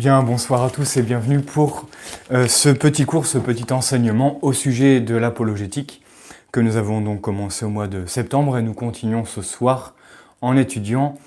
Bien, 0.00 0.22
bonsoir 0.22 0.64
à 0.64 0.70
tous 0.70 0.96
et 0.96 1.02
bienvenue 1.02 1.40
pour 1.40 1.86
euh, 2.32 2.48
ce 2.48 2.70
petit 2.70 3.04
cours, 3.04 3.26
ce 3.26 3.36
petit 3.36 3.70
enseignement 3.70 4.38
au 4.40 4.54
sujet 4.54 5.02
de 5.02 5.14
l'apologétique 5.14 6.00
que 6.52 6.60
nous 6.60 6.76
avons 6.76 7.02
donc 7.02 7.20
commencé 7.20 7.66
au 7.66 7.68
mois 7.68 7.86
de 7.86 8.06
septembre 8.06 8.56
et 8.56 8.62
nous 8.62 8.72
continuons 8.72 9.26
ce 9.26 9.42
soir 9.42 9.94
en 10.40 10.56
étudiant 10.56 11.18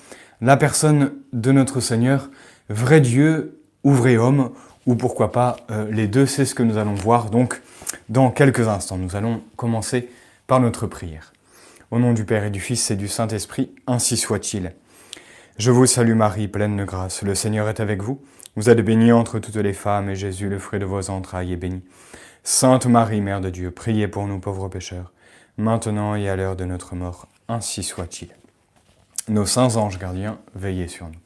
la 0.41 0.57
personne 0.57 1.13
de 1.33 1.51
notre 1.51 1.81
Seigneur, 1.81 2.31
vrai 2.67 2.99
Dieu 2.99 3.59
ou 3.83 3.91
vrai 3.91 4.17
homme, 4.17 4.49
ou 4.87 4.95
pourquoi 4.95 5.31
pas 5.31 5.57
euh, 5.69 5.87
les 5.91 6.07
deux, 6.07 6.25
c'est 6.25 6.45
ce 6.45 6.55
que 6.55 6.63
nous 6.63 6.77
allons 6.77 6.95
voir 6.95 7.29
donc 7.29 7.61
dans 8.09 8.31
quelques 8.31 8.67
instants. 8.67 8.97
Nous 8.97 9.15
allons 9.15 9.43
commencer 9.55 10.09
par 10.47 10.59
notre 10.59 10.87
prière. 10.87 11.31
Au 11.91 11.99
nom 11.99 12.11
du 12.11 12.25
Père 12.25 12.43
et 12.43 12.49
du 12.49 12.59
Fils 12.59 12.89
et 12.89 12.95
du 12.95 13.07
Saint-Esprit, 13.07 13.69
ainsi 13.85 14.17
soit-il. 14.17 14.73
Je 15.59 15.69
vous 15.69 15.85
salue 15.85 16.15
Marie, 16.15 16.47
pleine 16.47 16.75
de 16.75 16.85
grâce, 16.85 17.21
le 17.21 17.35
Seigneur 17.35 17.69
est 17.69 17.79
avec 17.79 18.01
vous. 18.01 18.19
Vous 18.55 18.70
êtes 18.70 18.81
bénie 18.81 19.11
entre 19.11 19.39
toutes 19.39 19.55
les 19.55 19.73
femmes, 19.73 20.11
et 20.11 20.15
Jésus, 20.15 20.47
le 20.47 20.59
fruit 20.59 20.79
de 20.79 20.86
vos 20.86 21.09
entrailles, 21.09 21.54
est 21.54 21.57
béni. 21.57 21.82
Sainte 22.43 22.86
Marie, 22.86 23.19
Mère 23.19 23.41
de 23.41 23.50
Dieu, 23.50 23.71
priez 23.71 24.07
pour 24.07 24.28
nous 24.28 24.37
pauvres 24.37 24.69
pécheurs, 24.69 25.11
maintenant 25.57 26.14
et 26.14 26.29
à 26.29 26.36
l'heure 26.36 26.55
de 26.55 26.64
notre 26.64 26.93
mort, 26.93 27.28
ainsi 27.47 27.81
soit-il. 27.81 28.28
Nos 29.28 29.47
saints 29.47 29.75
anges 29.75 29.97
gardiens, 29.97 30.37
veillez 30.54 30.87
sur 30.87 31.07
nous. 31.07 31.19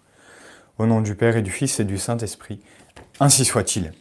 Au 0.77 0.85
nom 0.85 1.01
du 1.01 1.15
Père 1.15 1.35
et 1.35 1.41
du 1.41 1.51
Fils 1.51 1.81
et 1.81 1.83
du 1.83 1.97
Saint-Esprit, 1.97 2.61
ainsi 3.19 3.43
soit-il. 3.43 3.91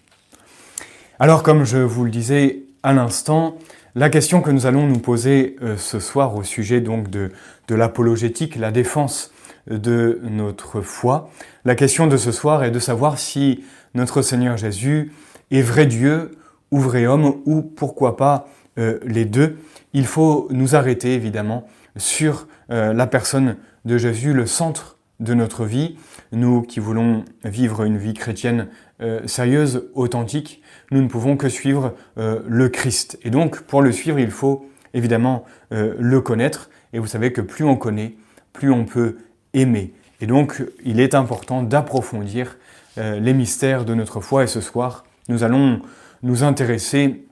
Alors, 1.18 1.42
comme 1.42 1.64
je 1.64 1.78
vous 1.78 2.04
le 2.04 2.12
disais 2.12 2.62
à 2.84 2.92
l'instant, 2.92 3.58
la 3.96 4.08
question 4.08 4.40
que 4.40 4.52
nous 4.52 4.66
allons 4.66 4.86
nous 4.86 5.00
poser 5.00 5.56
euh, 5.62 5.76
ce 5.76 5.98
soir 5.98 6.36
au 6.36 6.44
sujet 6.44 6.80
donc 6.80 7.10
de, 7.10 7.32
de 7.66 7.74
l'apologétique, 7.74 8.54
la 8.54 8.70
défense 8.70 9.32
de 9.68 10.20
notre 10.22 10.80
foi. 10.80 11.30
La 11.64 11.74
question 11.74 12.06
de 12.06 12.16
ce 12.16 12.32
soir 12.32 12.64
est 12.64 12.70
de 12.70 12.78
savoir 12.78 13.18
si 13.18 13.64
notre 13.94 14.22
Seigneur 14.22 14.56
Jésus 14.56 15.12
est 15.50 15.62
vrai 15.62 15.86
Dieu 15.86 16.32
ou 16.70 16.78
vrai 16.78 17.06
homme, 17.06 17.40
ou 17.44 17.62
pourquoi 17.62 18.16
pas 18.16 18.48
euh, 18.78 18.98
les 19.04 19.24
deux. 19.24 19.58
Il 19.92 20.06
faut 20.06 20.48
nous 20.50 20.74
arrêter 20.74 21.14
évidemment 21.14 21.66
sur 21.96 22.46
euh, 22.70 22.92
la 22.92 23.06
personne 23.06 23.56
de 23.84 23.98
Jésus, 23.98 24.32
le 24.32 24.46
centre 24.46 24.98
de 25.20 25.32
notre 25.32 25.64
vie. 25.64 25.96
Nous 26.32 26.62
qui 26.62 26.80
voulons 26.80 27.24
vivre 27.44 27.84
une 27.84 27.96
vie 27.96 28.14
chrétienne 28.14 28.68
euh, 29.00 29.26
sérieuse, 29.26 29.88
authentique, 29.94 30.62
nous 30.90 31.00
ne 31.00 31.08
pouvons 31.08 31.36
que 31.36 31.48
suivre 31.48 31.94
le 32.16 32.68
Christ. 32.68 33.18
Et 33.24 33.30
donc, 33.30 33.62
pour 33.62 33.82
le 33.82 33.90
suivre, 33.90 34.20
il 34.20 34.30
faut 34.30 34.68
évidemment 34.94 35.44
le 35.70 36.20
connaître. 36.20 36.70
Et 36.92 37.00
vous 37.00 37.08
savez 37.08 37.32
que 37.32 37.40
plus 37.40 37.64
on 37.64 37.74
connaît, 37.74 38.14
plus 38.52 38.70
on 38.70 38.84
peut 38.84 39.16
Et 39.56 40.26
donc, 40.26 40.62
il 40.84 41.00
est 41.00 41.14
important 41.14 41.62
d'approfondir 41.62 42.58
euh, 42.98 43.18
les 43.18 43.32
mystères 43.32 43.86
de 43.86 43.94
notre 43.94 44.20
foi. 44.20 44.44
Et 44.44 44.46
ce 44.46 44.60
soir, 44.60 45.04
nous 45.28 45.44
allons 45.44 45.80
nous 46.22 46.44
intéresser 46.44 47.24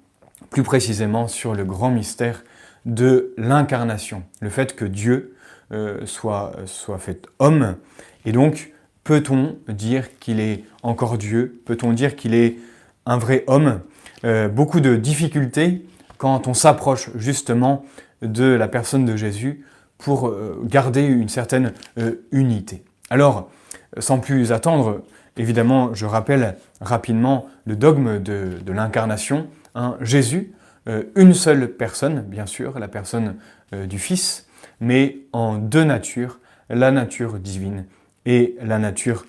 plus 0.48 0.62
précisément 0.62 1.28
sur 1.28 1.54
le 1.54 1.64
grand 1.64 1.90
mystère 1.90 2.42
de 2.86 3.34
l'incarnation. 3.36 4.22
Le 4.40 4.48
fait 4.48 4.74
que 4.74 4.86
Dieu 4.86 5.36
euh, 5.72 6.06
soit, 6.06 6.52
soit 6.64 6.98
fait 6.98 7.26
homme. 7.40 7.76
Et 8.24 8.32
donc, 8.32 8.72
peut-on 9.04 9.56
dire 9.68 10.18
qu'il 10.18 10.40
est 10.40 10.64
encore 10.82 11.18
Dieu? 11.18 11.60
Peut-on 11.66 11.92
dire 11.92 12.16
qu'il 12.16 12.34
est 12.34 12.56
un 13.04 13.18
vrai 13.18 13.44
homme? 13.48 13.80
Euh, 14.24 14.48
Beaucoup 14.48 14.80
de 14.80 14.96
difficultés 14.96 15.84
quand 16.16 16.46
on 16.46 16.54
s'approche 16.54 17.10
justement 17.16 17.84
de 18.22 18.44
la 18.44 18.68
personne 18.68 19.04
de 19.04 19.14
Jésus 19.14 19.62
pour 19.98 20.28
euh, 20.28 20.60
garder 20.64 21.02
une 21.02 21.28
certaine 21.28 21.72
euh, 21.98 22.26
unité. 22.32 22.82
Alors, 23.10 23.50
sans 23.98 24.18
plus 24.18 24.52
attendre, 24.52 25.02
évidemment, 25.36 25.94
je 25.94 26.06
rappelle 26.06 26.56
rapidement 26.80 27.46
le 27.64 27.76
dogme 27.76 28.20
de, 28.20 28.58
l'incarnation. 28.66 29.46
Hein, 29.74 29.96
Jésus, 30.00 30.52
euh, 30.88 31.04
une 31.16 31.34
seule 31.34 31.68
personne, 31.72 32.22
bien 32.22 32.46
sûr, 32.46 32.78
la 32.78 32.88
personne 32.88 33.36
du 33.72 33.98
Fils, 33.98 34.46
mais 34.80 35.18
en 35.32 35.56
deux 35.56 35.82
natures, 35.82 36.38
la 36.68 36.92
nature 36.92 37.40
divine 37.40 37.86
et 38.24 38.56
la 38.62 38.78
nature 38.78 39.26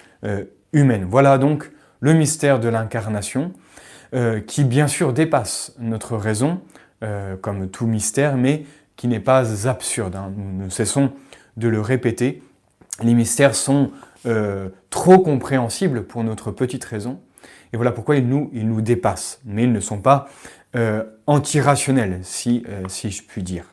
humaine. 0.72 1.08
Voilà 1.10 1.40
donc 1.40 1.72
le 2.00 2.14
mystère 2.14 2.60
de 2.60 2.70
l'incarnation, 2.70 3.54
qui 4.46 4.64
bien 4.66 4.88
sûr 4.88 5.14
dépasse 5.14 5.74
notre 5.80 6.16
raison, 6.16 6.62
comme 7.42 7.70
tout 7.70 7.88
mystère, 7.88 8.38
mais 8.38 8.66
qui 8.96 9.08
n'est 9.08 9.20
pas 9.20 9.68
absurde. 9.68 10.16
Hein. 10.16 10.32
Nous 10.36 10.66
ne 10.66 10.70
cessons 10.70 11.12
de 11.58 11.68
le 11.68 11.82
répéter. 11.82 12.42
Les 13.04 13.14
mystères 13.14 13.56
sont 13.56 13.92
euh, 14.26 14.70
trop 14.90 15.20
compréhensibles 15.20 16.04
pour 16.04 16.24
notre 16.24 16.52
petite 16.52 16.84
raison. 16.84 17.20
Et 17.74 17.78
voilà 17.78 17.92
pourquoi 17.92 18.16
ils 18.16 18.28
nous, 18.28 18.50
ils 18.54 18.68
nous 18.68 18.82
dépassent. 18.82 19.40
Mais 19.46 19.64
ils 19.64 19.72
ne 19.72 19.80
sont 19.80 20.00
pas 20.00 20.30
euh, 20.76 21.04
antirationnels, 21.28 22.20
si, 22.24 22.64
euh, 22.70 22.84
si 22.88 23.12
je 23.12 23.24
puis 23.24 23.44
dire. 23.44 23.66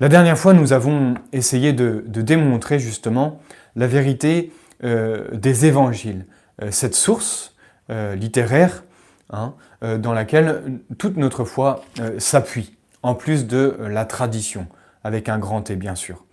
La 0.00 0.08
dernière 0.08 0.36
fois, 0.36 0.52
nous 0.52 0.72
avons 0.72 1.14
essayé 1.32 1.72
de, 1.72 2.04
démontrer 2.08 2.78
justement 2.78 3.40
la 3.76 3.86
vérité 3.86 4.52
des 4.82 5.66
évangiles, 5.66 6.26
cette 6.70 6.94
source 6.94 7.54
littéraire 7.88 8.84
hein, 9.30 9.54
dans 9.80 10.12
laquelle 10.12 10.80
toute 10.98 11.16
notre 11.16 11.44
foi 11.44 11.84
s'appuie 12.18 12.73
en 13.04 13.14
plus 13.14 13.46
de 13.46 13.76
euh, 13.78 13.88
la 13.88 14.06
tradition, 14.06 14.66
avec 15.04 15.28
un 15.28 15.38
grand 15.38 15.62
T 15.62 15.76
bien 15.76 15.94
sûr. 15.94 16.24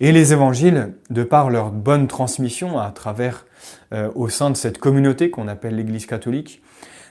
Et 0.00 0.12
les 0.12 0.32
évangiles, 0.32 0.94
de 1.10 1.22
par 1.22 1.48
leur 1.48 1.70
bonne 1.70 2.06
transmission 2.08 2.78
à 2.78 2.90
travers, 2.90 3.46
euh, 3.94 4.10
au 4.14 4.28
sein 4.28 4.50
de 4.50 4.56
cette 4.56 4.78
communauté 4.78 5.30
qu'on 5.30 5.48
appelle 5.48 5.76
l'Église 5.76 6.06
catholique, 6.06 6.60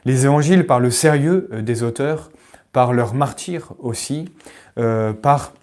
les 0.05 0.25
évangiles 0.25 0.67
par 0.67 0.79
le 0.79 0.91
sérieux 0.91 1.49
euh, 1.51 1.61
des 1.61 1.83
auteurs, 1.83 2.31
par 2.73 2.93
leur 2.93 3.15
martyr 3.15 3.73
aussi, 3.79 4.29
par 5.23 5.53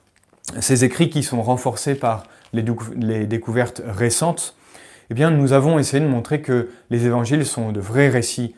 ces 0.59 0.85
écrits 0.85 1.11
qui 1.11 1.23
sont 1.23 1.43
renforcés 1.43 1.95
par 1.95 2.25
les, 2.53 2.65
les, 2.97 3.27
découvertes 3.27 3.83
récentes, 3.87 4.57
eh 5.11 5.15
bien, 5.15 5.31
nous 5.31 5.53
avons 5.53 5.79
essayé 5.79 6.03
de 6.03 6.09
montrer 6.09 6.41
que 6.41 6.71
les 6.91 7.07
évangiles 7.07 7.47
sont 7.47 7.71
de 7.71 7.79
vrais 7.79 8.09
récits 8.09 8.57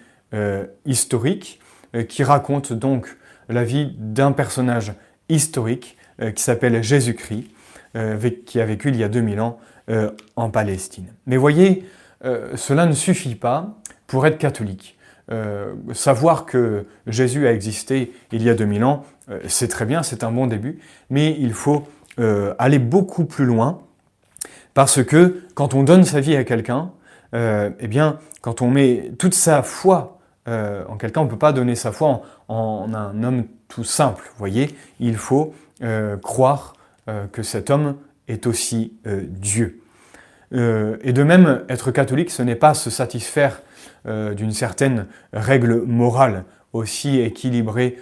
historiques 0.87 1.61
qui 2.09 2.25
racontent 2.25 2.75
donc 2.75 3.15
la 3.49 3.65
vie 3.65 3.95
d'un 3.99 4.33
personnage 4.33 4.93
historique 5.29 5.97
euh, 6.21 6.31
qui 6.31 6.43
s'appelle 6.43 6.83
Jésus-Christ, 6.83 7.45
euh, 7.97 8.31
qui 8.47 8.61
a 8.61 8.67
vécu 8.67 8.89
il 8.89 8.97
y 8.97 9.05
a 9.05 9.09
2000 9.09 9.41
ans 9.41 9.59
euh, 9.91 10.11
en 10.37 10.51
Palestine. 10.51 11.13
Mais 11.27 11.37
voyez, 11.37 11.85
cela 12.57 12.87
ne 12.87 12.93
suffit 12.93 13.37
pas 13.37 13.77
pour 14.09 14.27
être 14.27 14.39
catholique. 14.39 14.97
savoir 15.93 16.45
que 16.45 16.87
Jésus 17.07 17.47
a 17.47 17.53
existé 17.53 18.13
il 18.33 18.43
y 18.43 18.51
a 18.51 18.55
2000 18.55 18.83
ans, 18.83 19.05
c'est 19.47 19.69
très 19.69 19.85
bien, 19.85 20.03
c'est 20.03 20.25
un 20.25 20.33
bon 20.33 20.49
début, 20.49 20.81
mais 21.09 21.37
il 21.39 21.53
faut 21.53 21.87
aller 22.59 22.81
beaucoup 22.81 23.27
plus 23.27 23.45
loin, 23.45 23.83
parce 24.75 25.05
que 25.05 25.43
quand 25.55 25.75
on 25.75 25.85
donne 25.85 26.05
sa 26.05 26.19
vie 26.19 26.35
à 26.35 26.43
quelqu'un, 26.43 26.91
eh 27.33 27.87
bien, 27.87 28.19
quand 28.41 28.61
on 28.61 28.71
met 28.71 29.13
toute 29.19 29.35
sa 29.35 29.63
foi 29.63 30.16
euh, 30.49 30.85
en 30.89 30.97
quelqu'un, 30.97 31.23
on 31.23 31.25
ne 31.25 31.31
peut 31.31 31.39
pas 31.39 31.53
donner 31.53 31.75
sa 31.75 31.93
foi 31.93 32.23
en, 32.49 32.93
un 32.95 33.23
homme 33.23 33.45
tout 33.69 33.85
simple. 33.85 34.23
Vous 34.33 34.39
voyez, 34.39 34.77
il 35.01 35.17
faut 35.17 35.55
euh, 35.83 36.17
croire 36.17 36.75
euh, 37.09 37.27
que 37.27 37.43
cet 37.43 37.71
homme 37.71 37.97
est 38.29 38.47
aussi 38.47 38.95
Dieu. 39.05 39.81
et 40.51 41.13
de 41.13 41.23
même, 41.23 41.63
être 41.69 41.93
catholique, 41.93 42.31
ce 42.33 42.43
n'est 42.43 42.57
pas 42.57 42.75
se 42.75 42.91
satisfaire 42.91 43.63
d'une 44.05 44.51
certaine 44.51 45.07
règle 45.33 45.83
morale, 45.83 46.43
aussi 46.73 47.21
équilibrée 47.21 48.01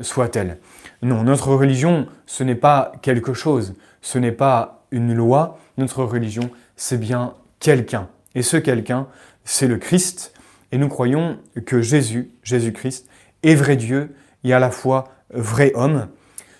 soit-elle. 0.00 0.58
Non, 1.02 1.24
notre 1.24 1.48
religion, 1.48 2.06
ce 2.26 2.44
n'est 2.44 2.54
pas 2.54 2.92
quelque 3.02 3.34
chose, 3.34 3.74
ce 4.00 4.18
n'est 4.18 4.30
pas 4.30 4.84
une 4.92 5.12
loi, 5.12 5.58
notre 5.76 6.04
religion, 6.04 6.50
c'est 6.76 6.98
bien 6.98 7.34
quelqu'un. 7.58 8.08
Et 8.36 8.42
ce 8.42 8.56
quelqu'un, 8.56 9.08
c'est 9.44 9.66
le 9.66 9.78
Christ, 9.78 10.33
et 10.74 10.76
nous 10.76 10.88
croyons 10.88 11.38
que 11.66 11.82
Jésus, 11.82 12.32
Jésus-Christ, 12.42 13.08
est 13.44 13.54
vrai 13.54 13.76
Dieu 13.76 14.12
et 14.42 14.52
à 14.52 14.58
la 14.58 14.72
fois 14.72 15.04
vrai 15.32 15.70
homme. 15.76 16.08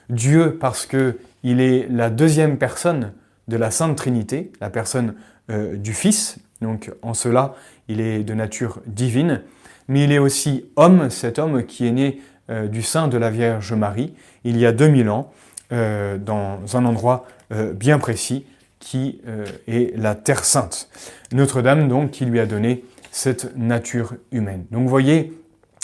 Dieu 0.08 0.56
parce 0.60 0.86
qu'il 0.86 1.60
est 1.60 1.88
la 1.90 2.10
deuxième 2.10 2.56
personne 2.56 3.12
de 3.48 3.56
la 3.56 3.72
Sainte 3.72 3.96
Trinité, 3.96 4.52
la 4.60 4.70
personne 4.70 5.16
euh, 5.50 5.76
du 5.76 5.94
Fils. 5.94 6.38
Donc 6.60 6.92
en 7.02 7.12
cela, 7.12 7.56
il 7.88 8.00
est 8.00 8.22
de 8.22 8.34
nature 8.34 8.78
divine. 8.86 9.42
Mais 9.88 10.04
il 10.04 10.12
est 10.12 10.18
aussi 10.18 10.64
homme, 10.76 11.10
cet 11.10 11.40
homme 11.40 11.64
qui 11.66 11.84
est 11.88 11.92
né 11.92 12.20
euh, 12.50 12.68
du 12.68 12.82
sein 12.82 13.08
de 13.08 13.18
la 13.18 13.30
Vierge 13.30 13.72
Marie 13.72 14.14
il 14.44 14.56
y 14.58 14.64
a 14.64 14.70
2000 14.70 15.10
ans, 15.10 15.32
euh, 15.72 16.18
dans 16.18 16.60
un 16.76 16.84
endroit 16.84 17.26
bien 17.74 17.98
précis 17.98 18.46
qui 18.78 19.20
est 19.68 19.96
la 19.96 20.14
Terre 20.14 20.44
Sainte. 20.44 20.88
Notre-Dame, 21.32 21.88
donc, 21.88 22.10
qui 22.10 22.24
lui 22.24 22.40
a 22.40 22.46
donné 22.46 22.84
cette 23.14 23.56
nature 23.56 24.16
humaine. 24.32 24.66
Donc 24.72 24.82
vous 24.82 24.88
voyez, 24.88 25.32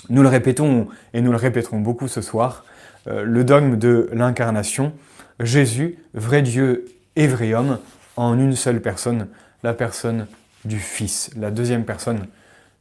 nous 0.08 0.20
le 0.20 0.28
répétons 0.28 0.88
et 1.14 1.20
nous 1.20 1.30
le 1.30 1.36
répéterons 1.36 1.78
beaucoup 1.78 2.08
ce 2.08 2.22
soir, 2.22 2.64
euh, 3.06 3.22
le 3.22 3.44
dogme 3.44 3.76
de 3.76 4.10
l'incarnation, 4.12 4.92
Jésus, 5.38 5.96
vrai 6.12 6.42
Dieu 6.42 6.86
et 7.14 7.28
vrai 7.28 7.54
homme, 7.54 7.78
en 8.16 8.36
une 8.36 8.56
seule 8.56 8.82
personne, 8.82 9.28
la 9.62 9.74
personne 9.74 10.26
du 10.64 10.80
Fils, 10.80 11.30
la 11.36 11.52
deuxième 11.52 11.84
personne 11.84 12.26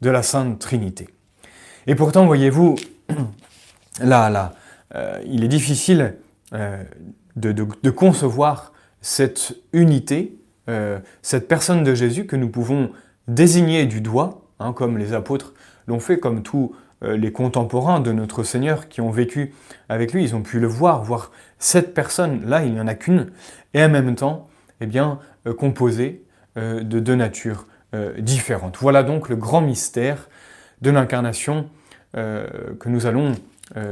de 0.02 0.10
la 0.10 0.24
Sainte 0.24 0.58
Trinité. 0.58 1.10
Et 1.86 1.94
pourtant, 1.94 2.26
voyez-vous, 2.26 2.76
là, 4.02 4.32
là, 4.32 4.56
euh, 4.96 5.22
il 5.28 5.44
est 5.44 5.48
difficile 5.48 6.16
euh, 6.54 6.84
de, 7.36 7.90
concevoir 7.92 8.74
cette 9.00 9.56
unité, 9.74 10.36
cette 11.24 11.48
personne 11.48 11.84
de 11.84 11.96
Jésus 11.96 12.28
que 12.28 12.36
nous 12.36 12.50
pouvons 12.50 12.92
désigner 13.34 13.86
du 13.86 14.02
doigt, 14.02 14.42
hein, 14.60 14.74
comme 14.74 14.98
les 14.98 15.14
apôtres 15.14 15.54
l'ont 15.88 16.00
fait, 16.00 16.20
comme 16.20 16.44
tous 16.44 16.76
les 17.02 17.32
contemporains 17.32 18.02
de 18.02 18.12
notre 18.12 18.44
Seigneur 18.44 18.90
qui 18.90 19.00
ont 19.00 19.10
vécu 19.10 19.54
avec 19.88 20.12
lui, 20.12 20.22
ils 20.22 20.36
ont 20.36 20.42
pu 20.42 20.60
le 20.60 20.68
voir, 20.68 21.02
voir 21.02 21.32
cette 21.58 21.94
personne, 21.94 22.46
là, 22.46 22.66
il 22.66 22.74
n'y 22.74 22.80
en 22.82 22.88
a 22.88 22.94
qu'une, 22.94 23.32
et 23.74 23.82
en 23.82 23.88
même 23.88 24.16
temps, 24.16 24.50
eh 24.82 24.86
bien, 24.86 25.20
composée 25.58 26.26
de 26.58 27.00
deux 27.00 27.16
natures 27.16 27.68
différentes. 28.18 28.76
Voilà 28.82 29.04
donc 29.04 29.30
le 29.30 29.38
grand 29.38 29.62
mystère 29.62 30.28
de 30.82 30.92
l'incarnation 30.92 31.70
que 32.16 32.90
nous 32.90 33.06
allons 33.06 33.32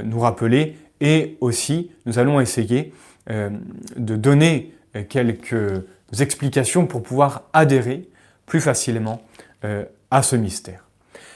nous 0.03 0.19
rappeler 0.19 0.75
et 1.01 1.37
aussi, 1.41 1.91
nous 2.05 2.19
allons 2.19 2.39
essayer 2.39 2.93
euh, 3.29 3.49
de 3.97 4.15
donner 4.15 4.73
euh, 4.95 5.03
quelques 5.07 5.83
explications 6.19 6.87
pour 6.87 7.03
pouvoir 7.03 7.43
adhérer 7.53 8.07
plus 8.47 8.59
facilement 8.59 9.21
euh, 9.63 9.85
à 10.09 10.23
ce 10.23 10.35
mystère. 10.35 10.85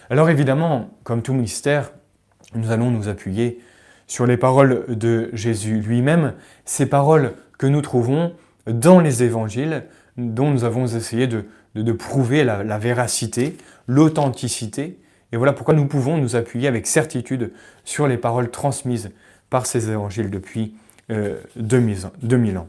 Alors 0.10 0.31
évidemment, 0.31 0.90
comme 1.04 1.22
tout 1.22 1.34
mystère, 1.34 1.92
nous 2.56 2.72
allons 2.72 2.90
nous 2.90 3.08
appuyer 3.08 3.60
sur 4.08 4.25
les 4.25 4.38
paroles 4.38 4.86
de 4.90 5.30
Jésus 5.34 5.80
lui-même, 5.80 6.34
ces 6.66 6.88
paroles 6.88 7.34
que 7.60 7.68
nous 7.68 7.81
trouvons 7.81 8.34
dans 8.66 9.00
les 9.00 9.22
évangiles, 9.22 9.84
dont 10.18 10.50
nous 10.50 10.63
avons 10.63 10.88
essayé 10.88 11.28
de, 11.28 11.92
prouver 11.94 12.44
la 12.44 12.78
véracité, 12.78 13.56
l'authenticité. 13.88 14.98
Et 15.31 15.38
voilà 15.38 15.54
pourquoi 15.54 15.74
nous 15.74 15.86
pouvons 15.86 16.18
nous 16.18 16.36
appuyer 16.36 16.68
avec 16.68 16.88
certitude 16.88 17.52
sur 17.86 18.08
les 18.08 18.18
paroles 18.18 18.52
transmises 18.52 19.12
par 19.50 19.66
ces 19.66 19.90
évangiles 19.90 20.30
depuis 20.30 20.75
2000, 21.56 22.06
euh, 22.56 22.58
ans. 22.58 22.68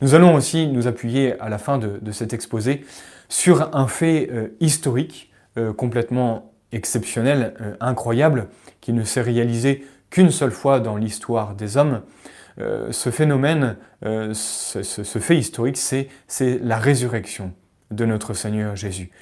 Nous 0.00 0.14
allons 0.14 0.34
aussi 0.34 0.66
nous 0.66 0.86
appuyer 0.86 1.40
à 1.40 1.48
la 1.48 1.58
fin 1.58 1.78
de, 1.78 2.12
cet 2.12 2.32
exposé 2.32 2.84
sur 3.28 3.74
un 3.74 3.86
fait 3.86 4.28
euh, 4.30 4.48
historique 4.60 5.32
euh, 5.56 5.72
complètement 5.72 6.52
exceptionnel, 6.72 7.54
incroyable, 7.78 8.48
qui 8.80 8.92
ne 8.92 9.04
s'est 9.04 9.20
réalisé 9.20 9.86
qu'une 10.10 10.32
seule 10.32 10.50
fois 10.50 10.80
dans 10.80 10.96
l'histoire 10.96 11.54
des 11.54 11.76
hommes. 11.76 12.02
ce 12.58 13.10
phénomène, 13.10 13.76
ce, 14.02 15.18
fait 15.20 15.36
historique, 15.36 15.76
c'est 15.76 16.08
la 16.64 16.76
résurrection 16.76 17.52
de 17.92 18.04
notre 18.04 18.34
Seigneur 18.34 18.74
Jésus. 18.74 19.12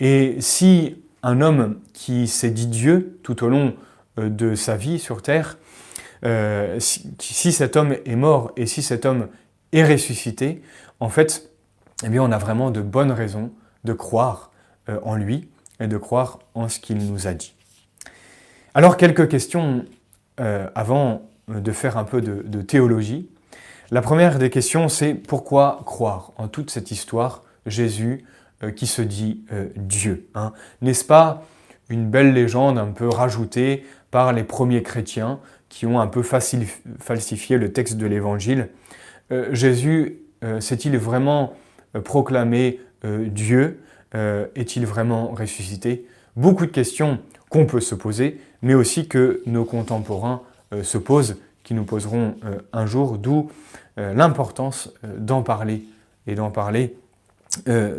Et 0.00 0.36
si 0.40 1.02
un 1.22 1.40
homme 1.40 1.80
qui 1.94 2.28
s'est 2.28 2.50
dit 2.50 2.66
Dieu 2.66 3.18
tout 3.22 3.42
au 3.42 3.48
long 3.48 3.74
de 4.18 4.54
sa 4.54 4.76
vie 4.76 4.98
sur 4.98 5.22
terre 5.22 5.56
euh, 6.24 6.78
si, 6.80 7.52
cet 7.52 7.76
homme 7.76 7.94
est 8.04 8.16
mort 8.16 8.52
et 8.56 8.66
si 8.66 8.82
cet 8.82 9.06
homme 9.06 9.28
est 9.72 9.84
ressuscité, 9.84 10.62
en 11.00 11.08
fait, 11.08 11.47
eh 12.04 12.08
bien, 12.08 12.22
on 12.22 12.32
a 12.32 12.38
vraiment 12.38 12.70
de 12.70 12.80
bonnes 12.80 13.12
raisons 13.12 13.50
de 13.84 13.92
croire 13.92 14.50
euh, 14.88 14.98
en 15.02 15.16
lui 15.16 15.48
et 15.80 15.86
de 15.86 15.96
croire 15.96 16.40
en 16.54 16.68
ce 16.68 16.80
qu'il 16.80 16.98
nous 16.98 17.26
a 17.26 17.34
dit. 17.34 17.54
Alors, 18.74 18.96
quelques 18.96 19.28
questions 19.28 19.84
euh, 20.40 20.68
avant 20.74 21.22
de 21.48 21.72
faire 21.72 21.96
un 21.96 22.04
peu 22.04 22.20
de, 22.20 22.62
théologie. 22.62 23.30
La 23.90 24.02
première 24.02 24.38
des 24.38 24.50
questions, 24.50 24.88
c'est 24.88 25.14
pourquoi 25.14 25.80
croire 25.86 26.32
en 26.36 26.46
toute 26.46 26.70
cette 26.70 26.90
histoire 26.90 27.42
Jésus 27.64 28.24
qui 28.76 28.86
se 28.86 29.00
dit 29.00 29.44
Dieu 29.76 30.28
hein? 30.34 30.52
N'est-ce 30.82 31.06
pas 31.06 31.44
une 31.88 32.10
belle 32.10 32.34
légende 32.34 32.78
un 32.78 32.92
peu 32.92 33.08
rajoutée 33.08 33.86
par 34.10 34.32
les 34.34 34.44
premiers 34.44 34.82
chrétiens 34.82 35.40
qui 35.70 35.86
ont 35.86 36.00
un 36.00 36.06
peu 36.06 36.22
falsifié 36.22 37.56
le 37.56 37.72
texte 37.72 37.96
de 37.96 38.06
l'Évangile? 38.06 38.68
Euh, 39.30 39.48
Jésus 39.52 40.20
euh, 40.44 40.60
s'est-il 40.60 40.96
vraiment 40.96 41.54
euh, 41.94 42.00
proclamé 42.00 42.80
Dieu 43.04 43.78
Est-il 44.12 44.84
vraiment 44.84 45.28
ressuscité? 45.28 46.04
Beaucoup 46.34 46.66
de 46.66 46.72
questions 46.72 47.20
qu'on 47.48 47.64
peut 47.64 47.80
se 47.80 47.94
poser, 47.94 48.40
mais 48.60 48.74
aussi 48.74 49.06
que 49.06 49.40
nos 49.46 49.64
contemporains 49.64 50.42
se 50.82 50.98
posent, 50.98 51.36
qui 51.62 51.74
nous 51.74 51.84
poseront 51.84 52.34
un 52.72 52.86
jour, 52.86 53.16
d'où 53.16 53.52
l'importance 53.96 54.92
d'en 55.16 55.44
parler 55.44 55.84
et 56.26 56.34
d'en 56.34 56.50
parler 56.50 56.96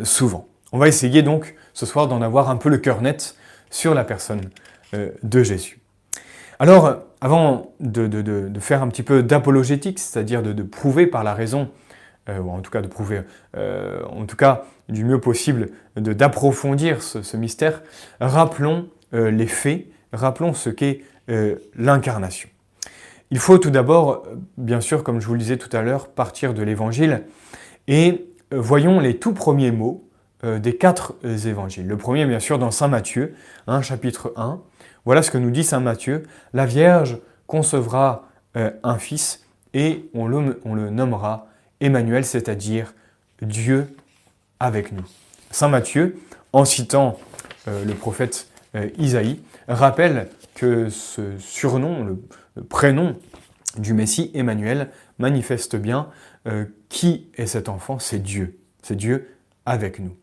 souvent. 0.02 0.46
On 0.72 0.78
va 0.78 0.86
essayer 0.86 1.22
donc 1.22 1.54
ce 1.72 1.86
soir 1.86 2.08
d'en 2.08 2.20
avoir 2.20 2.50
un 2.50 2.56
peu 2.56 2.68
le 2.68 2.76
cœur 2.76 3.00
net 3.00 3.34
sur 3.70 3.94
la 3.94 4.04
personne 4.04 4.50
de 4.92 5.42
Jésus. 5.42 5.80
Alors, 6.58 6.98
avant 7.22 7.72
de, 7.80 8.50
faire 8.60 8.82
un 8.82 8.88
petit 8.88 9.02
peu 9.02 9.22
d'apologétique, 9.22 9.98
c'est-à-dire 9.98 10.42
de, 10.42 10.62
prouver 10.62 11.06
par 11.06 11.24
la 11.24 11.34
raison, 11.34 11.62
euh, 11.62 11.64
ou 12.28 12.50
en 12.50 12.60
tout 12.60 12.70
cas 12.70 12.82
de 12.82 12.86
prouver, 12.86 13.22
euh, 13.56 14.02
en 14.04 14.26
tout 14.26 14.36
cas 14.36 14.64
du 14.88 15.04
mieux 15.04 15.20
possible, 15.20 15.70
d'approfondir 15.96 17.02
ce, 17.02 17.36
mystère, 17.36 17.82
rappelons 18.20 18.88
euh, 19.14 19.30
les 19.30 19.46
faits, 19.46 19.86
rappelons 20.12 20.54
ce 20.54 20.70
qu'est 20.70 21.02
l'incarnation. 21.76 22.48
Il 23.30 23.38
faut 23.38 23.58
tout 23.58 23.70
d'abord, 23.70 24.24
bien 24.56 24.80
sûr, 24.80 25.04
comme 25.04 25.20
je 25.20 25.28
vous 25.28 25.34
le 25.34 25.38
disais 25.38 25.58
tout 25.58 25.68
à 25.76 25.80
l'heure, 25.80 26.08
partir 26.08 26.54
de 26.54 26.62
l'évangile 26.64 27.22
et 27.86 28.26
voyons 28.50 28.98
les 28.98 29.16
tout 29.16 29.32
premiers 29.32 29.70
mots 29.70 30.08
des 30.42 30.74
quatre 30.74 31.14
évangiles. 31.46 31.86
Le 31.86 31.96
premier, 31.96 32.26
bien 32.26 32.40
sûr, 32.40 32.58
dans 32.58 32.72
Saint 32.72 32.88
Matthieu, 32.88 33.36
hein, 33.68 33.80
chapitre 33.80 34.32
1, 34.34 34.60
voilà 35.04 35.22
ce 35.22 35.30
que 35.30 35.38
nous 35.38 35.50
dit 35.50 35.64
Saint 35.64 35.80
Matthieu. 35.80 36.24
La 36.52 36.66
Vierge 36.66 37.18
concevra 37.46 38.28
euh, 38.56 38.70
un 38.82 38.98
fils 38.98 39.46
et 39.74 40.10
on 40.14 40.26
le, 40.26 40.90
nommera 40.90 41.46
Emmanuel, 41.80 42.24
c'est-à-dire 42.24 42.94
Dieu 43.42 43.94
avec 44.58 44.92
nous. 44.92 45.04
Saint 45.50 45.68
Matthieu, 45.68 46.18
en 46.52 46.64
citant 46.64 47.18
euh, 47.68 47.84
le 47.84 47.94
prophète 47.94 48.48
euh, 48.74 48.88
Isaïe, 48.98 49.40
rappelle 49.68 50.28
que 50.54 50.90
ce 50.90 51.38
surnom, 51.38 52.04
le, 52.04 52.62
prénom 52.62 53.16
du 53.78 53.94
Messie, 53.94 54.30
Emmanuel, 54.34 54.90
manifeste 55.18 55.76
bien 55.76 56.08
qui 56.88 57.28
est 57.36 57.46
cet 57.46 57.68
enfant, 57.68 57.98
c'est 57.98 58.18
Dieu. 58.18 58.58
C'est 58.82 58.96
Dieu 58.96 59.36
avec 59.66 59.98
nous. 59.98 60.16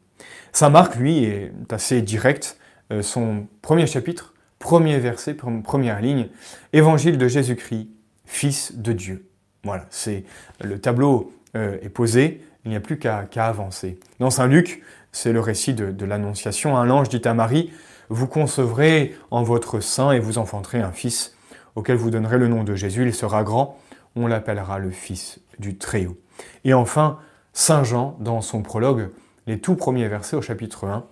Saint 0.51 0.69
Marc, 0.69 0.95
lui, 0.95 1.23
est 1.23 1.51
assez 1.69 2.01
direct. 2.01 2.57
son 3.01 3.47
premier 3.61 3.85
chapitre 3.85 4.33
Premier 4.59 4.97
verset, 4.97 5.35
première 5.35 6.01
ligne, 6.01 6.29
Évangile 6.73 7.17
de 7.17 7.27
Jésus-Christ, 7.27 7.89
Fils 8.25 8.75
de 8.75 8.91
Dieu. 8.91 9.29
Voilà, 9.63 9.85
c'est 9.89 10.23
le 10.61 10.79
tableau 10.79 11.31
euh, 11.57 11.77
est 11.81 11.89
posé, 11.89 12.41
il 12.65 12.69
n'y 12.69 12.75
a 12.75 12.79
plus 12.79 12.99
qu'à 12.99 13.27
avancer. 13.35 13.99
Dans 14.19 14.29
Saint 14.29 14.47
Luc, 14.47 14.83
c'est 15.11 15.33
le 15.33 15.39
récit 15.39 15.73
de, 15.73 16.05
l'Annonciation. 16.05 16.77
Un 16.77 16.89
ange 16.89 17.09
dit 17.09 17.21
à 17.25 17.33
Marie, 17.33 17.71
vous 18.09 18.27
concevrez 18.27 19.15
en 19.31 19.43
votre 19.43 19.79
sein 19.79 20.11
et 20.11 20.19
vous 20.19 20.37
enfanterez 20.37 20.79
un 20.79 20.91
fils, 20.91 21.35
auquel 21.75 21.97
vous 21.97 22.09
donnerez 22.09 22.37
le 22.37 22.47
nom 22.47 22.63
de 22.63 22.75
Jésus. 22.75 23.03
Il 23.03 23.13
sera 23.13 23.43
grand, 23.43 23.79
on 24.15 24.27
l'appellera 24.27 24.79
le 24.79 24.91
Fils 24.91 25.39
du 25.59 25.77
Très-Haut. 25.77 26.17
Et 26.65 26.73
enfin, 26.73 27.19
Saint 27.53 27.83
Jean, 27.83 28.17
dans 28.19 28.41
son 28.41 28.61
prologue, 28.61 29.09
les 29.47 29.59
tout 29.59 29.75
premiers 29.75 30.07
versets 30.07 30.35
au 30.35 30.41
chapitre 30.41 30.85
1, 30.87 31.05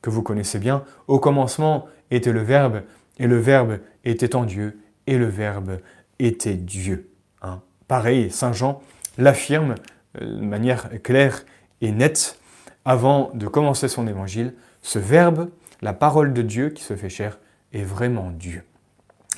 que 0.00 0.10
vous 0.10 0.22
connaissez 0.22 0.58
bien, 0.58 0.82
au 1.06 1.18
commencement 1.18 1.86
était 2.10 2.32
le 2.32 2.42
Verbe, 2.42 2.82
et 3.18 3.26
le 3.26 3.38
Verbe 3.38 3.78
était 4.04 4.34
en 4.34 4.44
Dieu, 4.44 4.80
et 5.06 5.18
le 5.18 5.26
Verbe 5.26 5.78
était 6.18 6.54
Dieu. 6.54 7.10
Hein. 7.42 7.60
Pareil, 7.86 8.30
Saint 8.30 8.52
Jean 8.52 8.82
l'affirme 9.18 9.74
euh, 10.20 10.36
de 10.36 10.44
manière 10.44 10.88
claire 11.02 11.44
et 11.80 11.92
nette 11.92 12.38
avant 12.84 13.30
de 13.34 13.46
commencer 13.46 13.88
son 13.88 14.06
évangile. 14.06 14.54
Ce 14.82 14.98
Verbe, 14.98 15.50
la 15.80 15.92
parole 15.92 16.32
de 16.32 16.42
Dieu 16.42 16.70
qui 16.70 16.82
se 16.82 16.96
fait 16.96 17.08
chair, 17.08 17.38
est 17.72 17.82
vraiment 17.82 18.30
Dieu. 18.30 18.64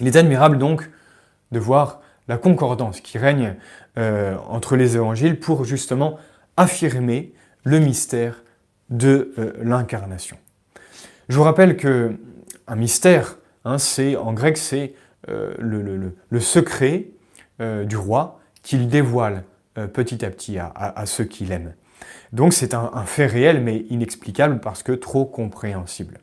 Il 0.01 0.07
est 0.07 0.17
admirable 0.17 0.59
donc 0.59 0.91
de 1.53 1.59
voir 1.59 2.01
la 2.27 2.39
concordance 2.39 3.01
qui 3.01 3.19
règne 3.19 3.55
euh, 3.99 4.37
entre 4.49 4.77
les 4.77 4.97
évangiles 4.97 5.39
pour 5.39 5.65
justement 5.65 6.19
affirmer 6.57 7.33
le 7.65 7.79
mystère 7.79 8.43
de 8.91 9.35
euh, 9.39 9.53
l'incarnation. 9.63 10.37
Je 11.29 11.37
vous 11.37 11.43
rappelle 11.43 11.77
que 11.77 12.17
un 12.67 12.77
mystère, 12.77 13.37
hein, 13.65 13.79
c'est 13.79 14.17
en 14.17 14.33
grec, 14.33 14.57
c'est 14.57 14.95
le, 15.27 16.13
secret 16.39 17.07
du 17.59 17.97
roi 17.97 18.41
qu'il 18.63 18.89
dévoile 18.89 19.45
petit 19.75 20.25
à 20.25 20.31
petit 20.31 20.59
à, 20.59 21.07
ceux 21.07 21.25
qu'il 21.25 21.53
aime. 21.53 21.75
Donc 22.33 22.53
c'est 22.53 22.75
un, 22.75 23.05
fait 23.07 23.27
réel 23.27 23.61
mais 23.61 23.85
inexplicable 23.91 24.61
parce 24.61 24.83
que 24.83 24.93
trop 24.93 25.25
compréhensible. 25.25 26.19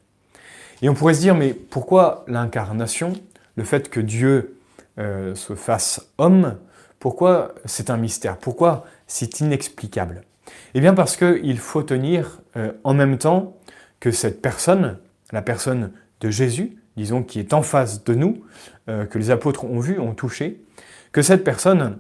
Et 0.82 0.90
on 0.90 0.94
pourrait 0.94 1.14
se 1.14 1.20
dire, 1.20 1.36
mais 1.36 1.54
pourquoi 1.54 2.26
l'incarnation, 2.28 3.14
le 3.56 3.64
fait 3.64 3.90
que 3.90 4.00
Dieu 4.00 4.58
se 4.98 5.56
fasse 5.56 6.06
homme, 6.18 6.58
pourquoi 7.00 7.56
c'est 7.66 7.90
un 7.90 7.98
mystère? 7.98 8.38
Pourquoi 8.38 8.86
c'est 9.08 9.40
inexplicable? 9.40 10.22
Eh 10.74 10.82
bien 10.82 10.94
parce 10.94 11.18
qu'il 11.18 11.58
faut 11.60 11.84
tenir 11.84 12.42
en 12.84 12.94
même 12.94 13.18
temps 13.18 13.58
que 14.00 14.12
cette 14.12 14.42
personne, 14.42 14.98
la 15.32 15.42
personne 15.42 15.92
de 16.20 16.30
Jésus, 16.30 16.78
disons 16.98 17.24
qui 17.24 17.40
est 17.40 17.54
en 17.54 17.62
face 17.62 18.04
de 18.04 18.16
nous, 18.16 18.44
que 18.88 19.18
les 19.18 19.32
apôtres 19.32 19.64
ont 19.64 19.80
vu, 19.80 20.00
ont 20.00 20.14
touché, 20.14 20.62
que 21.12 21.22
cette 21.22 21.44
personne, 21.44 21.98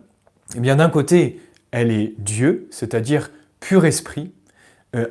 eh 0.55 0.59
d'un 0.59 0.89
côté, 0.89 1.41
elle 1.71 1.91
est 1.91 2.13
Dieu, 2.17 2.67
c'est-à-dire 2.71 3.31
pur 3.59 3.85
esprit, 3.85 4.33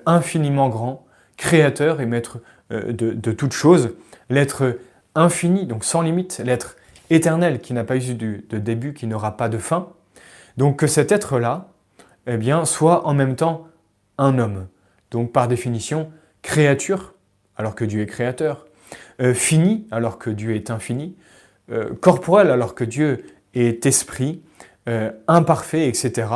infiniment 0.05 0.69
grand, 0.69 1.07
créateur 1.37 2.01
et 2.01 2.07
maître 2.07 2.41
de, 2.71 2.91
de 2.91 3.33
toutes 3.33 3.53
choses, 3.53 3.95
l'être 4.29 4.79
infini, 5.15 5.67
donc 5.67 5.85
sans 5.85 6.03
limite, 6.03 6.43
l'être 6.45 6.77
éternel 7.09 7.61
qui 7.61 7.73
n'a 7.73 7.85
pas 7.85 7.97
eu 7.97 8.15
de 8.15 8.59
début, 8.59 8.93
qui 8.93 9.07
n'aura 9.07 9.37
pas 9.37 9.49
de 9.49 9.59
fin. 9.59 9.89
Donc 10.57 10.79
que 10.79 10.87
cet 10.87 11.13
être-là, 11.13 11.69
eh 12.27 12.37
bien, 12.37 12.65
soit 12.65 13.07
en 13.07 13.15
même 13.15 13.37
temps 13.37 13.69
un 14.19 14.39
homme. 14.39 14.67
Donc 15.11 15.33
par 15.33 15.49
définition, 15.49 16.11
créature, 16.43 17.15
alors 17.57 17.75
que 17.75 17.85
Dieu 17.85 18.03
est 18.03 18.07
créateur, 18.07 18.67
euh, 19.21 19.35
fini, 19.35 19.87
alors 19.91 20.19
que 20.19 20.31
Dieu 20.31 20.55
est 20.55 20.71
infini, 20.71 21.17
euh, 21.71 21.95
corporel, 22.01 22.51
alors 22.51 22.75
que 22.75 22.85
Dieu 22.85 23.25
est 23.55 23.85
esprit, 23.87 24.43
euh, 24.91 25.13
imparfait, 25.29 25.89
etc. 25.89 26.29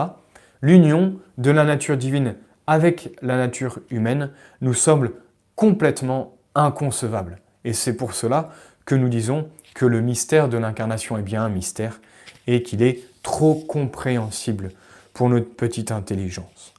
L'union 0.63 1.19
de 1.39 1.51
la 1.51 1.65
nature 1.65 1.97
divine 1.97 2.37
avec 2.67 3.15
la 3.21 3.37
nature 3.37 3.81
humaine 3.91 4.31
nous 4.61 4.75
semble 4.75 5.13
complètement 5.57 6.37
inconcevable. 6.55 7.39
Et 7.65 7.73
c'est 7.73 7.97
pour 7.97 8.15
cela 8.15 8.51
que 8.85 8.95
nous 8.95 9.09
disons 9.09 9.49
que 9.75 9.85
le 9.85 10.01
mystère 10.01 10.49
de 10.49 10.57
l'incarnation 10.57 11.19
est 11.19 11.23
bien 11.23 11.43
un 11.43 11.49
mystère 11.49 12.01
et 12.47 12.63
qu'il 12.63 12.83
est 12.83 13.01
trop 13.23 13.55
compréhensible 13.55 14.71
pour 15.15 15.29
notre 15.29 15.51
petite 15.51 15.91
intelligence. 15.91 16.75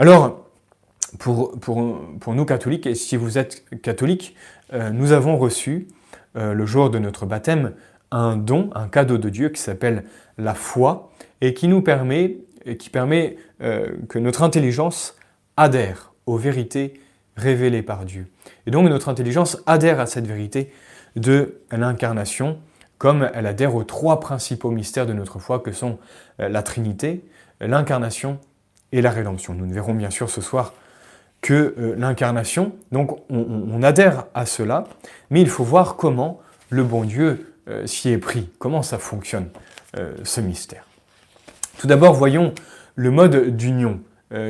Alors, 0.00 0.48
pour, 1.20 1.54
nous 2.26 2.44
catholiques, 2.44 2.86
et 2.86 2.96
si 2.96 3.16
vous 3.16 3.38
êtes 3.38 3.64
catholique, 3.82 4.34
euh, 4.72 4.90
nous 4.90 5.12
avons 5.12 5.36
reçu, 5.38 5.86
euh, 6.36 6.54
le 6.54 6.66
jour 6.66 6.90
de 6.90 6.98
notre 6.98 7.26
baptême, 7.26 7.74
un 8.12 8.36
don, 8.36 8.70
un 8.74 8.88
cadeau 8.88 9.18
de 9.18 9.28
Dieu 9.28 9.48
qui 9.48 9.60
s'appelle 9.60 10.04
la 10.38 10.54
foi 10.54 11.10
et 11.40 11.54
qui 11.54 11.68
nous 11.68 11.82
permet, 11.82 12.36
euh, 12.66 13.88
que 14.08 14.18
notre 14.18 14.42
intelligence 14.42 15.16
adhère 15.56 16.12
aux 16.26 16.36
vérités 16.36 17.00
révélées 17.36 17.82
par 17.82 18.04
Dieu. 18.04 18.28
Et 18.66 18.70
donc 18.70 18.88
notre 18.88 19.08
intelligence 19.08 19.60
adhère 19.66 19.98
à 19.98 20.06
cette 20.06 20.26
vérité 20.26 20.72
de 21.16 21.60
l'incarnation, 21.70 22.58
comme 22.98 23.28
elle 23.34 23.46
adhère 23.46 23.74
aux 23.74 23.84
trois 23.84 24.20
principaux 24.20 24.70
mystères 24.70 25.06
de 25.06 25.12
notre 25.12 25.38
foi 25.38 25.58
que 25.58 25.72
sont 25.72 25.98
euh, 26.40 26.48
la 26.48 26.62
Trinité, 26.62 27.24
l'incarnation 27.60 28.38
et 28.92 29.02
la 29.02 29.10
rédemption. 29.10 29.54
Nous 29.54 29.66
ne 29.66 29.72
verrons 29.72 29.94
bien 29.94 30.10
sûr 30.10 30.30
ce 30.30 30.40
soir 30.40 30.74
que 31.40 31.74
euh, 31.76 31.94
l'incarnation, 31.98 32.72
donc 32.92 33.18
on, 33.28 33.82
adhère 33.82 34.26
à 34.34 34.46
cela, 34.46 34.84
mais 35.30 35.40
il 35.40 35.48
faut 35.48 35.64
voir 35.64 35.96
comment 35.96 36.40
le 36.70 36.84
bon 36.84 37.02
Dieu 37.02 37.51
euh, 37.68 37.86
s'y 37.86 38.10
est 38.10 38.18
pris, 38.18 38.50
comment 38.58 38.82
ça 38.82 38.98
fonctionne, 38.98 39.48
ce 40.24 40.40
mystère? 40.40 40.86
Tout 41.78 41.86
d'abord, 41.86 42.14
voyons 42.14 42.54
le 42.94 43.10
mode 43.10 43.56
d'union 43.56 44.00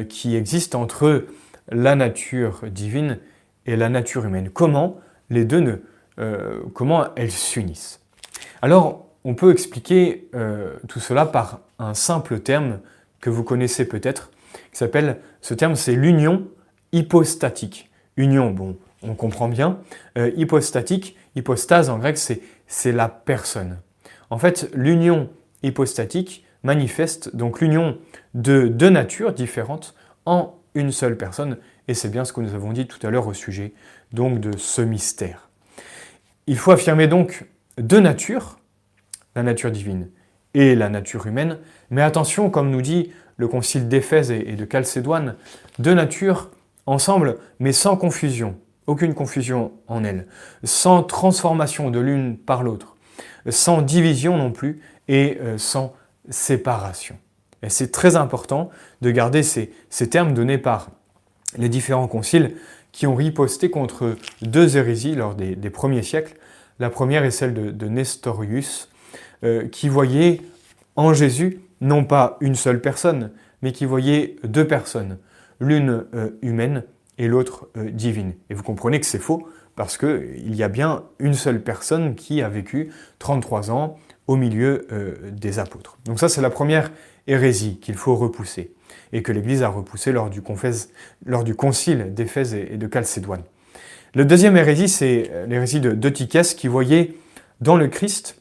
qui 0.09 0.37
existe 0.37 0.77
entre 0.77 1.27
la 1.69 1.97
nature 1.97 2.61
divine 2.69 3.19
et 3.67 3.77
la 3.77 3.89
nature 3.89 4.25
humaine. 4.25 4.51
Comment 4.51 5.01
les 5.31 5.45
deux 5.45 5.61
ne, 5.61 5.77
euh, 6.19 6.61
comment 6.75 7.07
elles 7.17 7.31
s'unissent? 7.31 8.01
Alors, 8.61 9.07
on 9.25 9.35
peut 9.35 9.53
expliquer 9.53 10.29
euh, 10.35 10.77
tout 10.89 11.01
cela 11.01 11.27
par 11.27 11.61
un 11.79 11.95
simple 11.95 12.41
terme 12.41 12.81
que 13.21 13.31
vous 13.31 13.45
connaissez 13.45 13.85
peut-être, 13.85 14.31
qui 14.73 14.79
s'appelle, 14.79 15.19
ce 15.41 15.55
terme 15.55 15.77
c'est 15.77 15.95
l'union 15.95 16.47
hypostatique. 16.93 17.91
Union, 18.17 18.51
bon, 18.51 18.77
on 19.03 19.15
comprend 19.15 19.49
bien. 19.49 19.79
Euh, 20.19 20.31
hypostatique, 20.37 21.17
hypostase 21.35 21.89
en 21.89 21.99
grec, 21.99 22.19
c'est 22.19 22.41
la 22.87 23.09
personne. 23.09 23.79
En 24.31 24.39
fait, 24.39 24.71
l'union 24.75 25.29
hypostatique 25.63 26.45
manifeste 26.63 27.37
donc 27.37 27.61
l'union 27.61 27.99
de 28.35 28.67
deux 28.69 28.89
natures 28.89 29.33
différentes 29.33 29.95
en 30.25 30.59
une 30.75 30.91
seule 30.91 31.19
personne, 31.19 31.59
et 31.89 31.95
c'est 31.95 32.09
bien 32.09 32.25
ce 32.25 32.33
que 32.33 32.41
nous 32.41 32.55
avons 32.55 32.73
dit 32.73 32.87
tout 32.87 33.05
à 33.07 33.11
l'heure 33.11 33.27
au 33.27 33.35
sujet 33.35 33.75
donc 34.13 34.41
de 34.41 34.57
ce 34.57 34.81
mystère. 34.81 35.51
Il 36.47 36.57
faut 36.57 36.71
affirmer 36.71 37.09
donc 37.09 37.45
deux 37.77 38.01
natures, 38.01 38.59
la 39.35 39.43
nature 39.43 39.71
divine 39.71 40.09
et 40.55 40.75
la 40.75 40.89
nature 40.89 41.27
humaine, 41.27 41.59
mais 41.91 42.03
attention, 42.03 42.51
comme 42.51 42.71
nous 42.71 42.83
dit 42.83 43.13
le 43.37 43.49
concile 43.49 43.89
d'Éphèse 43.89 44.31
et 44.31 44.57
de 44.57 44.67
Chalcédoine, 44.71 45.37
deux 45.79 45.95
natures 45.95 46.51
ensemble, 46.87 47.39
mais 47.59 47.73
sans 47.73 47.97
confusion, 47.97 48.57
aucune 48.87 49.15
confusion 49.15 49.73
en 49.89 50.05
elles, 50.05 50.27
sans 50.65 51.03
transformation 51.03 51.91
de 51.91 52.01
l'une 52.01 52.37
par 52.37 52.63
l'autre, 52.63 52.97
sans 53.49 53.83
division 53.83 54.37
non 54.37 54.53
plus, 54.53 54.81
et 55.09 55.39
euh, 55.41 55.59
sans 55.59 55.95
séparation. 56.29 57.17
Et 57.63 57.69
c'est 57.69 57.91
très 57.93 58.17
important 58.17 58.71
de 59.01 59.11
garder 59.11 59.43
ces, 59.43 59.73
termes 60.11 60.35
donnés 60.35 60.59
par 60.59 60.91
les 61.57 61.69
différents 61.69 62.09
conciles 62.09 62.55
qui 62.93 63.07
ont 63.07 63.15
riposté 63.15 63.71
contre 63.71 64.17
deux 64.43 64.77
hérésies 64.77 65.15
lors 65.15 65.35
des, 65.35 65.71
premiers 65.71 66.03
siècles. 66.03 66.37
La 66.79 66.91
première 66.91 67.25
est 67.25 67.31
celle 67.31 67.55
de, 67.55 67.89
Nestorius, 67.89 68.89
euh, 69.45 69.69
qui 69.69 69.89
voyait 69.89 70.41
en 70.97 71.15
Jésus 71.15 71.61
non 71.81 72.05
pas 72.05 72.37
une 72.41 72.55
seule 72.55 72.81
personne, 72.81 73.31
mais 73.61 73.73
qui 73.73 73.87
voyait 73.87 74.37
deux 74.45 74.67
personnes, 74.67 75.19
l'une 75.61 76.05
euh, 76.15 76.31
humaine 76.43 76.85
et 77.23 77.29
l'autre 77.29 77.69
euh, 77.79 77.91
divine. 77.91 78.35
Et 78.51 78.55
vous 78.55 78.63
comprenez 78.63 79.01
que 79.01 79.07
c'est 79.07 79.19
faux, 79.19 79.49
parce 79.77 79.97
qu'il 79.97 80.55
y 80.55 80.63
a 80.63 80.69
bien 80.69 81.05
une 81.19 81.33
seule 81.33 81.63
personne 81.63 82.15
qui 82.15 82.43
a 82.43 82.51
vécu 82.51 82.91
33 83.19 83.71
ans 83.71 83.97
au 84.27 84.37
milieu 84.37 84.87
des 85.33 85.59
apôtres. 85.59 85.99
Donc 86.05 86.21
ça, 86.21 86.29
c'est 86.29 86.43
la 86.43 86.51
première 86.51 86.93
hérésie 87.27 87.79
qu'il 87.81 87.95
faut 87.95 88.15
repousser 88.15 88.75
et 89.13 89.23
que 89.23 89.33
l'Église 89.33 89.63
a 89.63 89.69
repoussé 89.69 90.13
lors 90.13 90.31
du, 90.31 90.43
lors 91.27 91.45
du 91.45 91.55
concile 91.55 92.15
d'Éphèse 92.15 92.55
et 92.55 92.77
de 92.77 92.89
Chalcédoine. 92.93 93.43
Le 94.15 94.25
deuxième 94.25 94.57
hérésie, 94.57 94.89
c'est 94.89 95.31
euh, 95.31 95.47
l'hérésie 95.47 95.81
de 95.81 95.93
Deutychès 95.93 96.55
qui 96.55 96.69
voyait 96.69 97.15
dans 97.61 97.77
le 97.77 97.89
Christ 97.89 98.41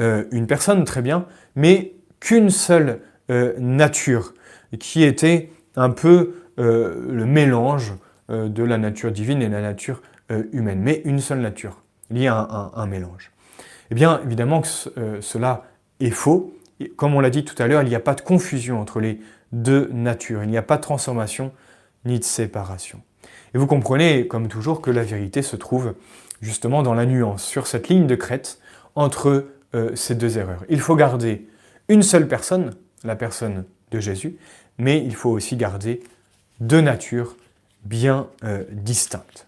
euh, 0.00 0.24
une 0.32 0.46
personne 0.46 0.84
très 0.84 1.02
bien, 1.02 1.26
mais 1.54 1.92
qu'une 2.20 2.50
seule 2.50 3.00
euh, 3.30 3.54
nature, 3.58 4.34
qui 4.80 5.04
était 5.04 5.50
un 5.76 5.90
peu 5.90 6.34
le 6.56 7.24
mélange 7.24 7.94
de 8.28 8.62
la 8.62 8.78
nature 8.78 9.12
divine 9.12 9.42
et 9.42 9.48
la 9.48 9.60
nature 9.60 10.02
humaine, 10.52 10.80
mais 10.80 11.02
une 11.04 11.20
seule 11.20 11.40
nature, 11.40 11.82
liée 12.10 12.28
à 12.28 12.38
un, 12.38 12.72
un 12.74 12.86
mélange. 12.86 13.32
Eh 13.90 13.94
bien, 13.94 14.20
évidemment 14.24 14.62
que 14.62 14.68
cela 15.20 15.64
est 16.00 16.10
faux. 16.10 16.54
Comme 16.96 17.14
on 17.14 17.20
l'a 17.20 17.30
dit 17.30 17.44
tout 17.44 17.60
à 17.62 17.66
l'heure, 17.66 17.82
il 17.82 17.88
n'y 17.88 17.94
a 17.94 18.00
pas 18.00 18.14
de 18.14 18.20
confusion 18.20 18.80
entre 18.80 19.00
les 19.00 19.20
de 19.54 19.88
nature. 19.92 20.42
Il 20.42 20.50
n'y 20.50 20.58
a 20.58 20.62
pas 20.62 20.76
de 20.76 20.82
transformation 20.82 21.52
ni 22.04 22.18
de 22.18 22.24
séparation. 22.24 23.00
Et 23.54 23.58
vous 23.58 23.66
comprenez, 23.66 24.26
comme 24.26 24.48
toujours, 24.48 24.80
que 24.80 24.90
la 24.90 25.04
vérité 25.04 25.42
se 25.42 25.56
trouve 25.56 25.94
justement 26.42 26.82
dans 26.82 26.94
la 26.94 27.06
nuance, 27.06 27.42
sur 27.44 27.66
cette 27.66 27.88
ligne 27.88 28.06
de 28.06 28.16
crête 28.16 28.58
entre 28.94 29.46
euh, 29.74 29.94
ces 29.94 30.14
deux 30.14 30.36
erreurs. 30.36 30.64
Il 30.68 30.80
faut 30.80 30.96
garder 30.96 31.48
une 31.88 32.02
seule 32.02 32.28
personne, 32.28 32.74
la 33.04 33.16
personne 33.16 33.64
de 33.90 34.00
Jésus, 34.00 34.36
mais 34.76 35.02
il 35.04 35.14
faut 35.14 35.30
aussi 35.30 35.56
garder 35.56 36.02
deux 36.60 36.80
natures 36.80 37.36
bien 37.84 38.28
euh, 38.44 38.64
distinctes. 38.70 39.46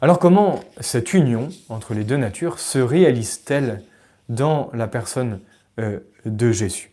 Alors 0.00 0.20
comment 0.20 0.60
cette 0.80 1.12
union 1.12 1.48
entre 1.68 1.92
les 1.92 2.04
deux 2.04 2.16
natures 2.16 2.60
se 2.60 2.78
réalise-t-elle 2.78 3.82
dans 4.28 4.70
la 4.72 4.86
personne 4.86 5.40
euh, 5.80 5.98
de 6.24 6.52
Jésus? 6.52 6.92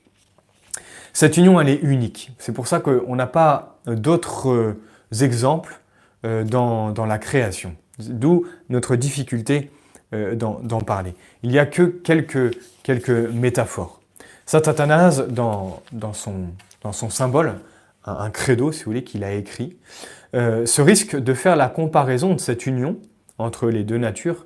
Cette 1.14 1.38
union, 1.38 1.62
elle 1.62 1.70
est 1.70 1.82
unique. 1.82 2.32
C'est 2.40 2.52
pour 2.52 2.68
ça 2.68 2.80
qu'on 2.80 3.16
n'a 3.16 3.28
pas 3.28 3.78
d'autres 3.86 4.50
euh, 4.50 4.82
exemples 5.22 5.80
euh, 6.26 6.44
dans, 6.44 7.06
la 7.06 7.18
création. 7.20 7.76
D'où 8.00 8.46
notre 8.70 8.96
difficulté 8.96 9.72
d'en 10.12 10.80
parler. 10.80 11.14
Il 11.44 11.50
n'y 11.50 11.60
a 11.60 11.66
que 11.66 11.82
quelques, 11.82 12.56
quelques 12.84 13.10
métaphores. 13.10 14.00
Saint 14.46 14.62
Athanase, 14.62 15.28
dans, 15.28 15.82
son, 16.14 16.46
dans 16.84 16.94
son 16.94 17.10
symbole, 17.10 17.56
un, 18.06 18.30
credo, 18.30 18.72
si 18.72 18.84
vous 18.84 18.92
voulez, 18.92 19.04
qu'il 19.04 19.24
a 19.24 19.34
écrit, 19.34 19.78
se 20.34 20.82
risque 20.82 21.16
de 21.16 21.34
faire 21.34 21.56
la 21.56 21.70
comparaison 21.70 22.34
de 22.34 22.40
cette 22.40 22.66
union 22.66 22.98
entre 23.38 23.70
les 23.70 23.84
deux 23.84 23.98
natures 23.98 24.46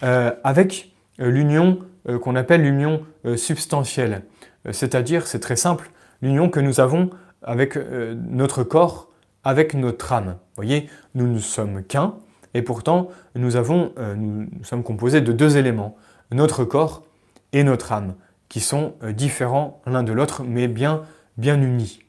avec 0.00 0.94
l'union 1.18 1.80
qu'on 2.22 2.36
appelle 2.36 2.62
l'union 2.62 3.02
substantielle. 3.36 4.22
C'est-à-dire, 4.70 5.26
c'est 5.26 5.40
très 5.40 5.56
simple, 5.56 5.90
l'union 6.22 6.48
que 6.48 6.60
nous 6.60 6.80
avons 6.80 7.10
avec 7.44 7.76
euh, 7.76 8.14
notre 8.28 8.64
corps, 8.64 9.10
avec 9.44 9.74
notre 9.74 10.12
âme. 10.12 10.36
Vous 10.56 10.56
voyez, 10.56 10.88
nous 11.14 11.26
ne 11.26 11.38
sommes 11.38 11.82
qu'un, 11.84 12.14
et 12.54 12.62
pourtant 12.62 13.08
nous, 13.34 13.56
avons, 13.56 13.92
euh, 13.98 14.14
nous, 14.16 14.48
sommes 14.64 14.82
composés 14.82 15.20
de 15.20 15.32
deux 15.32 15.56
éléments, 15.56 15.96
notre 16.32 16.64
corps 16.64 17.04
et 17.52 17.62
notre 17.62 17.92
âme, 17.92 18.14
qui 18.48 18.60
sont 18.60 18.94
euh, 19.02 19.12
différents 19.12 19.82
l'un 19.86 20.02
de 20.02 20.12
l'autre, 20.12 20.42
mais 20.42 20.68
bien, 20.68 21.02
bien 21.36 21.60
unis. 21.60 22.00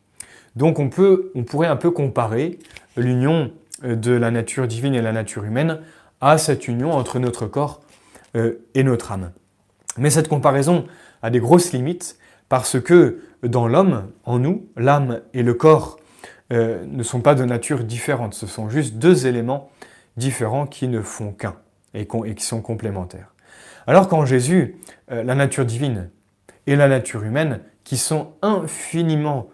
Donc 0.56 0.80
on, 0.80 0.90
pourrait 0.90 1.68
un 1.68 1.76
peu 1.76 1.92
comparer 1.92 2.60
l'union 2.96 3.52
de 3.84 4.12
la 4.12 4.32
nature 4.32 4.68
divine 4.68 4.96
et 4.96 5.02
la 5.02 5.12
nature 5.12 5.44
humaine 5.44 5.80
à 6.22 6.38
cette 6.38 6.68
union 6.68 6.92
entre 6.92 7.20
notre 7.20 7.46
corps 7.46 7.82
et 8.34 8.84
notre 8.84 9.12
âme. 9.12 9.32
Mais 9.98 10.10
cette 10.10 10.28
comparaison 10.28 10.86
a 11.22 11.30
des 11.30 11.40
grosses 11.40 11.74
limites 11.74 12.18
parce 12.48 12.80
que 12.80 13.22
dans 13.44 13.68
l'homme, 13.68 14.12
en 14.24 14.40
nous, 14.40 14.68
l'âme 14.78 15.22
et 15.34 15.44
le 15.44 15.54
corps 15.54 16.00
ne 16.52 17.04
sont 17.04 17.22
pas 17.22 17.36
de 17.36 17.44
nature 17.44 17.84
différente, 17.84 18.34
ce 18.34 18.48
sont 18.48 18.70
juste 18.70 18.96
deux 18.96 19.28
éléments 19.28 19.70
différents 20.16 20.68
qui 20.68 20.88
ne 20.88 21.02
font 21.02 21.32
qu'un 21.34 21.56
et, 21.94 22.08
qui 22.08 22.44
sont 22.44 22.62
complémentaires. 22.62 23.34
Alors 23.88 24.08
qu'en 24.08 24.26
Jésus, 24.26 24.78
la 25.10 25.36
nature 25.36 25.66
divine 25.66 26.10
et 26.68 26.76
la 26.76 26.88
nature 26.88 27.24
humaine, 27.24 27.60
qui 27.84 27.98
sont 27.98 28.34
infiniment 28.42 29.50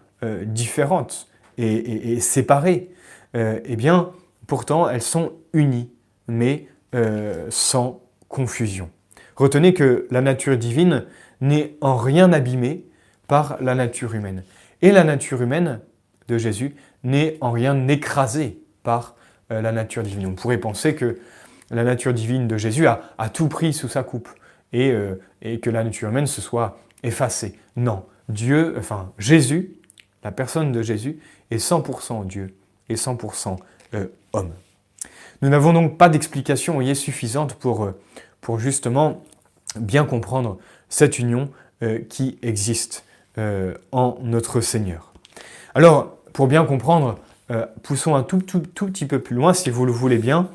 différentes, 0.46 1.32
et, 1.58 2.20
séparées, 2.20 2.90
euh, 3.36 3.60
eh 3.66 3.76
bien, 3.76 4.12
pourtant, 4.48 4.90
elles 4.90 5.02
sont 5.02 5.34
unies, 5.54 5.90
mais 6.28 6.68
euh, 6.96 7.48
sans 7.50 8.02
confusion. 8.28 8.90
Retenez 9.36 9.74
que 9.74 10.08
la 10.12 10.22
nature 10.22 10.58
divine 10.58 11.06
n'est 11.40 11.76
en 11.82 11.96
rien 11.96 12.32
abîmée 12.34 12.86
par 13.28 13.58
la 13.62 13.76
nature 13.76 14.14
humaine. 14.14 14.44
Et 14.82 14.92
la 14.92 15.04
nature 15.04 15.42
humaine 15.42 15.80
de 16.28 16.38
Jésus 16.38 16.76
n'est 17.04 17.38
en 17.42 17.52
rien 17.52 17.88
écrasée 17.88 18.60
par 18.84 19.16
euh, 19.52 19.62
la 19.62 19.72
nature 19.72 20.04
divine. 20.04 20.28
On 20.28 20.36
pourrait 20.36 20.58
penser 20.58 20.96
que 20.96 21.18
la 21.70 21.84
nature 21.84 22.14
divine 22.14 22.48
de 22.48 22.58
Jésus 22.58 22.86
a, 22.86 23.02
tout 23.34 23.48
pris 23.48 23.72
sous 23.72 23.88
sa 23.88 24.04
coupe 24.04 24.30
et, 24.74 24.94
et, 25.42 25.62
que 25.62 25.70
la 25.70 25.86
nature 25.86 26.10
humaine 26.10 26.28
se 26.28 26.42
soit 26.42 26.78
effacée. 27.02 27.58
Non, 27.78 28.06
Dieu, 28.28 28.76
enfin 28.78 29.14
Jésus, 29.18 29.81
la 30.24 30.32
personne 30.32 30.72
de 30.72 30.82
Jésus, 30.82 31.20
est 31.50 31.58
100% 31.58 32.26
Dieu 32.26 32.56
et 32.90 32.96
100% 32.96 33.58
euh, 33.94 34.08
homme. 34.34 34.52
Nous 35.42 35.50
n'avons 35.50 35.74
donc 35.74 35.98
pas 35.98 36.10
d'explication 36.10 36.80
suffisante 36.94 37.56
pour, 37.56 37.84
euh, 37.84 38.00
pour 38.42 38.60
justement 38.60 39.24
bien 39.76 40.06
comprendre 40.06 40.58
cette 40.90 41.20
union 41.20 41.50
euh, 41.84 42.00
qui 42.10 42.38
existe 42.42 43.06
en 43.94 44.18
notre 44.22 44.60
Seigneur. 44.60 45.14
Alors, 45.74 46.18
pour 46.34 46.48
bien 46.48 46.66
comprendre, 46.66 47.18
poussons 47.82 48.14
un 48.14 48.24
tout, 48.24 48.40
tout, 48.40 48.60
tout, 48.60 48.88
petit 48.88 49.06
peu 49.06 49.20
plus 49.20 49.38
loin, 49.38 49.54
si 49.54 49.70
vous 49.70 49.86
le 49.86 49.94
voulez 49.94 50.18
bien, 50.18 50.50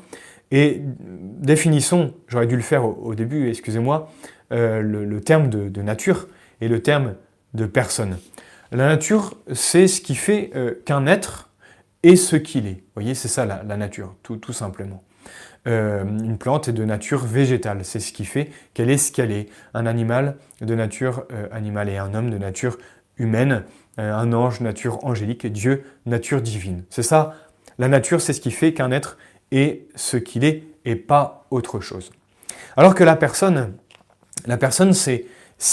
et 0.51 0.79
définissons, 0.79 2.13
j'aurais 2.27 2.45
dû 2.45 2.55
le 2.55 2.61
faire 2.61 2.85
au, 2.85 3.15
début, 3.15 3.49
excusez-moi, 3.49 4.11
le, 4.51 5.19
terme 5.21 5.49
de, 5.49 5.81
nature 5.81 6.27
et 6.61 6.67
le 6.67 6.83
terme 6.83 7.15
de 7.55 7.65
personne. 7.65 8.19
La 8.71 8.87
nature, 8.87 9.35
c'est 9.53 9.87
ce 9.87 10.01
qui 10.01 10.15
fait 10.15 10.51
euh, 10.55 10.75
qu'un 10.85 11.07
être 11.07 11.49
est 12.03 12.17
ce 12.17 12.35
qu'il 12.35 12.67
est. 12.67 12.75
Vous 12.75 12.93
voyez, 12.95 13.15
c'est 13.15 13.27
ça 13.27 13.45
la, 13.45 13.77
nature, 13.77 14.15
tout, 14.23 14.53
simplement. 14.53 15.03
Euh, 15.67 16.03
une 16.03 16.37
plante 16.37 16.67
est 16.67 16.73
de 16.73 16.83
nature 16.83 17.25
végétale, 17.25 17.83
c'est 17.83 17.99
ce 17.99 18.11
qui 18.11 18.25
fait 18.25 18.51
qu'elle 18.73 18.89
est 18.89 18.97
ce 18.97 19.11
qu'elle 19.11 19.31
est. 19.31 19.49
Un 19.73 19.85
animal 19.85 20.37
de 20.61 20.75
nature 20.75 21.25
euh, 21.31 21.47
animale 21.51 21.89
et 21.89 21.97
un 21.97 22.13
homme 22.13 22.29
de 22.29 22.37
nature 22.37 22.77
humaine, 23.17 23.63
un 23.97 24.31
ange 24.31 24.61
nature 24.61 25.03
angélique, 25.05 25.47
Dieu 25.47 25.83
nature 26.05 26.41
divine. 26.41 26.83
C'est 26.89 27.03
ça, 27.03 27.35
la 27.79 27.87
nature, 27.87 28.21
c'est 28.21 28.33
ce 28.33 28.41
qui 28.41 28.51
fait 28.51 28.73
qu'un 28.73 28.91
être 28.91 29.17
est 29.51 29.87
ce 29.95 30.17
qu'il 30.17 30.43
est 30.43 30.63
et 30.85 30.95
pas 30.95 31.45
autre 31.49 31.79
chose. 31.79 32.11
Alors 32.75 32.93
que 32.93 33.03
la 33.03 33.15
personne, 33.15 33.73
la 34.45 34.57
personne, 34.57 34.93
c'est 34.93 35.25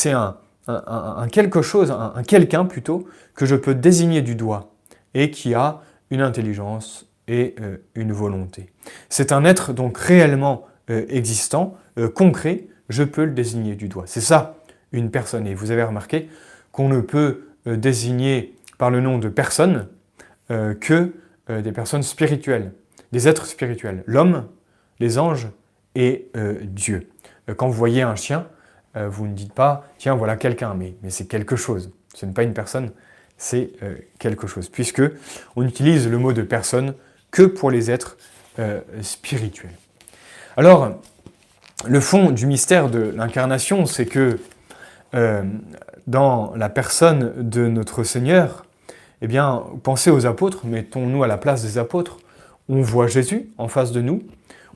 un, 0.07 0.37
un, 0.67 1.29
quelque 1.29 1.63
chose, 1.63 1.91
un, 1.91 2.23
quelqu'un 2.23 2.65
plutôt, 2.65 3.07
que 3.35 3.47
je 3.47 3.57
peux 3.57 3.75
désigner 3.75 4.23
du 4.23 4.35
doigt 4.35 4.75
et 5.15 5.31
qui 5.31 5.55
a 5.55 5.83
une 6.11 6.21
intelligence 6.21 7.07
et 7.29 7.55
euh, 7.61 7.79
une 7.95 8.13
volonté. 8.13 8.71
C'est 9.09 9.33
un 9.33 9.45
être 9.45 9.73
donc 9.73 9.99
réellement 9.99 10.67
euh, 10.91 11.05
existant, 11.09 11.77
euh, 11.99 12.09
concret, 12.09 12.67
je 12.89 13.03
peux 13.03 13.25
le 13.25 13.33
désigner 13.33 13.77
du 13.77 13.89
doigt. 13.89 14.05
C'est 14.07 14.21
ça 14.21 14.57
une 14.93 15.11
personne. 15.11 15.47
Et 15.47 15.55
vous 15.55 15.71
avez 15.71 15.83
remarqué 15.83 16.29
qu'on 16.71 16.89
ne 16.89 17.01
peut 17.01 17.49
désigner 17.67 18.55
par 18.79 18.91
le 18.91 19.01
nom 19.01 19.19
de 19.19 19.29
personne 19.29 19.89
que 20.49 21.15
des 21.49 21.73
personnes 21.73 22.03
spirituelles, 22.03 22.73
des 23.11 23.27
êtres 23.27 23.47
spirituels, 23.47 24.05
l'homme, 24.07 24.47
les 25.01 25.19
anges 25.19 25.49
et 25.97 26.31
Dieu. 26.63 27.09
Quand 27.57 27.67
vous 27.67 27.73
voyez 27.73 28.03
un 28.03 28.15
chien, 28.15 28.47
euh, 28.97 29.09
vous 29.09 29.27
ne 29.27 29.35
dites 29.35 29.53
pas, 29.53 29.89
tiens, 29.99 30.15
voilà 30.15 30.37
quelqu'un, 30.37 30.75
mais, 30.75 30.95
c'est 31.09 31.27
quelque 31.27 31.57
chose. 31.57 31.91
Ce 32.15 32.27
n'est 32.27 32.33
pas 32.33 32.45
une 32.45 32.55
personne, 32.55 32.93
c'est 33.37 33.71
euh, 33.83 33.97
quelque 34.19 34.47
chose. 34.47 34.69
Puisque 34.69 35.03
on 35.57 35.67
utilise 35.67 36.09
le 36.09 36.19
mot 36.19 36.33
de 36.33 36.43
personne 36.43 36.95
que 37.31 37.43
pour 37.43 37.71
les 37.71 37.91
êtres 37.91 38.17
euh, 38.59 38.81
spirituels. 39.03 39.75
Alors, 40.57 41.01
le 41.87 42.01
fond 42.01 42.31
du 42.31 42.47
mystère 42.47 42.89
de 42.89 43.13
l'incarnation, 43.17 43.87
c'est 43.87 44.07
que 44.07 44.39
dans 46.09 46.57
la 46.57 46.69
personne 46.69 47.49
de 47.49 47.69
notre 47.69 48.03
Seigneur, 48.03 48.67
eh 49.23 49.29
bien, 49.29 49.63
pensez 49.85 50.11
aux 50.11 50.27
apôtres, 50.27 50.67
mettons-nous 50.67 51.23
à 51.23 51.29
la 51.29 51.37
place 51.37 51.63
des 51.63 51.79
apôtres, 51.79 52.19
on 52.69 52.83
voit 52.83 53.07
Jésus 53.07 53.49
en 53.57 53.69
face 53.69 53.93
de 53.93 54.01
nous, 54.01 54.25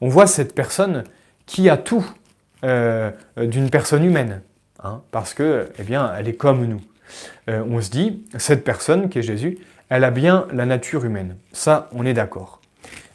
on 0.00 0.08
voit 0.08 0.28
cette 0.28 0.54
personne 0.54 1.02
qui 1.46 1.68
a 1.68 1.76
tout 1.76 2.04
euh, 2.64 3.12
d'une 3.36 3.70
personne 3.70 4.04
humaine, 4.04 4.42
hein, 4.82 5.02
parce 5.12 5.32
que, 5.32 5.68
eh 5.78 5.92
elle 5.92 6.28
est 6.28 6.34
comme 6.34 6.66
nous. 6.66 6.80
Euh, 7.48 7.62
on 7.68 7.80
se 7.80 7.88
dit, 7.88 8.24
cette 8.36 8.64
personne 8.64 9.08
qui 9.08 9.20
est 9.20 9.22
Jésus, 9.22 9.58
elle 9.90 10.02
a 10.02 10.10
bien 10.10 10.46
la 10.52 10.66
nature 10.66 11.04
humaine. 11.04 11.36
Ça, 11.52 11.88
on 11.92 12.04
est 12.04 12.14
d'accord. 12.14 12.60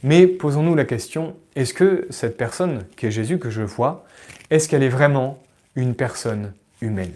Mais 0.02 0.28
posons-nous 0.28 0.76
la 0.76 0.86
question, 0.86 1.36
est-ce 1.56 1.74
que 1.74 2.08
cette 2.10 2.38
personne 2.38 2.86
qui 2.96 3.08
est 3.08 3.12
Jésus 3.12 3.38
que 3.38 3.50
je 3.50 3.62
vois, 3.62 4.06
est-ce 4.50 4.70
qu'elle 4.70 4.84
est 4.84 4.90
vraiment 4.90 5.44
une 5.76 5.94
personne 5.94 6.54
humaine? 6.82 7.14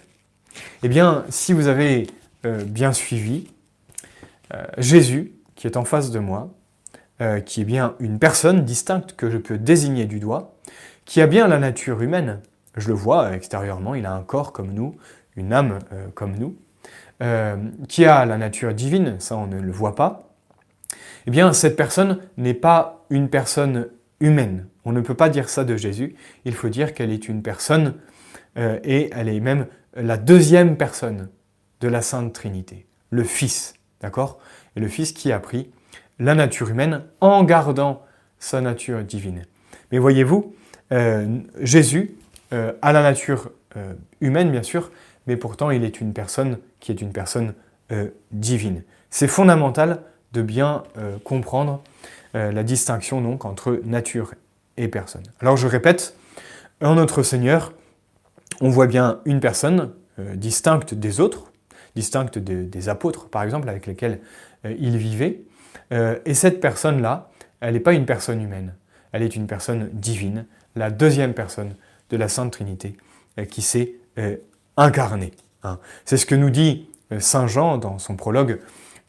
Eh 0.84 0.90
bien, 0.90 1.24
si 1.30 1.54
vous 1.54 1.68
avez 1.68 2.08
euh, 2.46 2.64
bien 2.64 2.94
suivi, 2.94 3.48
Jésus, 4.78 5.34
qui 5.56 5.68
est 5.68 5.76
en 5.76 5.84
face 5.84 6.10
de 6.10 6.20
moi, 6.20 6.50
qui 7.46 7.60
est 7.60 7.66
bien 7.66 7.96
une 8.00 8.18
personne 8.18 8.64
distincte 8.64 9.14
que 9.18 9.30
je 9.30 9.38
peux 9.38 9.58
désigner 9.58 10.06
du 10.06 10.22
doigt, 10.22 10.57
qui 11.08 11.22
a 11.22 11.26
bien 11.26 11.48
la 11.48 11.58
nature 11.58 12.04
humaine. 12.04 12.42
Je 12.76 12.90
le 12.90 12.94
vois 12.94 13.34
extérieurement, 13.34 13.96
il 13.96 14.06
a 14.06 14.14
un 14.14 14.22
corps 14.22 14.54
comme 14.54 14.72
nous, 14.72 14.96
une 15.36 15.52
âme 15.52 15.80
euh, 15.92 16.08
comme 16.14 16.38
nous, 16.38 16.56
euh, 17.24 17.58
qui 17.88 18.06
a 18.06 18.26
la 18.26 18.38
nature 18.38 18.76
divine, 18.76 19.20
ça 19.20 19.36
on 19.36 19.48
ne 19.48 19.60
le 19.60 19.72
voit 19.72 19.96
pas. 19.96 20.36
Eh 21.26 21.32
bien, 21.32 21.52
cette 21.54 21.76
personne 21.76 22.20
n'est 22.38 22.54
pas 22.54 23.06
une 23.10 23.30
personne 23.30 23.88
humaine. 24.20 24.68
On 24.86 24.92
ne 24.92 25.02
peut 25.02 25.16
pas 25.16 25.30
dire 25.30 25.50
ça 25.50 25.64
de 25.64 25.76
Jésus. 25.76 26.16
Il 26.46 26.54
faut 26.54 26.70
dire 26.70 26.94
qu'elle 26.94 27.12
est 27.12 27.28
une 27.28 27.42
personne 27.42 27.96
euh, 28.58 28.80
et 28.84 29.10
elle 29.14 29.28
est 29.28 29.40
même 29.40 29.68
la 29.96 30.18
deuxième 30.18 30.78
personne 30.78 31.30
de 31.82 31.88
la 31.88 32.02
Sainte 32.02 32.34
Trinité, 32.34 32.86
le 33.10 33.24
Fils, 33.24 33.74
d'accord? 34.02 34.40
Et 34.76 34.80
le 34.80 34.88
Fils 34.88 35.12
qui 35.12 35.32
a 35.32 35.40
pris 35.40 35.72
la 36.20 36.36
nature 36.36 36.70
humaine 36.70 37.04
en 37.22 37.44
gardant 37.44 38.04
sa 38.40 38.62
nature 38.62 39.04
divine. 39.04 39.44
Mais 39.92 39.98
voyez-vous, 39.98 40.54
euh, 40.54 40.58
Jésus 41.60 42.16
euh, 42.54 42.74
a 42.82 42.94
la 42.94 43.02
nature 43.02 43.52
euh, 43.76 43.94
humaine, 44.22 44.52
bien 44.52 44.64
sûr, 44.64 44.92
mais 45.26 45.36
pourtant 45.36 45.70
il 45.70 45.84
est 45.84 46.00
une 46.00 46.14
personne 46.14 46.60
qui 46.80 46.92
est 46.92 47.02
une 47.02 47.12
personne 47.12 47.54
divine. 48.32 48.84
C'est 49.10 49.30
fondamental 49.30 50.02
de 50.34 50.42
bien 50.42 50.84
comprendre 51.24 51.82
la 52.34 52.64
distinction 52.64 53.22
donc 53.22 53.46
entre 53.46 53.80
nature 53.86 54.34
et 54.76 54.90
personne. 54.90 55.24
Alors 55.40 55.56
je 55.56 55.68
répète, 55.68 56.18
en 56.82 56.96
notre 56.96 57.24
Seigneur, 57.24 57.72
on 58.60 58.70
voit 58.70 58.88
bien 58.88 59.22
une 59.24 59.40
personne 59.40 59.94
distincte 60.36 60.96
des 60.96 61.22
autres, 61.22 61.54
distincte 61.96 62.40
des 62.40 62.90
apôtres 62.90 63.30
par 63.30 63.44
exemple 63.44 63.70
avec 63.70 63.88
lesquels 63.88 64.20
il 64.66 64.98
vivait, 64.98 65.44
et 65.92 66.34
cette 66.34 66.60
personne-là, 66.60 67.30
elle 67.62 67.76
n'est 67.76 67.80
pas 67.80 67.94
une 67.94 68.06
personne 68.06 68.42
humaine, 68.42 68.76
elle 69.14 69.24
est 69.24 69.38
une 69.38 69.48
personne 69.48 69.90
divine, 69.94 70.46
la 70.78 70.92
deuxième 70.92 71.34
personne 71.34 71.76
de 72.10 72.18
la 72.18 72.30
Sainte 72.30 72.54
Trinité 72.54 72.96
euh, 73.40 73.46
qui 73.46 73.62
s'est 73.62 73.96
euh, 74.18 74.38
incarnée. 74.78 75.32
Hein. 75.64 75.80
C'est 76.06 76.18
ce 76.18 76.26
que 76.26 76.36
nous 76.36 76.50
dit 76.50 76.90
euh, 77.12 77.20
Saint 77.20 77.48
Jean 77.48 77.78
dans 77.78 78.00
son 78.00 78.16
prologue, 78.16 78.60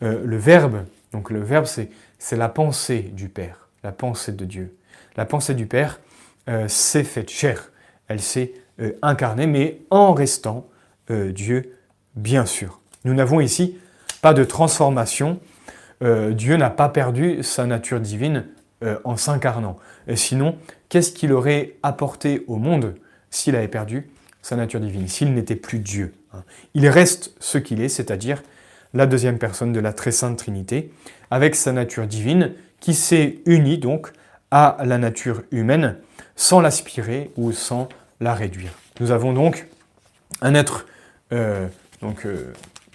le 0.00 0.36
Verbe. 0.36 0.84
Donc 1.10 1.28
le 1.28 1.40
Verbe, 1.40 1.66
c'est 1.66 2.36
la 2.36 2.48
pensée 2.48 3.00
du 3.00 3.28
Père, 3.28 3.68
la 3.82 3.90
pensée 3.90 4.30
de 4.30 4.44
Dieu. 4.44 4.76
La 5.16 5.24
pensée 5.24 5.54
du 5.54 5.66
Père 5.66 5.98
s'est 6.68 7.02
faite 7.02 7.30
chair, 7.30 7.72
elle 8.06 8.20
s'est 8.20 8.52
incarnée, 9.02 9.48
mais 9.48 9.80
en 9.90 10.14
restant 10.14 10.68
Dieu, 11.10 11.76
bien 12.14 12.46
sûr. 12.46 12.80
Nous 13.02 13.12
n'avons 13.12 13.40
ici 13.40 13.76
pas 14.22 14.34
de 14.34 14.44
transformation. 14.44 15.40
Dieu 16.00 16.56
n'a 16.56 16.70
pas 16.70 16.90
perdu 16.90 17.42
sa 17.42 17.66
nature 17.66 17.98
divine 17.98 18.46
en 19.02 19.16
s'incarnant. 19.16 19.78
Sinon, 20.14 20.56
qu'est-ce 20.88 21.12
qu'il 21.12 21.32
aurait 21.32 21.74
apporté 21.82 22.44
au 22.46 22.56
monde 22.56 22.94
s'il 23.30 23.56
avait 23.56 23.68
perdu 23.68 24.08
sa 24.42 24.56
nature 24.56 24.80
divine, 24.80 25.08
s'il 25.08 25.34
n'était 25.34 25.56
plus 25.56 25.78
Dieu 25.78 26.14
hein 26.32 26.42
Il 26.74 26.88
reste 26.88 27.34
ce 27.40 27.58
qu'il 27.58 27.80
est, 27.80 27.88
c'est-à-dire 27.88 28.42
la 28.94 29.06
deuxième 29.06 29.38
personne 29.38 29.72
de 29.72 29.80
la 29.80 29.92
très 29.92 30.12
sainte 30.12 30.38
Trinité, 30.38 30.90
avec 31.30 31.54
sa 31.54 31.72
nature 31.72 32.06
divine 32.06 32.52
qui 32.80 32.94
s'est 32.94 33.40
unie 33.44 33.78
donc 33.78 34.12
à 34.50 34.78
la 34.84 34.96
nature 34.96 35.42
humaine 35.50 35.96
sans 36.36 36.60
l'aspirer 36.60 37.30
ou 37.36 37.52
sans 37.52 37.88
la 38.20 38.32
réduire. 38.32 38.70
Nous 39.00 39.10
avons 39.10 39.32
donc 39.32 39.66
un 40.40 40.54
être 40.54 40.86
donc, 41.30 42.26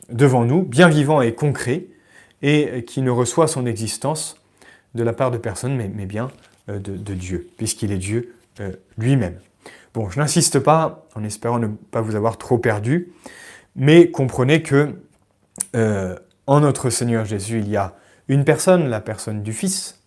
devant 0.09 0.45
nous, 0.45 0.63
bien 0.63 0.87
vivant 0.87 1.21
et 1.21 1.33
concret, 1.33 1.85
et 2.41 2.83
qui 2.85 3.01
ne 3.01 3.11
reçoit 3.11 3.47
son 3.47 3.65
existence 3.65 4.37
de 4.95 5.03
la 5.03 5.13
part 5.13 5.31
de 5.31 5.37
personne, 5.37 5.75
mais, 5.75 6.05
bien 6.05 6.29
de, 6.67 7.13
Dieu, 7.13 7.47
puisqu'il 7.57 7.91
est 7.91 7.97
Dieu 7.97 8.35
lui-même. 8.97 9.37
Bon, 9.93 10.09
je 10.09 10.19
n'insiste 10.19 10.59
pas, 10.59 11.05
en 11.15 11.23
espérant 11.23 11.59
ne 11.59 11.67
pas 11.67 12.01
vous 12.01 12.15
avoir 12.15 12.37
trop 12.37 12.57
perdu, 12.57 13.11
mais 13.75 14.11
comprenez 14.11 14.61
que 14.61 14.95
en 16.47 16.59
notre 16.59 16.89
Seigneur 16.89 17.25
Jésus, 17.25 17.59
il 17.59 17.69
y 17.69 17.77
a 17.77 17.95
une 18.27 18.43
personne, 18.43 18.89
la 18.89 19.01
personne 19.01 19.43
du 19.43 19.53
Fils, 19.53 20.01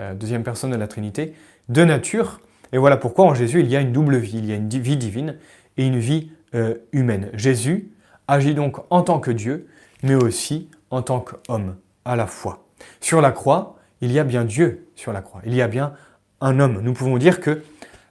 euh, 0.00 0.14
deuxième 0.14 0.42
personne 0.42 0.70
de 0.70 0.76
la 0.76 0.88
Trinité, 0.88 1.34
de 1.68 1.84
nature. 1.84 2.40
Et 2.72 2.78
voilà 2.78 2.96
pourquoi 2.96 3.26
en 3.26 3.34
Jésus, 3.34 3.60
il 3.60 3.68
y 3.68 3.76
a 3.76 3.80
une 3.80 3.92
double 3.92 4.16
vie. 4.16 4.38
Il 4.38 4.46
y 4.46 4.52
a 4.52 4.56
une 4.56 4.68
vie 4.68 4.96
divine 4.96 5.36
et 5.76 5.86
une 5.86 5.98
vie 5.98 6.30
euh, 6.54 6.74
humaine. 6.92 7.30
Jésus 7.34 7.90
agit 8.28 8.54
donc 8.54 8.78
en 8.90 9.02
tant 9.02 9.20
que 9.20 9.30
Dieu, 9.30 9.68
mais 10.02 10.14
aussi 10.14 10.68
en 10.90 11.02
tant 11.02 11.20
qu'homme, 11.20 11.76
à 12.04 12.16
la 12.16 12.26
fois. 12.26 12.64
Sur 13.00 13.20
la 13.20 13.32
croix, 13.32 13.76
il 14.02 14.12
y 14.12 14.18
a 14.18 14.24
bien 14.24 14.44
Dieu 14.44 14.88
sur 14.94 15.14
la 15.14 15.22
croix. 15.22 15.40
Il 15.46 15.54
y 15.54 15.62
a 15.62 15.68
bien 15.68 15.94
un 16.42 16.60
homme. 16.60 16.80
Nous 16.82 16.92
pouvons 16.92 17.16
dire 17.16 17.40
que 17.40 17.62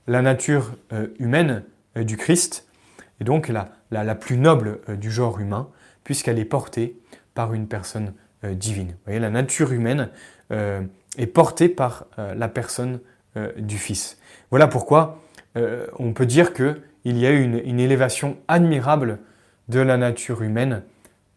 la 0.08 0.23
nature 0.23 0.73
euh, 0.93 1.08
humaine 1.19 1.63
du 1.95 2.17
Christ 2.17 2.67
est 3.19 3.23
donc 3.23 3.49
la, 3.49 4.15
plus 4.15 4.38
noble 4.38 4.80
du 4.97 5.12
genre 5.12 5.39
humain, 5.39 5.69
puisqu'elle 6.04 6.39
est 6.39 6.45
portée 6.45 6.97
par 7.34 7.54
une 7.54 7.67
personne 7.67 8.13
euh, 8.43 8.56
divine. 8.56 8.95
La 9.06 9.30
nature 9.30 9.71
humaine 9.71 10.10
euh, 10.51 10.82
est 11.17 11.27
portée 11.27 11.69
par 11.69 12.06
euh, 12.17 12.34
la 12.34 12.47
personne 12.47 12.99
du 13.58 13.77
Fils. 13.77 14.17
Voilà 14.49 14.67
pourquoi 14.67 15.21
on 15.56 16.12
peut 16.12 16.25
dire 16.25 16.51
qu'il 16.54 16.75
y 17.06 17.25
a 17.25 17.32
eu 17.32 17.41
une, 17.41 17.80
élévation 17.80 18.36
admirable 18.49 19.19
de 19.69 19.80
la 19.80 19.95
nature 19.95 20.41
humaine 20.41 20.84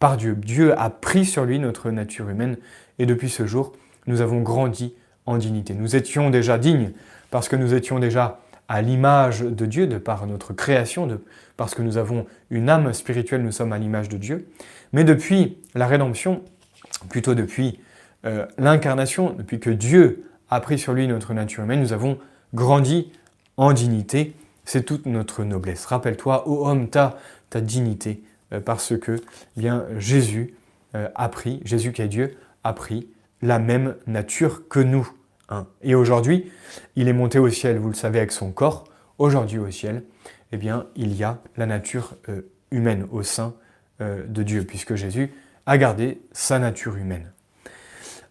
par 0.01 0.17
Dieu. 0.17 0.35
Dieu 0.35 0.77
a 0.77 0.91
pris 0.91 1.25
sur 1.25 1.45
lui 1.45 1.61
notre 1.61 1.93
nature 1.93 2.29
humaine 2.29 2.57
et 2.99 3.07
depuis 3.07 3.31
ce 3.31 3.47
jour, 3.47 3.75
nous 4.07 4.21
avons 4.21 4.41
grandi 4.41 4.95
en 5.27 5.39
dignité. 5.39 5.75
Nous 5.75 5.97
étions 5.97 6.31
déjà 6.31 6.59
dignes 6.59 6.93
parce 7.31 7.49
que 7.49 7.57
nous 7.57 7.75
étions 7.75 7.99
déjà 7.99 8.41
à 8.69 8.83
l'image 8.83 9.41
de 9.41 9.67
Dieu, 9.67 9.87
de 9.87 9.99
par 9.99 10.27
notre 10.27 10.53
création, 10.53 11.07
de, 11.07 11.21
parce 11.57 11.75
que 11.75 11.83
nous 11.83 11.97
avons 11.97 12.27
une 12.51 12.71
âme 12.71 12.93
spirituelle, 12.93 13.43
nous 13.43 13.53
sommes 13.53 13.73
à 13.73 13.79
l'image 13.79 14.09
de 14.09 14.17
Dieu. 14.17 14.49
Mais 14.93 15.05
depuis 15.05 15.59
la 15.75 15.87
rédemption, 15.87 16.43
plutôt 17.09 17.35
depuis 17.35 17.81
euh, 18.25 18.47
l'incarnation, 18.59 19.35
depuis 19.37 19.61
que 19.61 19.71
Dieu 19.71 20.25
a 20.51 20.61
pris 20.61 20.79
sur 20.79 20.93
lui 20.93 21.07
notre 21.07 21.35
nature 21.35 21.65
humaine, 21.65 21.81
nous 21.81 21.93
avons 21.93 22.19
grandi 22.55 23.13
en 23.57 23.73
dignité. 23.73 24.35
C'est 24.65 24.85
toute 24.85 25.05
notre 25.07 25.45
noblesse. 25.45 25.85
Rappelle-toi, 25.87 26.49
ô 26.49 26.67
homme, 26.67 26.89
ta, 26.89 27.19
ta 27.51 27.61
dignité, 27.61 28.23
euh, 28.53 28.61
parce 28.61 28.97
que 28.99 29.17
eh 29.17 29.61
bien 29.61 29.85
Jésus 29.99 30.55
euh, 30.95 31.09
a 31.15 31.29
pris, 31.29 31.61
Jésus 31.65 31.93
qui 31.93 32.01
est 32.01 32.09
Dieu, 32.09 32.37
a 32.63 32.73
pris 32.73 33.09
la 33.45 33.59
même 33.59 33.95
nature 34.07 34.69
que 34.69 34.81
nous. 34.81 35.09
Hein. 35.49 35.67
Et 35.83 35.95
aujourd'hui, 35.95 36.51
il 36.97 37.09
est 37.09 37.13
monté 37.13 37.39
au 37.39 37.49
ciel, 37.49 37.79
vous 37.79 37.89
le 37.89 37.95
savez, 37.95 38.19
avec 38.19 38.33
son 38.33 38.51
corps. 38.51 38.85
Aujourd'hui 39.19 39.59
au 39.59 39.71
ciel, 39.71 40.03
eh 40.51 40.57
bien, 40.57 40.87
il 40.97 41.15
y 41.15 41.23
a 41.23 41.39
la 41.57 41.67
nature 41.67 42.15
humaine 42.73 43.07
au 43.13 43.23
sein 43.23 43.55
de 44.01 44.43
Dieu, 44.43 44.65
puisque 44.65 44.97
Jésus 44.97 45.31
a 45.67 45.79
gardé 45.79 46.21
sa 46.33 46.59
nature 46.59 46.97
humaine. 46.97 47.31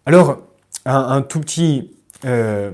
Alors, 0.06 0.42
un, 0.84 1.22
tout 1.22 1.40
petit, 1.40 1.92
euh, 2.24 2.70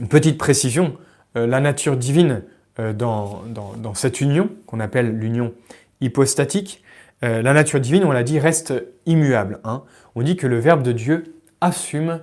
une 0.00 0.08
petite 0.08 0.38
précision, 0.38 0.96
euh, 1.36 1.46
la 1.46 1.60
nature 1.60 1.96
divine 1.96 2.42
euh, 2.78 2.92
dans, 2.92 3.42
dans, 3.48 3.94
cette 3.94 4.20
union, 4.20 4.50
qu'on 4.66 4.80
appelle 4.80 5.18
l'union 5.18 5.52
hypostatique, 6.00 6.82
la 7.22 7.54
nature 7.54 7.80
divine, 7.80 8.04
on 8.04 8.12
l'a 8.12 8.22
dit, 8.22 8.38
reste 8.38 8.74
immuable. 9.06 9.58
Hein. 9.64 9.84
On 10.14 10.22
dit 10.22 10.36
que 10.36 10.46
le 10.46 10.58
Verbe 10.58 10.82
de 10.82 10.92
Dieu 10.92 11.36
assume 11.60 12.20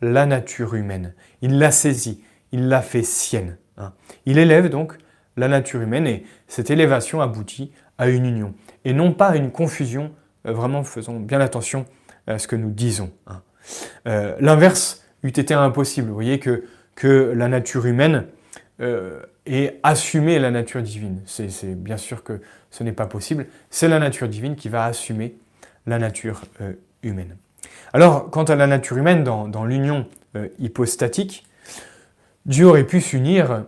la 0.00 0.26
nature 0.26 0.74
humaine. 0.74 1.14
Il 1.42 1.58
la 1.58 1.70
saisit, 1.70 2.22
il 2.52 2.68
la 2.68 2.82
fait 2.82 3.02
sienne. 3.02 3.56
Hein. 3.78 3.92
Il 4.26 4.38
élève 4.38 4.68
donc 4.68 4.96
la 5.36 5.48
nature 5.48 5.82
humaine 5.82 6.06
et 6.06 6.24
cette 6.48 6.70
élévation 6.70 7.20
aboutit 7.20 7.72
à 7.98 8.08
une 8.08 8.26
union 8.26 8.54
et 8.84 8.92
non 8.92 9.12
pas 9.12 9.28
à 9.28 9.36
une 9.36 9.50
confusion 9.50 10.12
euh, 10.46 10.52
vraiment 10.52 10.84
faisons 10.84 11.20
bien 11.20 11.40
attention 11.40 11.84
à 12.26 12.38
ce 12.38 12.48
que 12.48 12.56
nous 12.56 12.70
disons. 12.70 13.12
Hein. 13.26 13.42
Euh, 14.06 14.36
l'inverse 14.40 15.04
eût 15.22 15.28
été 15.28 15.54
impossible. 15.54 16.08
Vous 16.08 16.14
voyez 16.14 16.38
que, 16.38 16.64
que 16.94 17.32
la 17.34 17.48
nature 17.48 17.86
humaine 17.86 18.26
euh, 18.80 19.20
assumé 19.82 20.38
la 20.38 20.50
nature 20.50 20.82
divine. 20.82 21.22
C'est 21.24 21.74
bien 21.74 21.96
sûr 21.96 22.22
que 22.24 22.40
ce 22.70 22.82
n'est 22.82 22.92
pas 22.92 23.06
possible. 23.06 23.46
C'est 23.70 23.88
la 23.88 23.98
nature 23.98 24.28
divine 24.28 24.56
qui 24.56 24.68
va 24.68 24.84
assumer 24.84 25.36
la 25.86 25.98
nature 25.98 26.42
humaine. 27.02 27.36
Alors, 27.92 28.30
quant 28.30 28.44
à 28.44 28.54
la 28.56 28.66
nature 28.66 28.96
humaine, 28.96 29.24
dans, 29.24 29.64
l'union 29.64 30.06
hypostatique, 30.58 31.46
Dieu 32.44 32.66
aurait 32.66 32.84
pu 32.84 33.00
s'unir 33.00 33.64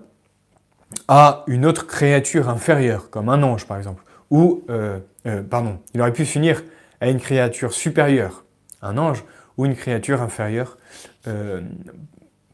à 1.07 1.45
une 1.47 1.67
autre 1.67 1.87
créature 1.87 2.49
inférieure, 2.49 3.11
comme 3.11 3.29
un 3.29 3.43
ange 3.43 3.67
par 3.67 3.77
exemple, 3.77 4.03
ou, 4.31 4.65
euh, 4.71 4.99
euh, 5.27 5.43
pardon, 5.43 5.79
il 5.95 6.01
aurait 6.01 6.13
pu 6.13 6.25
s'unir 6.25 6.63
à 7.01 7.09
une 7.09 7.19
créature 7.19 7.73
supérieure, 7.73 8.45
un 8.83 8.99
ange, 8.99 9.25
ou 9.57 9.67
une 9.67 9.75
créature 9.75 10.23
inférieure, 10.23 10.79
euh, 11.27 11.61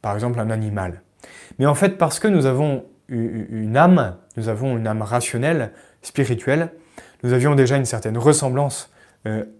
par 0.02 0.14
exemple 0.14 0.40
un 0.40 0.50
animal. 0.50 1.02
Mais 1.58 1.66
en 1.66 1.74
fait, 1.74 1.98
parce 1.98 2.18
que 2.18 2.28
nous 2.28 2.46
avons 2.46 2.84
une 3.08 3.76
âme, 3.76 4.16
nous 4.36 4.48
avons 4.48 4.78
une 4.78 4.86
âme 4.86 5.02
rationnelle, 5.02 5.72
spirituelle, 6.02 6.70
nous 7.22 7.32
avions 7.32 7.54
déjà 7.54 7.76
une 7.76 7.84
certaine 7.84 8.16
ressemblance 8.16 8.90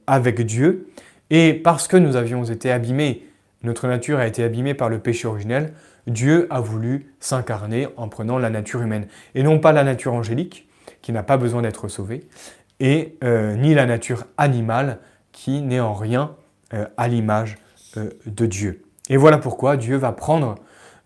avec 0.07 0.41
Dieu, 0.43 0.89
et 1.37 1.53
parce 1.53 1.89
que 1.89 1.97
nous 1.97 2.15
avions 2.15 2.45
été 2.45 2.71
abîmés, 2.71 3.27
notre 3.65 3.89
nature 3.89 4.21
a 4.21 4.27
été 4.29 4.45
abîmée 4.45 4.73
par 4.73 4.89
le 4.89 5.01
péché 5.01 5.27
originel, 5.27 5.75
Dieu 6.07 6.47
a 6.49 6.61
voulu 6.61 7.13
s'incarner 7.19 7.89
en 7.97 8.09
prenant 8.09 8.39
la 8.39 8.51
nature 8.51 8.83
humaine, 8.83 9.09
et 9.35 9.43
non 9.43 9.59
pas 9.59 9.73
la 9.73 9.83
nature 9.83 10.13
angélique, 10.13 10.69
qui 11.03 11.11
n'a 11.11 11.25
pas 11.25 11.37
besoin 11.37 11.63
d'être 11.63 11.89
sauvé, 11.89 12.29
et 12.79 13.19
euh, 13.25 13.57
ni 13.57 13.75
la 13.75 13.85
nature 13.85 14.27
animale 14.39 15.01
qui 15.33 15.61
n'est 15.61 15.81
en 15.81 15.95
rien 15.95 16.37
euh, 16.73 16.87
à 16.97 17.09
l'image 17.09 17.59
euh, 17.97 18.11
de 18.27 18.47
Dieu. 18.47 18.85
Et 19.11 19.17
voilà 19.17 19.39
pourquoi 19.39 19.77
Dieu 19.77 19.97
va 19.97 20.13
prendre 20.13 20.55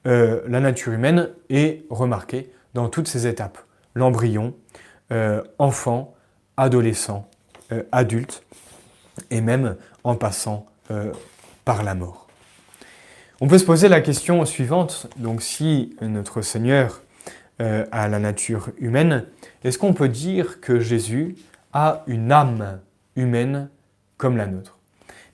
la 0.05 0.61
nature 0.61 0.95
humaine 0.95 1.29
et 1.51 1.85
remarquer 1.91 2.51
dans 2.73 2.88
toutes 2.88 3.09
ses 3.09 3.27
étapes, 3.27 3.59
l'embryon, 3.95 4.55
enfant, 5.59 6.14
adolescent, 6.57 7.29
adulte, 7.93 8.43
et 9.31 9.40
même 9.40 9.76
en 10.04 10.16
passant 10.16 10.66
par 11.64 11.83
la 11.83 11.94
mort. 11.94 12.26
On 13.40 13.46
peut 13.46 13.59
se 13.59 13.64
poser 13.64 13.88
la 13.88 14.00
question 14.00 14.44
suivante, 14.44 15.09
donc 15.16 15.42
si 15.42 15.96
notre 16.00 16.42
Seigneur 16.42 17.02
a 17.59 18.09
la 18.09 18.18
nature 18.18 18.70
humaine, 18.78 19.26
est-ce 19.64 19.78
qu'on 19.78 19.92
peut 19.92 20.09
dire 20.09 20.61
que 20.61 20.81
Jésus 20.81 21.37
a 21.72 22.02
une 22.07 22.33
âme 22.33 22.81
humaine 23.16 23.68
comme 24.16 24.37
la 24.37 24.46
nôtre? 24.46 24.78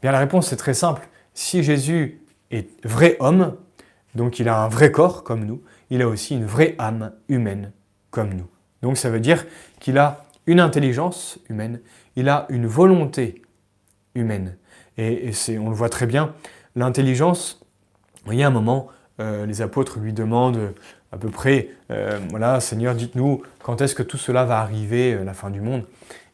Bien 0.02 0.12
la 0.12 0.18
réponse 0.18 0.52
est 0.52 0.56
très 0.56 0.74
simple. 0.74 1.08
Si 1.34 1.62
Jésus 1.62 2.20
est 2.50 2.68
vrai 2.84 3.16
homme, 3.20 3.56
donc 4.14 4.38
il 4.38 4.48
a 4.48 4.62
un 4.62 4.68
vrai 4.68 4.90
corps 4.92 5.24
comme 5.24 5.44
nous, 5.44 5.62
il 5.90 6.02
a 6.02 6.08
aussi 6.08 6.34
une 6.34 6.46
vraie 6.46 6.74
âme 6.78 7.12
humaine 7.28 7.72
comme 8.10 8.34
nous. 8.34 8.48
Donc 8.82 8.98
ça 8.98 9.08
veut 9.08 9.20
dire 9.20 9.46
qu'il 9.80 9.98
a 9.98 10.24
une 10.46 10.60
intelligence 10.60 11.38
humaine, 11.48 11.80
il 12.16 12.28
a 12.28 12.46
une 12.50 12.66
volonté 12.66 13.42
humaine. 14.14 14.56
Et, 14.96 15.32
on 15.58 15.70
le 15.70 15.74
voit 15.74 15.88
très 15.88 16.06
bien, 16.06 16.34
l'intelligence, 16.76 17.60
il 18.30 18.38
y 18.38 18.42
a 18.42 18.46
un 18.46 18.50
moment, 18.50 18.88
euh, 19.20 19.46
les 19.46 19.60
apôtres 19.62 19.98
lui 19.98 20.12
demandent 20.12 20.72
à 21.14 21.16
peu 21.16 21.30
près, 21.30 21.68
euh, 21.92 22.18
voilà, 22.30 22.58
Seigneur, 22.58 22.96
dites-nous 22.96 23.42
quand 23.62 23.80
est-ce 23.80 23.94
que 23.94 24.02
tout 24.02 24.16
cela 24.16 24.44
va 24.44 24.58
arriver, 24.58 25.14
euh, 25.14 25.24
la 25.24 25.32
fin 25.32 25.50
du 25.50 25.60
monde? 25.60 25.84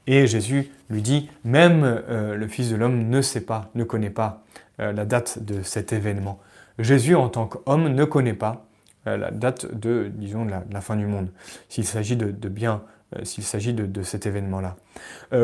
Et 0.06 0.26
Jésus 0.26 0.70
lui 0.88 1.02
dit, 1.02 1.28
même 1.44 1.82
euh, 1.84 2.34
le 2.34 2.48
Fils 2.48 2.70
de 2.70 2.76
l'homme 2.76 3.10
ne 3.10 3.20
sait 3.20 3.42
pas, 3.42 3.70
ne 3.74 3.84
connaît 3.84 4.10
pas 4.10 4.42
la 4.78 5.04
date 5.04 5.44
de 5.44 5.60
cet 5.60 5.92
événement. 5.92 6.40
Jésus, 6.78 7.14
en 7.14 7.28
tant 7.28 7.46
qu'homme, 7.46 7.88
ne 7.88 8.04
connaît 8.06 8.32
pas 8.32 8.64
la 9.04 9.30
date 9.30 9.78
de, 9.78 10.10
disons, 10.10 10.46
la, 10.46 10.80
fin 10.80 10.96
du 10.96 11.04
monde, 11.04 11.28
s'il 11.68 11.84
s'agit 11.84 12.16
de, 12.16 12.48
bien, 12.48 12.80
s'il 13.24 13.44
s'agit 13.44 13.74
de, 13.74 14.02
cet 14.02 14.26
événement-là. 14.26 14.76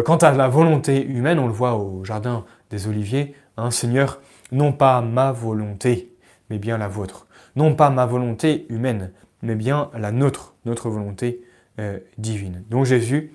quant 0.05 0.17
à 0.17 0.31
la 0.33 0.49
volonté 0.49 1.05
humaine, 1.05 1.39
on 1.39 1.47
le 1.47 1.53
voit 1.53 1.75
au 1.75 2.05
Jardin 2.05 2.45
des 2.71 2.87
Oliviers, 2.87 3.35
hein, 3.57 3.71
Seigneur, 3.71 4.21
non 4.53 4.73
pas 4.73 5.01
ma 5.01 5.33
volonté, 5.33 6.15
mais 6.51 6.59
bien 6.59 6.79
la 6.79 6.89
vôtre. 6.89 7.27
Non 7.57 7.75
pas 7.75 7.91
ma 7.91 8.07
volonté 8.07 8.67
humaine, 8.69 9.13
mais 9.43 9.55
bien 9.55 9.91
la 9.99 10.13
nôtre, 10.13 10.55
notre 10.65 10.89
volonté 10.91 11.43
euh, 11.79 11.99
divine. 12.19 12.65
Donc 12.71 12.85
Jésus 12.85 13.33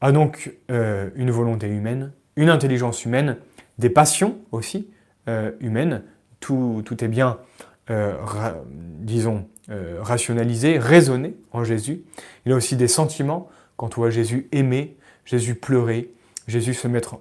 a 0.00 0.12
donc 0.12 0.54
euh, 0.70 1.10
une 1.14 1.30
volonté 1.30 1.66
humaine, 1.68 2.12
une 2.36 2.50
intelligence 2.50 3.04
humaine, 3.04 3.36
des 3.78 3.90
passions 3.90 4.38
aussi 4.52 4.90
euh, 5.28 5.52
humaines. 5.60 6.02
Tout, 6.40 6.82
tout, 6.84 7.02
est 7.02 7.08
bien, 7.08 7.38
disons, 9.00 9.48
rationaliser, 9.68 10.78
raisonner 10.78 11.34
en 11.50 11.64
Jésus. 11.64 12.02
Il 12.44 12.52
a 12.52 12.56
aussi 12.56 12.76
des 12.76 12.88
sentiments 12.88 13.48
quand 13.76 13.98
on 13.98 14.02
voit 14.02 14.10
Jésus 14.10 14.48
aimer, 14.52 14.96
Jésus 15.24 15.54
pleurer, 15.54 16.10
Jésus 16.48 16.74
se 16.74 16.88
mettre 16.88 17.18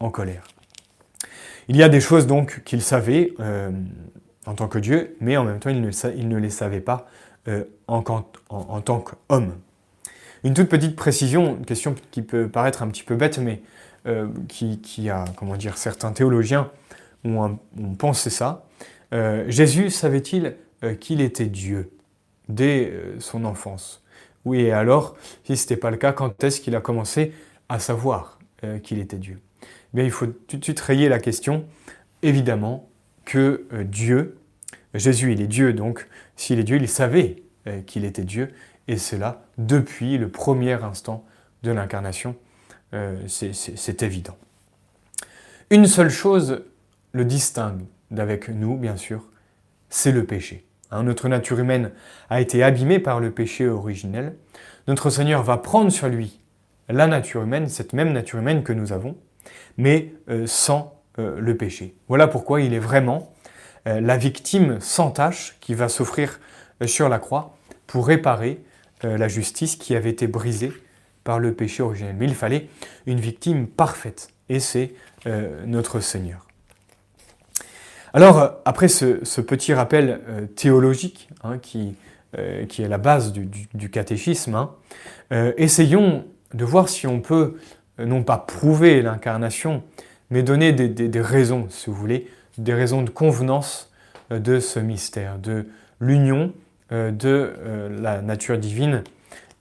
en 0.00 0.10
colère. 0.10 0.44
Il 1.68 1.76
y 1.76 1.82
a 1.82 1.88
des 1.88 2.00
choses 2.00 2.26
donc 2.26 2.62
qu'il 2.64 2.82
savait 2.82 3.34
en 4.46 4.54
tant 4.54 4.68
que 4.68 4.78
Dieu, 4.78 5.16
mais 5.20 5.36
en 5.36 5.44
même 5.44 5.58
temps 5.58 5.70
il 5.70 5.80
ne, 6.28 6.38
les 6.38 6.50
savait 6.50 6.80
pas 6.80 7.06
en, 7.86 8.02
en, 8.48 8.80
tant 8.80 9.00
qu'homme. 9.00 9.54
Une 10.44 10.54
toute 10.54 10.68
petite 10.68 10.96
précision, 10.96 11.56
une 11.58 11.66
question 11.66 11.94
qui 12.10 12.22
peut 12.22 12.48
paraître 12.48 12.82
un 12.82 12.88
petit 12.88 13.04
peu 13.04 13.14
bête, 13.14 13.38
mais 13.38 13.62
qui, 14.48 15.10
a, 15.10 15.26
comment 15.36 15.56
dire, 15.56 15.76
certains 15.76 16.12
théologiens 16.12 16.70
ont, 17.24 17.58
pensé 17.98 18.30
ça. 18.30 18.64
Euh, 19.12 19.44
Jésus 19.48 19.90
savait-il 19.90 20.56
euh, 20.84 20.94
qu'il 20.94 21.20
était 21.20 21.46
Dieu 21.46 21.90
dès 22.48 22.90
euh, 22.90 23.20
son 23.20 23.44
enfance? 23.44 24.01
Oui, 24.44 24.60
et 24.60 24.72
alors, 24.72 25.16
si 25.44 25.56
ce 25.56 25.64
n'était 25.64 25.76
pas 25.76 25.90
le 25.90 25.96
cas, 25.96 26.12
quand 26.12 26.42
est-ce 26.42 26.60
qu'il 26.60 26.74
a 26.74 26.80
commencé 26.80 27.32
à 27.68 27.78
savoir 27.78 28.38
qu'il 28.82 28.98
était 28.98 29.18
Dieu? 29.18 29.40
Il 29.94 30.10
faut 30.10 30.26
tout 30.26 30.56
de 30.56 30.64
suite 30.64 30.80
rayer 30.80 31.08
la 31.08 31.18
question, 31.18 31.66
évidemment, 32.22 32.88
que 33.24 33.66
Dieu, 33.84 34.38
Jésus, 34.94 35.32
il 35.32 35.40
est 35.40 35.46
Dieu, 35.46 35.72
donc 35.72 36.08
s'il 36.34 36.58
est 36.58 36.64
Dieu, 36.64 36.76
il 36.76 36.88
savait 36.88 37.42
qu'il 37.86 38.04
était 38.04 38.24
Dieu, 38.24 38.52
et 38.88 38.96
cela 38.96 39.44
depuis 39.58 40.18
le 40.18 40.28
premier 40.28 40.72
instant 40.72 41.24
de 41.62 41.70
l'incarnation. 41.70 42.34
C'est 43.28 44.02
évident. 44.02 44.36
Une 45.70 45.86
seule 45.86 46.10
chose 46.10 46.64
le 47.12 47.24
distingue 47.24 47.84
d'avec 48.10 48.48
nous, 48.48 48.76
bien 48.76 48.96
sûr, 48.96 49.24
c'est 49.88 50.12
le 50.12 50.24
péché. 50.24 50.64
Notre 51.02 51.28
nature 51.28 51.58
humaine 51.58 51.90
a 52.28 52.40
été 52.40 52.62
abîmée 52.62 52.98
par 52.98 53.20
le 53.20 53.30
péché 53.30 53.68
originel. 53.68 54.36
Notre 54.88 55.10
Seigneur 55.10 55.42
va 55.42 55.56
prendre 55.56 55.90
sur 55.90 56.08
lui 56.08 56.40
la 56.88 57.06
nature 57.06 57.42
humaine, 57.42 57.68
cette 57.68 57.92
même 57.92 58.12
nature 58.12 58.38
humaine 58.38 58.62
que 58.62 58.72
nous 58.72 58.92
avons, 58.92 59.16
mais 59.76 60.12
euh, 60.28 60.46
sans 60.46 61.00
euh, 61.18 61.40
le 61.40 61.56
péché. 61.56 61.94
Voilà 62.08 62.26
pourquoi 62.26 62.60
il 62.60 62.74
est 62.74 62.78
vraiment 62.78 63.32
euh, 63.86 64.00
la 64.00 64.16
victime 64.16 64.80
sans 64.80 65.10
tâche 65.10 65.56
qui 65.60 65.74
va 65.74 65.88
s'offrir 65.88 66.40
sur 66.84 67.08
la 67.08 67.18
croix 67.18 67.56
pour 67.86 68.06
réparer 68.06 68.60
la 69.04 69.26
justice 69.28 69.76
qui 69.76 69.96
avait 69.96 70.10
été 70.10 70.28
brisée 70.28 70.72
par 71.24 71.38
le 71.38 71.54
péché 71.54 71.82
originel. 71.82 72.14
Mais 72.18 72.26
il 72.26 72.34
fallait 72.34 72.68
une 73.06 73.20
victime 73.20 73.66
parfaite, 73.66 74.30
et 74.48 74.60
c'est 74.60 74.94
notre 75.66 76.00
Seigneur. 76.00 76.46
Alors, 78.14 78.60
après 78.66 78.88
ce, 78.88 79.40
petit 79.40 79.72
rappel 79.72 80.20
euh, 80.28 80.46
théologique, 80.46 81.28
hein, 81.42 81.58
euh, 82.36 82.66
qui, 82.66 82.82
est 82.82 82.88
la 82.88 82.98
base 82.98 83.32
du, 83.32 83.90
catéchisme, 83.90 84.54
hein, 84.54 84.70
euh, 85.32 85.52
essayons 85.56 86.26
de 86.52 86.64
voir 86.66 86.90
si 86.90 87.06
on 87.06 87.20
peut, 87.20 87.56
non 87.98 88.22
pas 88.22 88.36
prouver 88.36 89.00
l'incarnation, 89.00 89.82
mais 90.30 90.42
donner 90.42 90.72
des, 90.72 91.20
raisons, 91.20 91.66
si 91.70 91.88
vous 91.88 91.96
voulez, 91.96 92.28
des 92.58 92.74
raisons 92.74 93.00
de 93.00 93.08
convenance 93.08 93.90
de 94.30 94.60
ce 94.60 94.78
mystère, 94.78 95.38
de 95.38 95.66
l'union 96.00 96.52
de 96.90 97.52
la 98.00 98.20
nature 98.20 98.58
divine 98.58 99.02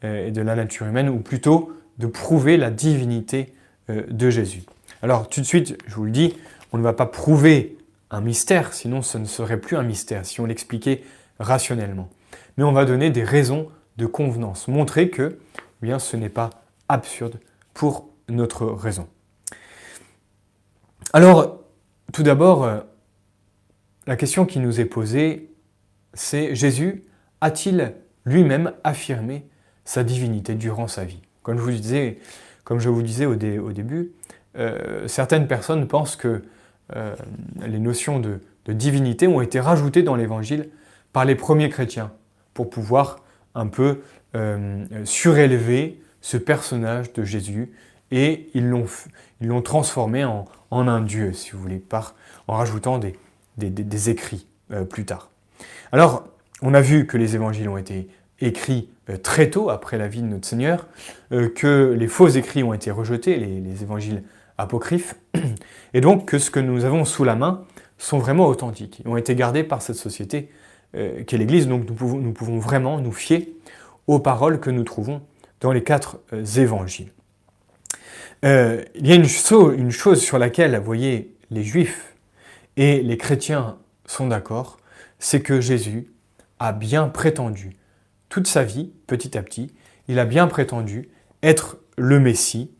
et 0.03 0.31
de 0.31 0.41
la 0.41 0.55
nature 0.55 0.87
humaine, 0.87 1.09
ou 1.09 1.19
plutôt 1.19 1.73
de 1.97 2.07
prouver 2.07 2.57
la 2.57 2.71
divinité 2.71 3.53
de 3.89 4.29
Jésus. 4.29 4.63
Alors, 5.01 5.29
tout 5.29 5.39
de 5.39 5.45
suite, 5.45 5.77
je 5.87 5.95
vous 5.95 6.05
le 6.05 6.11
dis, 6.11 6.35
on 6.73 6.77
ne 6.77 6.83
va 6.83 6.93
pas 6.93 7.05
prouver 7.05 7.77
un 8.11 8.21
mystère, 8.21 8.73
sinon 8.73 9.01
ce 9.01 9.17
ne 9.17 9.25
serait 9.25 9.59
plus 9.59 9.77
un 9.77 9.83
mystère 9.83 10.25
si 10.25 10.39
on 10.41 10.45
l'expliquait 10.45 11.03
rationnellement. 11.39 12.09
Mais 12.57 12.63
on 12.63 12.73
va 12.73 12.85
donner 12.85 13.09
des 13.09 13.23
raisons 13.23 13.69
de 13.97 14.05
convenance, 14.05 14.67
montrer 14.67 15.09
que 15.09 15.39
eh 15.81 15.85
bien, 15.85 15.97
ce 15.97 16.15
n'est 16.17 16.29
pas 16.29 16.49
absurde 16.89 17.39
pour 17.73 18.09
notre 18.29 18.65
raison. 18.67 19.07
Alors, 21.13 21.63
tout 22.13 22.23
d'abord, 22.23 22.63
euh, 22.63 22.79
la 24.07 24.15
question 24.15 24.45
qui 24.45 24.59
nous 24.59 24.79
est 24.79 24.85
posée, 24.85 25.49
c'est 26.13 26.53
Jésus 26.55 27.05
a-t-il 27.39 27.95
lui-même 28.25 28.73
affirmé 28.83 29.47
sa 29.83 30.03
divinité 30.03 30.53
durant 30.53 30.87
sa 30.87 31.05
vie? 31.05 31.21
Comme 31.41 31.57
je 31.57 31.63
vous 31.63 31.71
disais, 31.71 32.19
comme 32.63 32.79
je 32.79 32.89
vous 32.89 33.01
disais 33.01 33.25
au, 33.25 33.35
début, 33.35 34.11
euh, 34.57 35.07
certaines 35.07 35.47
personnes 35.47 35.87
pensent 35.87 36.15
que 36.15 36.43
euh, 36.95 37.15
les 37.65 37.79
notions 37.79 38.19
de, 38.19 38.39
divinité 38.67 39.27
ont 39.27 39.41
été 39.41 39.59
rajoutées 39.59 40.03
dans 40.03 40.15
l'Évangile 40.15 40.69
par 41.13 41.25
les 41.25 41.35
premiers 41.35 41.69
chrétiens 41.69 42.11
pour 42.53 42.69
pouvoir 42.69 43.17
un 43.53 43.67
peu 43.67 43.99
euh, 44.35 44.85
surélever 45.03 46.01
ce 46.21 46.37
personnage 46.37 47.11
de 47.11 47.23
Jésus 47.23 47.71
et 48.11 48.49
ils 48.53 48.69
l'ont 48.69 49.61
transformé 49.61 50.23
en, 50.23 50.47
un 50.71 51.01
Dieu, 51.01 51.33
si 51.33 51.51
vous 51.51 51.59
voulez, 51.59 51.83
en 52.47 52.55
rajoutant 52.55 52.99
des, 52.99 54.09
écrits 54.09 54.47
euh, 54.71 54.85
plus 54.85 55.05
tard. 55.05 55.31
Alors, 55.91 56.25
on 56.61 56.73
a 56.73 56.81
vu 56.81 57.07
que 57.07 57.17
les 57.17 57.35
évangiles 57.35 57.67
ont 57.67 57.77
été 57.77 58.07
écrits 58.39 58.89
très 59.23 59.49
tôt 59.49 59.69
après 59.69 59.97
la 59.97 60.07
vie 60.07 60.21
de 60.21 60.27
notre 60.27 60.47
Seigneur, 60.47 60.87
que 61.29 61.95
les 61.97 62.07
faux 62.07 62.27
écrits 62.27 62.63
ont 62.63 62.73
été 62.73 62.89
rejetés, 62.89 63.37
les 63.37 63.83
évangiles 63.83 64.23
apocryphes, 64.61 65.15
et 65.93 66.01
donc 66.01 66.25
que 66.25 66.39
ce 66.39 66.51
que 66.51 66.59
nous 66.59 66.85
avons 66.85 67.05
sous 67.05 67.23
la 67.23 67.35
main 67.35 67.65
sont 67.97 68.17
vraiment 68.17 68.47
authentiques, 68.47 69.01
ont 69.05 69.17
été 69.17 69.35
gardés 69.35 69.63
par 69.63 69.81
cette 69.81 69.95
société 69.95 70.49
euh, 70.95 71.23
qu'est 71.23 71.37
l'Église, 71.37 71.67
donc 71.67 71.87
nous 71.87 72.33
pouvons, 72.33 72.59
vraiment 72.59 72.99
nous 72.99 73.11
fier 73.11 73.49
aux 74.07 74.19
paroles 74.19 74.59
que 74.59 74.69
nous 74.69 74.83
trouvons 74.83 75.21
dans 75.59 75.71
les 75.71 75.83
quatre 75.83 76.19
euh, 76.33 76.43
évangiles. 76.43 77.11
Euh, 78.43 78.83
il 78.95 79.07
y 79.07 79.11
a 79.11 79.15
une, 79.15 79.27
une, 79.77 79.91
chose 79.91 80.21
sur 80.21 80.39
laquelle, 80.39 80.75
vous 80.77 80.83
voyez, 80.83 81.35
les 81.51 81.63
juifs 81.63 82.15
et 82.75 83.01
les 83.01 83.17
chrétiens 83.17 83.77
sont 84.05 84.27
d'accord, 84.27 84.79
c'est 85.19 85.41
que 85.41 85.61
Jésus 85.61 86.11
a 86.59 86.73
bien 86.73 87.07
prétendu, 87.07 87.77
toute 88.29 88.47
sa 88.47 88.63
vie, 88.63 88.91
petit 89.07 89.37
à 89.37 89.43
petit, 89.43 89.73
il 90.07 90.19
a 90.19 90.25
bien 90.25 90.47
prétendu 90.47 91.09
être 91.43 91.77
le 91.97 92.19
Messie, 92.19 92.71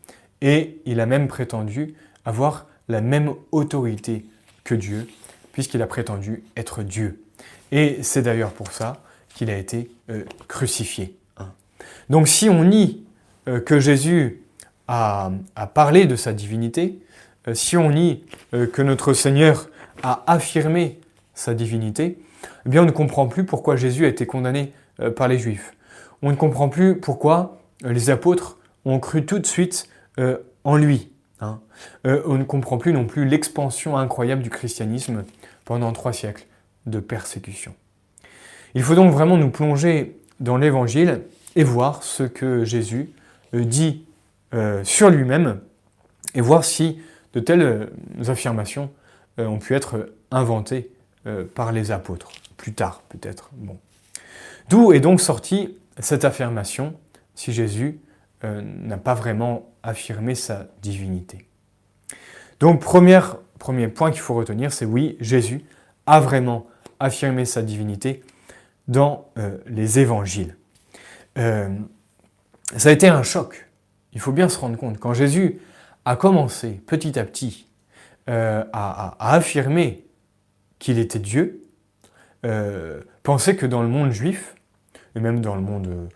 et 0.41 0.81
il 0.85 0.99
a 0.99 1.05
même 1.05 1.27
prétendu 1.27 1.95
avoir 2.25 2.67
la 2.87 3.01
même 3.01 3.33
autorité 3.51 4.25
que 4.63 4.75
Dieu, 4.75 5.07
puisqu'il 5.53 5.81
a 5.81 5.87
prétendu 5.87 6.43
être 6.55 6.83
Dieu. 6.83 7.23
Et 7.71 8.03
c'est 8.03 8.21
d'ailleurs 8.21 8.51
pour 8.51 8.71
ça 8.71 9.01
qu'il 9.33 9.49
a 9.49 9.57
été 9.57 9.89
euh, 10.09 10.23
crucifié. 10.47 11.15
Hein. 11.37 11.49
Donc 12.09 12.27
si 12.27 12.49
on 12.49 12.63
nie 12.63 13.05
euh, 13.47 13.59
que 13.59 13.79
Jésus 13.79 14.41
a, 14.87 15.31
parlé 15.73 16.05
de 16.05 16.17
sa 16.17 16.33
divinité, 16.33 16.99
euh, 17.47 17.53
si 17.53 17.77
on 17.77 17.91
nie 17.91 18.25
que 18.51 18.81
notre 18.81 19.13
Seigneur 19.13 19.69
a 20.03 20.23
affirmé 20.27 20.99
sa 21.33 21.53
divinité, 21.53 22.19
eh 22.65 22.69
bien 22.69 22.83
on 22.83 22.85
ne 22.85 22.91
comprend 22.91 23.27
plus 23.27 23.45
pourquoi 23.45 23.77
Jésus 23.77 24.05
a 24.05 24.09
été 24.09 24.25
condamné 24.25 24.73
par 25.15 25.29
les 25.29 25.39
Juifs. 25.39 25.73
On 26.21 26.29
ne 26.29 26.35
comprend 26.35 26.67
plus 26.67 26.97
pourquoi 26.97 27.61
les 27.83 28.09
apôtres 28.09 28.57
ont 28.83 28.99
cru 28.99 29.25
tout 29.25 29.39
de 29.39 29.45
suite 29.45 29.87
euh, 30.19 30.37
en 30.63 30.77
lui. 30.77 31.09
Hein. 31.39 31.59
Euh, 32.05 32.21
on 32.25 32.37
ne 32.37 32.43
comprend 32.43 32.77
plus 32.77 32.93
non 32.93 33.05
plus 33.05 33.25
l'expansion 33.25 33.97
incroyable 33.97 34.43
du 34.43 34.49
christianisme 34.49 35.23
pendant 35.65 35.91
trois 35.93 36.13
siècles 36.13 36.45
de 36.85 36.99
persécution. 36.99 37.73
Il 38.75 38.83
faut 38.83 38.95
donc 38.95 39.11
vraiment 39.11 39.37
nous 39.37 39.49
plonger 39.49 40.17
dans 40.39 40.57
l'Évangile 40.57 41.21
et 41.55 41.63
voir 41.63 42.03
ce 42.03 42.23
que 42.23 42.63
Jésus 42.63 43.11
euh, 43.53 43.63
dit 43.63 44.05
sur 44.83 45.09
lui-même 45.09 45.61
et 46.35 46.41
voir 46.41 46.65
si 46.65 46.99
de 47.31 47.39
telles 47.39 47.89
affirmations 48.27 48.91
ont 49.37 49.59
pu 49.59 49.75
être 49.75 50.09
inventées 50.29 50.91
par 51.55 51.71
les 51.71 51.91
apôtres, 51.91 52.33
plus 52.57 52.73
tard 52.73 53.01
peut-être. 53.07 53.49
Bon. 53.53 53.77
D'où 54.69 54.91
est 54.91 54.99
donc 54.99 55.21
sortie 55.21 55.77
cette 55.99 56.25
affirmation 56.25 56.95
si 57.33 57.53
Jésus 57.53 58.01
euh, 58.43 58.61
n'a 58.63 58.97
pas 58.97 59.13
vraiment 59.13 59.69
affirmé 59.83 60.35
sa 60.35 60.67
divinité. 60.81 61.47
Donc 62.59 62.81
premier, 62.81 63.19
point 63.87 64.11
qu'il 64.11 64.21
faut 64.21 64.33
retenir, 64.33 64.73
c'est 64.73 64.85
oui, 64.85 65.15
Jésus 65.19 65.63
a 66.07 66.19
vraiment 66.19 66.65
affirmé 66.99 67.45
sa 67.45 67.61
divinité 67.61 68.23
dans 68.87 69.29
euh, 69.37 69.57
les 69.67 69.99
évangiles. 69.99 70.57
Euh, 71.37 71.69
ça 72.77 72.89
a 72.89 72.91
été 72.91 73.07
un 73.07 73.23
choc. 73.23 73.69
Il 74.13 74.19
faut 74.19 74.31
bien 74.31 74.49
se 74.49 74.57
rendre 74.57 74.77
compte. 74.77 74.99
Quand 74.99 75.13
Jésus 75.13 75.59
a 76.05 76.15
commencé 76.15 76.81
petit 76.87 77.19
à 77.19 77.25
petit 77.25 77.67
à, 78.27 79.17
affirmer 79.19 80.05
qu'il 80.79 80.99
était 80.99 81.19
Dieu, 81.19 81.63
pensez 83.23 83.55
que 83.57 83.65
dans 83.65 83.81
le 83.81 83.89
monde 83.89 84.11
juif, 84.11 84.55
et 85.15 85.19
même 85.19 85.41
dans 85.41 85.55
le 85.55 85.61
monde 85.61 86.09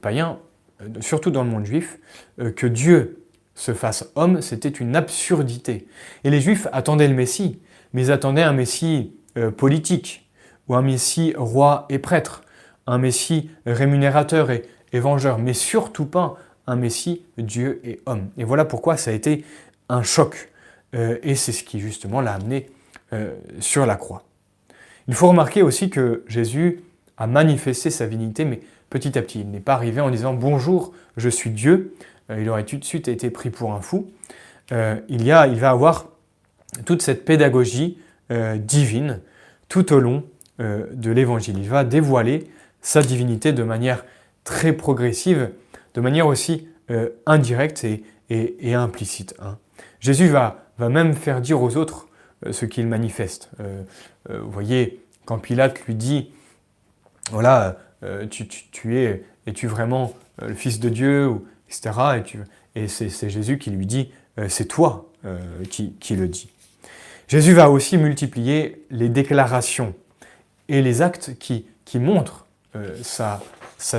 païen, 0.00 0.32
euh, 0.32 0.51
surtout 1.00 1.30
dans 1.30 1.44
le 1.44 1.50
monde 1.50 1.64
juif, 1.64 1.98
euh, 2.38 2.50
que 2.50 2.66
Dieu 2.66 3.24
se 3.54 3.74
fasse 3.74 4.10
homme, 4.14 4.40
c'était 4.40 4.68
une 4.68 4.96
absurdité. 4.96 5.86
Et 6.24 6.30
les 6.30 6.40
juifs 6.40 6.66
attendaient 6.72 7.08
le 7.08 7.14
Messie, 7.14 7.60
mais 7.92 8.06
ils 8.06 8.12
attendaient 8.12 8.42
un 8.42 8.52
Messie 8.52 9.12
euh, 9.36 9.50
politique, 9.50 10.28
ou 10.68 10.74
un 10.74 10.82
Messie 10.82 11.34
roi 11.36 11.86
et 11.88 11.98
prêtre, 11.98 12.42
un 12.86 12.98
Messie 12.98 13.50
rémunérateur 13.66 14.50
et, 14.50 14.64
vengeur, 14.92 15.38
mais 15.38 15.54
surtout 15.54 16.04
pas 16.04 16.36
un 16.66 16.76
Messie 16.76 17.22
Dieu 17.38 17.80
et 17.84 18.00
homme. 18.06 18.28
Et 18.36 18.44
voilà 18.44 18.64
pourquoi 18.64 18.96
ça 18.96 19.10
a 19.10 19.14
été 19.14 19.44
un 19.88 20.02
choc. 20.02 20.50
Euh, 20.94 21.18
et 21.22 21.34
c'est 21.34 21.52
ce 21.52 21.64
qui 21.64 21.80
justement 21.80 22.20
l'a 22.20 22.34
amené 22.34 22.68
euh, 23.12 23.34
sur 23.60 23.86
la 23.86 23.96
croix. 23.96 24.24
Il 25.08 25.14
faut 25.14 25.28
remarquer 25.28 25.62
aussi 25.62 25.90
que 25.90 26.24
Jésus 26.28 26.80
a 27.16 27.26
manifesté 27.26 27.90
sa 27.90 28.06
divinité, 28.06 28.44
mais 28.44 28.60
petit 28.92 29.18
à 29.18 29.22
petit. 29.22 29.40
Il 29.40 29.50
n'est 29.50 29.60
pas 29.60 29.74
arrivé 29.74 30.00
en 30.00 30.10
disant 30.10 30.34
Bonjour, 30.34 30.92
je 31.16 31.28
suis 31.28 31.50
Dieu. 31.50 31.94
Euh, 32.30 32.40
il 32.40 32.48
aurait 32.48 32.64
tout 32.64 32.76
de 32.76 32.84
suite 32.84 33.08
été 33.08 33.30
pris 33.30 33.50
pour 33.50 33.72
un 33.72 33.80
fou. 33.80 34.10
il, 34.70 35.24
y 35.24 35.32
a, 35.32 35.46
il 35.48 35.58
va 35.58 35.70
avoir 35.70 36.06
toute 36.86 37.02
cette 37.02 37.24
pédagogie 37.24 37.98
divine 38.56 39.20
tout 39.68 39.92
au 39.92 40.00
long 40.00 40.24
de 40.58 41.10
l'évangile. 41.10 41.58
Il 41.58 41.68
va 41.68 41.84
dévoiler 41.84 42.46
sa 42.80 43.02
divinité 43.02 43.52
de 43.52 43.62
manière 43.62 44.06
très 44.44 44.72
progressive, 44.72 45.50
de 45.92 46.00
manière 46.00 46.26
aussi 46.26 46.68
indirecte 47.26 47.84
et, 47.84 48.74
implicite. 48.74 49.34
Hein. 49.40 49.58
Jésus 50.00 50.28
va, 50.28 50.64
va 50.78 50.88
même 50.88 51.12
faire 51.12 51.42
dire 51.42 51.60
aux 51.60 51.76
autres 51.76 52.08
euh, 52.46 52.52
ce 52.52 52.66
qu'il 52.66 52.86
manifeste. 52.86 53.50
Euh, 53.60 53.82
euh, 54.30 54.40
vous 54.40 54.50
voyez, 54.50 55.04
quand 55.24 55.38
Pilate 55.38 55.80
lui 55.86 55.94
dit, 55.94 56.30
voilà, 57.30 57.76
tu, 58.30 58.98
es, 58.98 59.24
es-tu 59.46 59.66
vraiment 59.66 60.12
le 60.40 60.54
Fils 60.54 60.80
de 60.80 60.88
Dieu, 60.88 61.30
etc. 61.68 61.90
Et, 62.74 62.88
c'est, 62.88 63.30
Jésus 63.30 63.58
qui 63.58 63.70
lui 63.70 63.86
dit, 63.86 64.10
c'est 64.48 64.66
toi 64.66 65.10
qui, 65.70 66.16
le 66.16 66.28
dis. 66.28 66.48
Jésus 67.28 67.52
va 67.52 67.70
aussi 67.70 67.98
multiplier 67.98 68.84
les 68.90 69.08
déclarations 69.08 69.94
et 70.68 70.82
les 70.82 71.02
actes 71.02 71.34
qui, 71.38 71.66
qui 71.84 71.98
montrent 71.98 72.46
sa, 73.02 73.40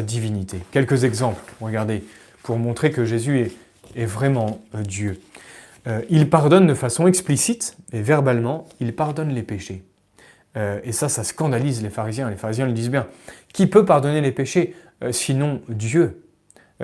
divinité. 0.01 0.59
Quelques 0.71 1.03
exemples, 1.03 1.41
regardez, 1.61 2.03
pour 2.43 2.57
montrer 2.57 2.91
que 2.91 3.05
Jésus 3.05 3.51
est, 3.95 4.05
vraiment 4.05 4.61
Dieu. 4.73 5.19
Euh, 5.87 6.01
il 6.09 6.29
pardonne 6.29 6.67
de 6.67 6.73
façon 6.73 7.07
explicite 7.07 7.77
et 7.91 8.01
verbalement, 8.01 8.67
il 8.79 8.95
pardonne 8.95 9.29
les 9.29 9.43
péchés. 9.43 9.83
Euh, 10.55 10.79
et 10.83 10.91
ça, 10.91 11.09
ça 11.09 11.23
scandalise 11.23 11.81
les 11.81 11.89
pharisiens. 11.89 12.29
Les 12.29 12.35
pharisiens 12.35 12.65
le 12.65 12.73
disent 12.73 12.89
bien. 12.89 13.07
Qui 13.53 13.67
peut 13.67 13.85
pardonner 13.85 14.21
les 14.21 14.31
péchés 14.31 14.75
euh, 15.03 15.11
sinon 15.11 15.61
Dieu? 15.69 16.19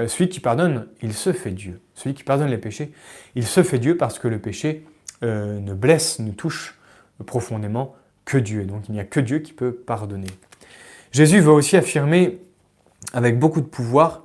Celui 0.07 0.29
qui 0.29 0.39
pardonne, 0.39 0.87
il 1.01 1.13
se 1.13 1.33
fait 1.33 1.51
Dieu. 1.51 1.81
Celui 1.93 2.15
qui 2.15 2.23
pardonne 2.23 2.47
les 2.47 2.59
péchés, 2.59 2.93
il 3.35 3.45
se 3.45 3.63
fait 3.63 3.79
Dieu 3.79 3.97
parce 3.97 4.17
que 4.17 4.29
le 4.29 4.39
péché 4.39 4.85
ne 5.21 5.73
blesse, 5.73 6.19
ne 6.19 6.31
touche 6.31 6.79
profondément 7.25 7.95
que 8.23 8.37
Dieu. 8.37 8.63
Donc 8.63 8.87
il 8.87 8.93
n'y 8.93 9.01
a 9.01 9.03
que 9.03 9.19
Dieu 9.19 9.39
qui 9.39 9.51
peut 9.51 9.73
pardonner. 9.73 10.27
Jésus 11.11 11.41
va 11.41 11.51
aussi 11.51 11.75
affirmer 11.75 12.39
avec 13.11 13.39
beaucoup 13.39 13.59
de 13.59 13.65
pouvoir, 13.65 14.23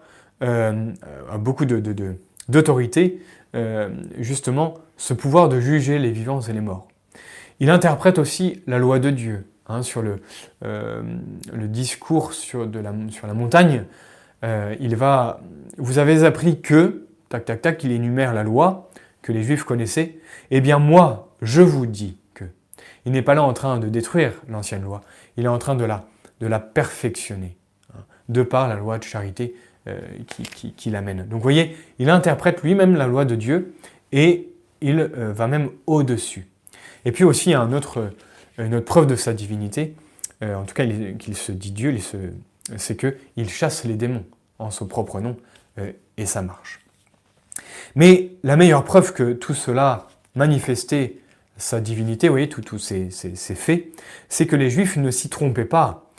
beaucoup 1.40 1.64
d'autorité, 1.64 3.20
euh, 3.54 3.88
justement 4.18 4.74
ce 4.96 5.14
pouvoir 5.14 5.48
de 5.48 5.60
juger 5.60 6.00
les 6.00 6.10
vivants 6.10 6.40
et 6.40 6.52
les 6.52 6.60
morts. 6.60 6.88
Il 7.64 7.70
interprète 7.70 8.18
aussi 8.18 8.60
la 8.66 8.76
loi 8.76 8.98
de 8.98 9.08
Dieu. 9.08 9.46
Hein, 9.68 9.82
sur 9.82 10.02
le, 10.02 10.20
euh, 10.66 11.02
le, 11.50 11.66
discours 11.66 12.34
sur, 12.34 12.68
la, 12.70 13.32
montagne, 13.32 13.86
euh, 14.44 14.76
il 14.80 14.96
va, 14.96 15.40
vous 15.78 15.96
avez 15.96 16.24
appris 16.24 16.60
que, 16.60 17.06
tac 17.30 17.46
tac 17.46 17.62
tac, 17.62 17.82
il 17.82 17.92
énumère 17.92 18.34
la 18.34 18.42
loi 18.42 18.90
que 19.22 19.32
les 19.32 19.42
Juifs 19.42 19.64
connaissaient. 19.64 20.18
Eh 20.50 20.60
bien 20.60 20.78
moi, 20.78 21.32
je 21.40 21.62
vous 21.62 21.86
dis 21.86 22.18
que. 22.34 22.44
Il 23.06 23.12
n'est 23.12 23.22
pas 23.22 23.34
là 23.34 23.42
en 23.42 23.54
train 23.54 23.78
de 23.78 23.88
détruire 23.88 24.34
l'ancienne 24.46 24.82
loi, 24.82 25.00
il 25.38 25.46
est 25.46 25.48
en 25.48 25.56
train 25.56 25.74
de 25.74 25.86
la, 25.86 26.60
perfectionner, 26.60 27.56
hein, 27.94 28.02
de 28.28 28.42
par 28.42 28.68
la 28.68 28.74
loi 28.74 28.98
de 28.98 29.04
charité 29.04 29.54
euh, 29.88 29.98
qui, 30.76 30.90
l'amène. 30.90 31.22
Donc 31.22 31.38
vous 31.38 31.40
voyez, 31.40 31.74
il 31.98 32.10
interprète 32.10 32.62
lui-même 32.62 32.94
la 32.94 33.06
loi 33.06 33.24
de 33.24 33.36
Dieu 33.36 33.74
et 34.12 34.52
il 34.82 35.00
va 35.00 35.46
même 35.46 35.70
au-dessus. 35.86 36.46
Et 37.04 37.12
puis 37.12 37.24
aussi, 37.24 37.50
il 37.50 37.52
y 37.52 37.56
a 37.56 37.60
un 37.60 37.72
autre, 37.72 38.10
euh, 38.58 38.66
une 38.66 38.74
autre 38.74 38.86
preuve 38.86 39.06
de 39.06 39.16
sa 39.16 39.32
divinité, 39.32 39.94
en 40.42 40.64
tout 40.64 40.74
cas 40.74 40.84
qu'il 40.84 41.36
se 41.36 41.52
dit 41.52 41.70
Dieu, 41.70 41.96
c'est 42.76 42.96
qu'il 42.98 43.48
chasse 43.48 43.84
les 43.84 43.94
démons 43.94 44.26
en 44.58 44.70
son 44.70 44.86
propre 44.86 45.20
nom, 45.20 45.38
et 46.18 46.26
ça 46.26 46.42
marche. 46.42 46.80
Mais 47.94 48.32
la 48.42 48.56
meilleure 48.56 48.84
preuve 48.84 49.14
que 49.14 49.32
tout 49.32 49.54
cela 49.54 50.06
manifestait 50.34 51.16
sa 51.56 51.80
divinité, 51.80 52.28
vous 52.28 52.34
voyez, 52.34 52.50
tous 52.50 52.78
ces, 52.78 53.08
faits, 53.54 53.86
c'est 54.28 54.46
que 54.46 54.54
les 54.54 54.68
Juifs 54.68 54.98
ne 54.98 55.10
s'y 55.10 55.30
trompaient 55.30 55.64
pas. 55.64 56.10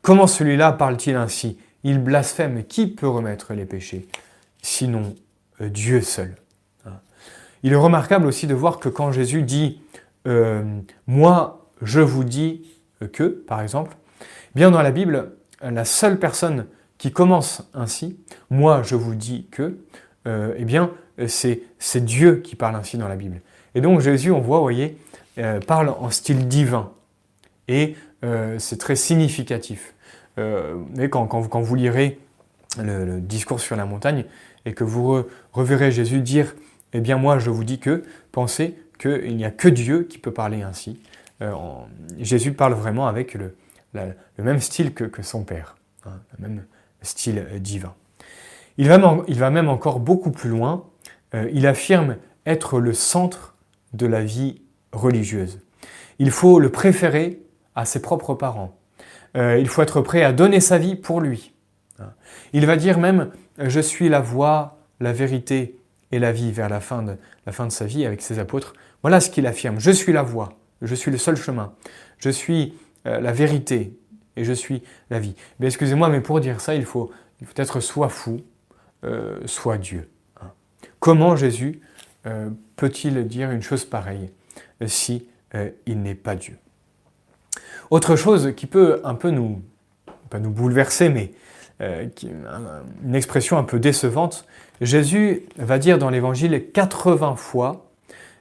comment 0.00 0.26
celui-là 0.26 0.72
parle-t-il 0.72 1.14
ainsi? 1.14 1.58
Il 1.86 2.00
blasphème. 2.00 2.64
Qui 2.64 2.88
peut 2.88 3.08
remettre 3.08 3.54
les 3.54 3.64
péchés 3.64 4.08
Sinon 4.60 5.14
euh, 5.60 5.68
Dieu 5.68 6.00
seul? 6.00 6.34
Hein? 6.84 6.98
Il 7.62 7.72
est 7.72 7.76
remarquable 7.76 8.26
aussi 8.26 8.48
de 8.48 8.54
voir 8.54 8.80
que 8.80 8.88
quand 8.88 9.12
Jésus 9.12 9.42
dit 9.42 9.80
euh, 10.26 10.80
Moi, 11.06 11.70
je 11.82 12.00
vous 12.00 12.24
dis 12.24 12.62
que, 13.12 13.24
par 13.24 13.60
exemple, 13.60 13.96
bien 14.54 14.70
dans 14.70 14.82
la 14.82 14.90
Bible, 14.90 15.32
la 15.62 15.84
seule 15.84 16.18
personne 16.18 16.66
qui 16.98 17.12
commence 17.12 17.68
ainsi, 17.74 18.18
Moi, 18.50 18.82
je 18.82 18.94
vous 18.94 19.14
dis 19.14 19.46
que, 19.50 19.78
euh, 20.26 20.54
eh 20.56 20.64
bien, 20.64 20.90
c'est, 21.28 21.60
Dieu 21.96 22.36
qui 22.36 22.56
parle 22.56 22.76
ainsi 22.76 22.98
dans 22.98 23.08
la 23.08 23.16
Bible. 23.16 23.40
Et 23.74 23.80
donc 23.80 24.00
Jésus, 24.00 24.30
on 24.30 24.40
voit, 24.40 24.58
vous 24.58 24.64
voyez, 24.64 24.98
parle 25.66 25.90
en 25.90 26.10
style 26.10 26.48
divin. 26.48 26.92
Et 27.68 27.96
c'est 28.58 28.78
très 28.78 28.96
significatif. 28.96 29.94
Euh, 30.38 30.74
quand, 31.10 31.26
quand, 31.26 31.60
vous 31.60 31.74
lirez 31.74 32.18
le, 32.78 33.20
discours 33.20 33.60
sur 33.60 33.74
la 33.76 33.86
montagne 33.86 34.26
et 34.66 34.74
que 34.74 34.84
vous 34.84 35.24
reverrez 35.52 35.90
Jésus 35.90 36.20
dire 36.20 36.54
Eh 36.92 37.00
bien, 37.00 37.16
moi, 37.16 37.38
je 37.38 37.50
vous 37.50 37.64
dis 37.64 37.78
que, 37.78 38.04
pensez 38.32 38.76
qu'il 38.98 39.36
n'y 39.36 39.44
a 39.44 39.50
que 39.50 39.68
Dieu 39.68 40.04
qui 40.04 40.18
peut 40.18 40.32
parler 40.32 40.62
ainsi. 40.62 41.00
Euh, 41.42 41.52
Jésus 42.18 42.52
parle 42.52 42.74
vraiment 42.74 43.06
avec 43.06 43.34
le, 43.34 43.54
même 44.38 44.60
style 44.60 44.94
que, 44.94 45.22
son 45.22 45.44
Père, 45.44 45.76
hein, 46.04 46.20
le 46.38 46.48
même 46.48 46.64
style 47.02 47.46
divin. 47.60 47.94
Il 48.78 48.88
va, 48.88 49.18
il 49.28 49.38
va, 49.38 49.50
même 49.50 49.68
encore 49.68 50.00
beaucoup 50.00 50.30
plus 50.30 50.50
loin. 50.50 50.84
Euh, 51.34 51.48
il 51.52 51.66
affirme 51.66 52.16
être 52.44 52.78
le 52.78 52.92
centre 52.92 53.54
de 53.92 54.06
la 54.06 54.22
vie 54.22 54.60
religieuse. 54.92 55.60
Il 56.18 56.30
faut 56.30 56.60
le 56.60 56.70
préférer 56.70 57.42
à 57.74 57.84
ses 57.84 58.00
propres 58.00 58.34
parents, 58.34 58.76
euh, 59.36 59.58
il 59.58 59.68
faut 59.68 59.82
être 59.82 60.00
prêt 60.00 60.22
à 60.22 60.32
donner 60.32 60.60
sa 60.60 60.78
vie 60.78 60.96
pour 60.96 61.20
lui. 61.20 61.52
Il 62.52 62.66
va 62.66 62.76
dire 62.76 62.98
même, 62.98 63.30
je 63.58 63.80
suis 63.80 64.08
la 64.08 64.20
voie, 64.20 64.78
la 65.00 65.12
vérité 65.12 65.78
et 66.12 66.18
la 66.18 66.32
vie 66.32 66.52
vers 66.52 66.68
la 66.68 66.80
fin 66.80 67.02
de, 67.02 67.16
la 67.44 67.52
fin 67.52 67.66
de 67.66 67.72
sa 67.72 67.84
vie 67.84 68.06
avec 68.06 68.22
ses 68.22 68.38
apôtres. 68.38 68.74
Voilà 69.02 69.20
ce 69.20 69.30
qu'il 69.30 69.46
affirme. 69.46 69.78
Je 69.78 69.90
suis 69.90 70.12
la 70.12 70.22
voie, 70.22 70.50
je 70.82 70.94
suis 70.94 71.10
le 71.10 71.18
seul 71.18 71.36
chemin, 71.36 71.72
je 72.18 72.30
suis 72.30 72.74
euh, 73.06 73.20
la 73.20 73.32
vérité 73.32 73.98
et 74.36 74.44
je 74.44 74.52
suis 74.52 74.82
la 75.10 75.18
vie. 75.18 75.34
Mais 75.60 75.66
excusez-moi, 75.66 76.08
mais 76.08 76.20
pour 76.20 76.40
dire 76.40 76.60
ça, 76.60 76.74
il 76.74 76.84
faut, 76.84 77.10
être 77.56 77.80
soit 77.80 78.08
fou, 78.08 78.40
euh, 79.04 79.38
soit 79.46 79.78
Dieu. 79.78 80.08
Hein. 80.40 80.50
Comment 81.00 81.36
Jésus 81.36 81.80
peut-il 82.74 83.24
dire 83.28 83.52
une 83.52 83.62
chose 83.62 83.84
pareille 83.84 84.32
si 84.84 85.28
il 85.86 86.02
n'est 86.02 86.16
pas 86.16 86.34
Dieu? 86.34 86.58
Autre 87.90 88.16
chose 88.16 88.52
qui 88.56 88.66
peut 88.66 89.00
un 89.04 89.14
peu 89.14 89.30
nous, 89.30 89.62
pas 90.28 90.40
nous 90.40 90.50
bouleverser, 90.50 91.08
mais 91.08 91.30
euh, 91.82 92.06
une 93.04 93.14
expression 93.14 93.58
un 93.58 93.62
peu 93.62 93.78
décevante, 93.78 94.46
Jésus 94.80 95.46
va 95.56 95.78
dire 95.78 95.98
dans 95.98 96.10
l'Évangile 96.10 96.70
80 96.72 97.36
fois, 97.36 97.85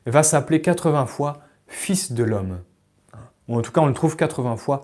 va 0.05 0.23
s'appeler 0.23 0.61
80 0.61 1.05
fois 1.05 1.41
Fils 1.67 2.11
de 2.11 2.23
l'homme. 2.23 2.59
Ou 3.47 3.57
en 3.57 3.61
tout 3.61 3.71
cas, 3.71 3.81
on 3.81 3.87
le 3.87 3.93
trouve 3.93 4.15
80 4.15 4.57
fois 4.57 4.83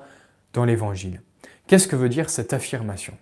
dans 0.54 0.66
l'Évangile. 0.66 1.22
Qu'est-ce 1.68 1.88
que 1.88 1.96
veut 1.96 2.10
dire 2.10 2.30
cette 2.30 2.54
affirmation? 2.54 3.14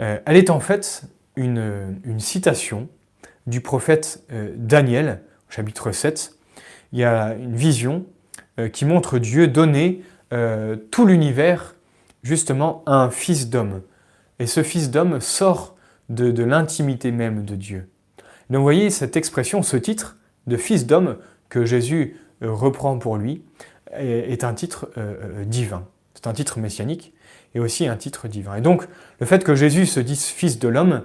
Euh, 0.00 0.18
Elle 0.26 0.36
est 0.36 0.50
en 0.50 0.60
fait 0.60 1.02
une, 1.36 1.94
citation 2.18 2.88
du 3.46 3.60
prophète 3.60 4.22
euh, 4.32 4.52
Daniel, 4.56 5.22
chapitre 5.48 5.92
7. 5.92 6.38
Il 6.92 6.98
y 6.98 7.04
a 7.04 7.34
une 7.34 7.56
vision 7.56 8.06
qui 8.72 8.84
montre 8.84 9.18
Dieu 9.18 9.48
donner 9.48 10.04
euh, 10.34 10.76
tout 10.90 11.06
l'univers 11.06 11.76
justement 12.22 12.82
un 12.86 13.10
fils 13.10 13.50
d'homme. 13.50 13.82
Et 14.40 14.46
ce 14.46 14.62
fils 14.62 14.90
d'homme 14.90 15.20
sort 15.20 15.76
de, 16.08 16.42
l'intimité 16.42 17.12
même 17.12 17.44
de 17.44 17.54
Dieu. 17.54 17.88
Donc 18.50 18.58
vous 18.58 18.64
voyez, 18.64 18.90
cette 18.90 19.16
expression, 19.16 19.62
ce 19.62 19.76
titre 19.76 20.16
de 20.46 20.56
fils 20.56 20.86
d'homme 20.86 21.16
que 21.48 21.64
Jésus 21.64 22.16
euh, 22.42 22.52
reprend 22.52 22.98
pour 22.98 23.16
lui, 23.16 23.42
est, 23.92 24.42
un 24.42 24.54
titre 24.54 24.90
euh, 24.98 25.44
divin. 25.44 25.86
C'est 26.14 26.26
un 26.26 26.32
titre 26.32 26.58
messianique 26.58 27.12
et 27.54 27.60
aussi 27.60 27.86
un 27.86 27.96
titre 27.96 28.26
divin. 28.26 28.56
Et 28.56 28.60
donc, 28.60 28.88
le 29.20 29.26
fait 29.26 29.44
que 29.44 29.54
Jésus 29.54 29.86
se 29.86 30.00
dise 30.00 30.24
fils 30.24 30.58
de 30.58 30.66
l'homme 30.68 31.02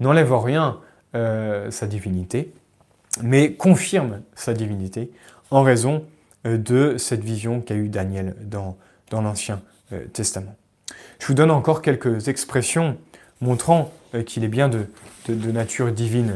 n'enlève 0.00 0.32
en 0.32 0.40
rien 0.40 0.80
sa 1.14 1.86
divinité, 1.86 2.52
mais 3.22 3.54
confirme 3.54 4.20
sa 4.34 4.52
divinité 4.52 5.10
en 5.50 5.62
raison 5.62 6.04
euh, 6.46 6.58
de 6.58 6.96
cette 6.98 7.24
vision 7.24 7.60
qu'a 7.60 7.74
eu 7.74 7.88
Daniel 7.88 8.34
dans, 8.42 8.76
dans 9.10 9.22
l'Ancien 9.22 9.62
euh, 9.92 10.04
Testament. 10.12 10.54
Je 11.18 11.26
vous 11.26 11.34
donne 11.34 11.50
encore 11.50 11.82
quelques 11.82 12.28
expressions 12.28 12.96
montrant 13.40 13.92
euh, 14.14 14.22
qu'il 14.22 14.44
est 14.44 14.48
bien 14.48 14.68
de, 14.68 14.86
nature 15.28 15.90
divine. 15.90 16.34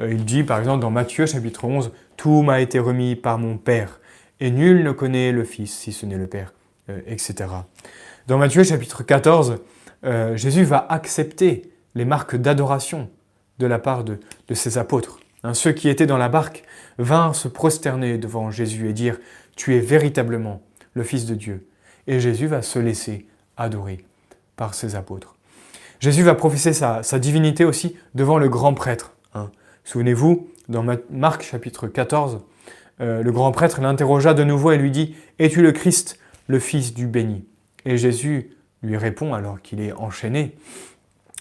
Euh, 0.00 0.12
il 0.12 0.24
dit 0.24 0.42
par 0.42 0.58
exemple 0.58 0.80
dans 0.80 0.90
Matthieu 0.90 1.26
chapitre 1.26 1.64
11, 1.64 1.92
Tout 2.16 2.42
m'a 2.42 2.60
été 2.60 2.78
remis 2.78 3.16
par 3.16 3.38
mon 3.38 3.56
Père, 3.56 4.00
et 4.40 4.50
nul 4.50 4.82
ne 4.82 4.92
connaît 4.92 5.32
le 5.32 5.44
Fils 5.44 5.72
si 5.72 5.92
ce 5.92 6.06
n'est 6.06 6.16
le 6.16 6.26
Père, 6.26 6.52
euh, 6.90 7.00
etc. 7.06 7.50
Dans 8.26 8.38
Matthieu 8.38 8.62
chapitre 8.62 9.02
14, 9.02 9.58
Jésus 10.34 10.64
va 10.64 10.84
accepter 10.88 11.70
les 11.94 12.04
marques 12.04 12.34
d'adoration 12.34 13.08
de 13.60 13.66
la 13.66 13.78
part 13.78 14.02
de, 14.04 14.18
ses 14.52 14.78
apôtres. 14.78 15.20
Ceux 15.52 15.72
qui 15.72 15.88
étaient 15.88 16.06
dans 16.06 16.18
la 16.18 16.28
barque 16.28 16.64
vinrent 16.98 17.36
se 17.36 17.48
prosterner 17.48 18.18
devant 18.18 18.50
Jésus 18.50 18.88
et 18.88 18.92
dire, 18.92 19.18
Tu 19.56 19.76
es 19.76 19.80
véritablement 19.80 20.62
le 20.94 21.04
Fils 21.04 21.26
de 21.26 21.34
Dieu. 21.34 21.68
Et 22.06 22.20
Jésus 22.20 22.46
va 22.46 22.62
se 22.62 22.78
laisser 22.78 23.26
adorer 23.56 24.04
par 24.56 24.74
ses 24.74 24.94
apôtres. 24.94 25.36
Jésus 26.00 26.22
va 26.22 26.34
professer 26.34 26.72
sa, 26.72 27.02
divinité 27.18 27.64
aussi 27.64 27.96
devant 28.14 28.38
le 28.38 28.48
grand 28.48 28.74
prêtre. 28.74 29.11
Souvenez-vous, 29.84 30.48
dans 30.68 30.84
Marc 31.10 31.42
chapitre 31.42 31.88
14, 31.88 32.40
euh, 33.00 33.22
le 33.22 33.32
grand 33.32 33.50
prêtre 33.52 33.80
l'interrogea 33.80 34.32
de 34.34 34.44
nouveau 34.44 34.72
et 34.72 34.78
lui 34.78 34.90
dit 34.90 35.16
Es-tu 35.38 35.62
le 35.62 35.72
Christ, 35.72 36.18
le 36.46 36.58
Fils 36.58 36.94
du 36.94 37.06
béni? 37.06 37.44
Et 37.84 37.96
Jésus 37.96 38.50
lui 38.82 38.96
répond 38.96 39.34
alors 39.34 39.60
qu'il 39.60 39.80
est 39.80 39.92
enchaîné 39.92 40.56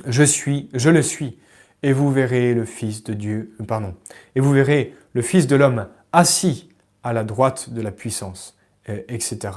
Je 0.06 0.24
suis, 0.24 0.70
je 0.74 0.90
le 0.90 1.02
suis, 1.02 1.38
et 1.84 1.94
vous 1.94 2.12
verrez 2.12 2.54
le 2.54 2.66
Fils 2.66 3.04
de 3.04 3.14
Dieu, 3.14 3.54
euh, 3.62 3.64
pardon, 3.64 3.94
et 4.36 4.40
vous 4.40 4.52
verrez 4.52 4.96
le 5.14 5.22
Fils 5.22 5.46
de 5.48 5.56
l'homme 5.56 5.88
assis 6.12 6.70
à 7.04 7.14
la 7.14 7.24
droite 7.24 7.72
de 7.72 7.82
la 7.82 7.92
puissance, 7.92 8.58
euh, 8.90 9.02
etc. 9.08 9.54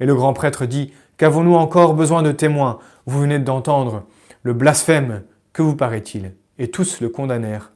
Et 0.00 0.06
le 0.06 0.14
grand 0.14 0.32
prêtre 0.32 0.66
dit 0.66 0.92
Qu'avons-nous 1.16 1.54
encore 1.54 1.94
besoin 1.94 2.22
de 2.22 2.32
témoins? 2.32 2.78
Vous 3.06 3.20
venez 3.20 3.38
d'entendre 3.38 4.04
le 4.42 4.52
blasphème, 4.52 5.22
que 5.52 5.62
vous 5.62 5.76
paraît-il? 5.76 6.34
Et 6.58 6.70
tous 6.70 7.00
le 7.00 7.08
condamnèrent 7.08 7.72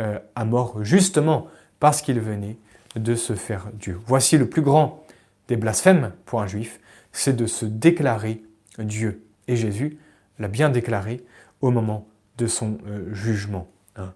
euh, 0.00 0.18
à 0.34 0.44
mort 0.44 0.84
justement 0.84 1.46
parce 1.80 2.02
qu'il 2.02 2.20
venait 2.20 2.58
de 2.96 3.14
se 3.14 3.34
faire 3.34 3.68
Dieu. 3.74 4.00
Voici 4.06 4.38
le 4.38 4.48
plus 4.48 4.62
grand 4.62 5.04
des 5.48 5.56
blasphèmes 5.56 6.12
pour 6.24 6.40
un 6.40 6.46
juif, 6.46 6.80
c'est 7.12 7.34
de 7.34 7.46
se 7.46 7.66
déclarer 7.66 8.42
Dieu. 8.78 9.22
Et 9.48 9.56
Jésus 9.56 9.98
l'a 10.38 10.48
bien 10.48 10.70
déclaré 10.70 11.24
au 11.60 11.70
moment 11.70 12.06
de 12.36 12.46
son 12.46 12.78
euh, 12.86 13.12
jugement. 13.14 13.68
Hein. 13.96 14.12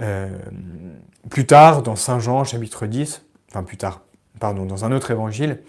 Euh, 0.00 0.28
plus 1.30 1.46
tard, 1.46 1.82
dans 1.82 1.96
Saint 1.96 2.20
Jean 2.20 2.44
chapitre 2.44 2.86
10, 2.86 3.24
enfin 3.50 3.62
plus 3.62 3.76
tard, 3.76 4.02
pardon, 4.38 4.66
dans 4.66 4.84
un 4.84 4.92
autre 4.92 5.10
évangile, 5.10 5.62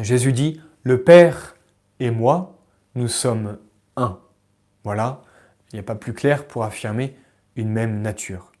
Jésus 0.00 0.32
dit, 0.32 0.60
Le 0.82 1.02
Père 1.02 1.56
et 1.98 2.10
moi, 2.10 2.58
nous 2.94 3.08
sommes 3.08 3.58
un. 3.96 4.18
Voilà, 4.84 5.22
il 5.72 5.76
n'y 5.76 5.80
a 5.80 5.84
pas 5.84 5.94
plus 5.94 6.12
clair 6.12 6.46
pour 6.46 6.64
affirmer 6.64 7.16
même 7.68 8.02
nature. 8.02 8.52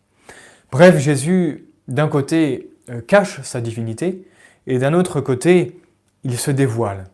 Bref, 0.72 0.98
Jésus, 0.98 1.66
d'un 1.88 2.08
côté, 2.08 2.70
euh, 2.88 3.00
cache 3.00 3.40
sa 3.42 3.60
divinité, 3.60 4.26
et 4.66 4.78
d'un 4.78 4.94
autre 4.94 5.20
côté, 5.20 5.80
il 6.24 6.38
se 6.38 6.50
dévoile. 6.50 7.06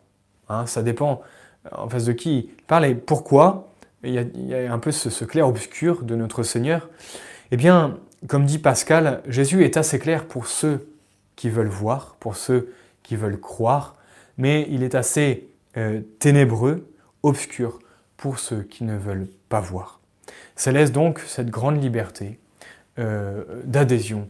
Hein, 0.49 0.65
ça 0.65 0.83
dépend 0.83 1.21
euh, 1.65 1.69
en 1.73 1.89
face 1.89 2.05
de 2.05 2.13
qui 2.13 2.51
il 2.57 2.63
parle 2.63 2.85
et 2.85 2.95
pourquoi. 2.95 3.73
Il 4.03 4.13
y 4.13 4.53
a, 4.53 4.71
un 4.71 4.79
peu 4.79 4.91
ce, 4.91 5.25
clair-obscur 5.25 6.03
de 6.03 6.15
notre 6.15 6.43
Seigneur. 6.43 6.87
Eh 7.51 7.57
bien, 7.57 7.97
comme 8.27 8.45
dit 8.45 8.59
Pascal, 8.59 9.21
Jésus 9.27 9.63
est 9.63 9.75
assez 9.75 9.97
clair 9.97 10.25
pour 10.25 10.47
ceux 10.47 10.87
qui 11.35 11.49
veulent 11.49 11.67
voir, 11.67 12.15
pour 12.19 12.35
ceux 12.35 12.73
qui 13.01 13.15
veulent 13.15 13.39
croire, 13.39 13.95
mais 14.37 14.67
il 14.69 14.83
est 14.83 14.95
assez 14.95 15.49
euh, 15.77 16.01
ténébreux, 16.19 16.91
obscur 17.23 17.79
pour 18.17 18.39
ceux 18.39 18.61
qui 18.61 18.83
ne 18.83 18.97
veulent 18.97 19.27
pas 19.49 19.61
voir. 19.61 19.96
Ça 20.57 20.71
laisse 20.71 20.91
donc 20.91 21.19
cette 21.19 21.49
grande 21.49 21.81
liberté 21.81 22.39
euh, 22.97 23.43
d'adhésion 23.63 24.27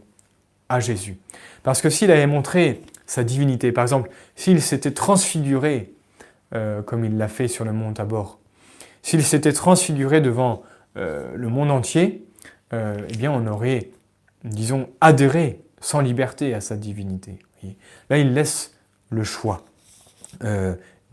à 0.68 0.78
Jésus. 0.78 1.16
Parce 1.62 1.80
que 1.80 1.88
s'il 1.88 2.10
avait 2.10 2.26
montré 2.26 2.82
sa 3.06 3.24
divinité, 3.24 3.72
par 3.72 3.82
exemple, 3.82 4.10
s'il 4.36 4.60
s'était 4.60 4.90
transfiguré, 4.90 5.94
euh, 6.54 6.82
comme 6.82 7.06
il 7.06 7.16
l'a 7.16 7.28
fait 7.28 7.48
sur 7.48 7.64
le 7.64 7.72
mont 7.72 7.94
Tabor, 7.94 8.38
s'il 9.02 9.24
s'était 9.24 9.54
transfiguré 9.54 10.20
devant 10.20 10.62
euh, 10.98 11.32
le 11.34 11.48
monde 11.48 11.70
entier, 11.70 12.24
eh 12.72 13.16
bien 13.16 13.32
on 13.32 13.46
aurait, 13.46 13.88
disons, 14.44 14.90
adhéré 15.00 15.62
sans 15.80 16.02
liberté 16.02 16.52
à 16.52 16.60
sa 16.60 16.76
divinité. 16.76 17.38
Là, 18.10 18.18
il 18.18 18.34
laisse 18.34 18.74
le 19.08 19.24
choix. 19.24 19.64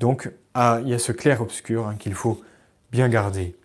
donc, 0.02 0.30
ah, 0.54 0.80
il 0.84 0.90
y 0.90 0.94
a 0.94 1.00
ce 1.00 1.14
clair-obscur 1.14 1.88
hein, 1.88 1.96
qu'il 1.98 2.14
faut 2.14 2.42
bien 2.92 3.08
gardé. 3.08 3.56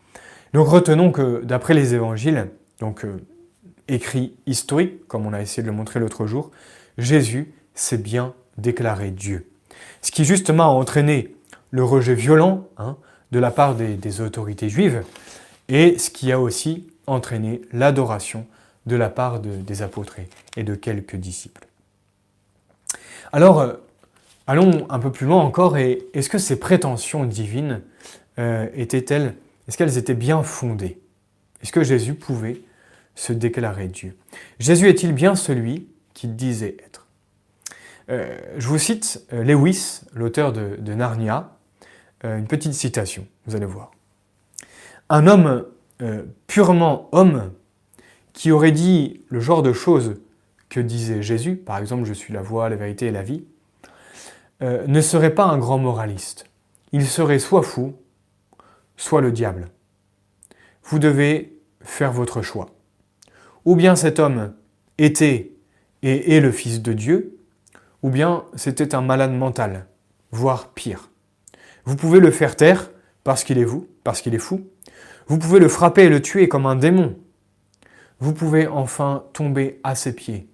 Donc 0.52 0.68
retenons 0.68 1.12
que 1.12 1.42
d'après 1.44 1.74
les 1.74 1.94
évangiles, 1.94 2.48
donc 2.80 3.04
euh, 3.04 3.20
écrit 3.88 4.34
historique, 4.46 5.06
comme 5.06 5.26
on 5.26 5.32
a 5.32 5.40
essayé 5.40 5.62
de 5.62 5.68
le 5.68 5.76
montrer 5.76 6.00
l'autre 6.00 6.26
jour, 6.26 6.50
Jésus 6.98 7.52
s'est 7.74 7.98
bien 7.98 8.34
déclaré 8.58 9.10
Dieu. 9.10 9.48
Ce 10.02 10.10
qui 10.10 10.24
justement 10.24 10.64
a 10.64 10.68
entraîné 10.68 11.34
le 11.70 11.84
rejet 11.84 12.14
violent 12.14 12.66
hein, 12.78 12.96
de 13.30 13.38
la 13.38 13.50
part 13.50 13.74
des, 13.74 14.20
autorités 14.20 14.68
juives 14.68 15.04
et 15.68 15.98
ce 15.98 16.10
qui 16.10 16.32
a 16.32 16.40
aussi 16.40 16.88
entraîné 17.06 17.62
l'adoration 17.72 18.46
de 18.86 18.96
la 18.96 19.08
part 19.08 19.40
des 19.40 19.82
apôtres 19.82 20.16
et 20.56 20.64
de 20.64 20.74
quelques 20.74 21.16
disciples. 21.16 21.66
Alors, 23.32 23.60
euh, 23.60 23.74
allons 24.46 24.86
un 24.90 24.98
peu 24.98 25.12
plus 25.12 25.26
loin 25.26 25.40
encore, 25.40 25.76
et 25.76 26.02
est-ce 26.14 26.28
que 26.28 26.38
ces 26.38 26.58
prétentions 26.58 27.24
divines 27.24 27.82
euh, 28.38 28.66
étaient-elles, 28.74 29.34
est-ce 29.70 29.78
qu'elles 29.78 29.98
étaient 29.98 30.14
bien 30.14 30.42
fondées? 30.42 31.00
Est-ce 31.62 31.70
que 31.70 31.84
Jésus 31.84 32.14
pouvait 32.14 32.62
se 33.14 33.32
déclarer 33.32 33.86
Dieu? 33.86 34.16
Jésus 34.58 34.88
est-il 34.88 35.12
bien 35.12 35.36
celui 35.36 35.86
qu'il 36.12 36.34
disait 36.34 36.76
être? 36.84 37.06
Euh, 38.08 38.36
Je 38.58 38.66
vous 38.66 38.78
cite 38.78 39.24
euh, 39.32 39.44
Lewis, 39.44 40.00
l'auteur 40.12 40.52
de, 40.52 40.92
Narnia, 40.92 41.52
une 42.24 42.48
petite 42.48 42.74
citation, 42.74 43.28
vous 43.46 43.54
allez 43.54 43.64
voir. 43.64 43.92
Un 45.08 45.28
homme 45.28 45.64
purement 46.48 47.08
homme 47.12 47.52
qui 48.32 48.50
aurait 48.50 48.72
dit 48.72 49.22
le 49.28 49.38
genre 49.38 49.62
de 49.62 49.72
choses 49.72 50.16
que 50.68 50.80
disait 50.80 51.22
Jésus, 51.22 51.54
par 51.54 51.78
exemple 51.78 52.04
je 52.06 52.12
suis 52.12 52.34
la 52.34 52.42
voie, 52.42 52.68
la 52.68 52.76
vérité 52.76 53.06
et 53.06 53.12
la 53.12 53.22
vie, 53.22 53.44
ne 54.60 55.00
serait 55.00 55.34
pas 55.34 55.44
un 55.44 55.58
grand 55.58 55.78
moraliste. 55.78 56.44
Il 56.92 57.06
serait 57.06 57.38
soit 57.38 57.62
fou, 57.62 57.94
soit 59.00 59.22
le 59.22 59.32
diable. 59.32 59.68
Vous 60.84 60.98
devez 60.98 61.58
faire 61.80 62.12
votre 62.12 62.42
choix. 62.42 62.66
Ou 63.64 63.74
bien 63.74 63.96
cet 63.96 64.18
homme 64.18 64.54
était 64.98 65.52
et 66.02 66.36
est 66.36 66.40
le 66.40 66.52
Fils 66.52 66.82
de 66.82 66.92
Dieu, 66.92 67.38
ou 68.02 68.10
bien 68.10 68.44
c'était 68.54 68.94
un 68.94 69.00
malade 69.00 69.32
mental, 69.32 69.86
voire 70.30 70.68
pire. 70.68 71.10
Vous 71.84 71.96
pouvez 71.96 72.20
le 72.20 72.30
faire 72.30 72.56
taire 72.56 72.90
parce 73.24 73.42
qu'il 73.42 73.58
est 73.58 73.64
vous, 73.64 73.88
parce 74.04 74.20
qu'il 74.20 74.34
est 74.34 74.38
fou. 74.38 74.66
Vous 75.26 75.38
pouvez 75.38 75.60
le 75.60 75.68
frapper 75.68 76.04
et 76.04 76.08
le 76.10 76.20
tuer 76.20 76.48
comme 76.48 76.66
un 76.66 76.76
démon. 76.76 77.18
Vous 78.18 78.34
pouvez 78.34 78.66
enfin 78.66 79.24
tomber 79.32 79.80
à 79.82 79.94
ses 79.94 80.14
pieds 80.14 80.48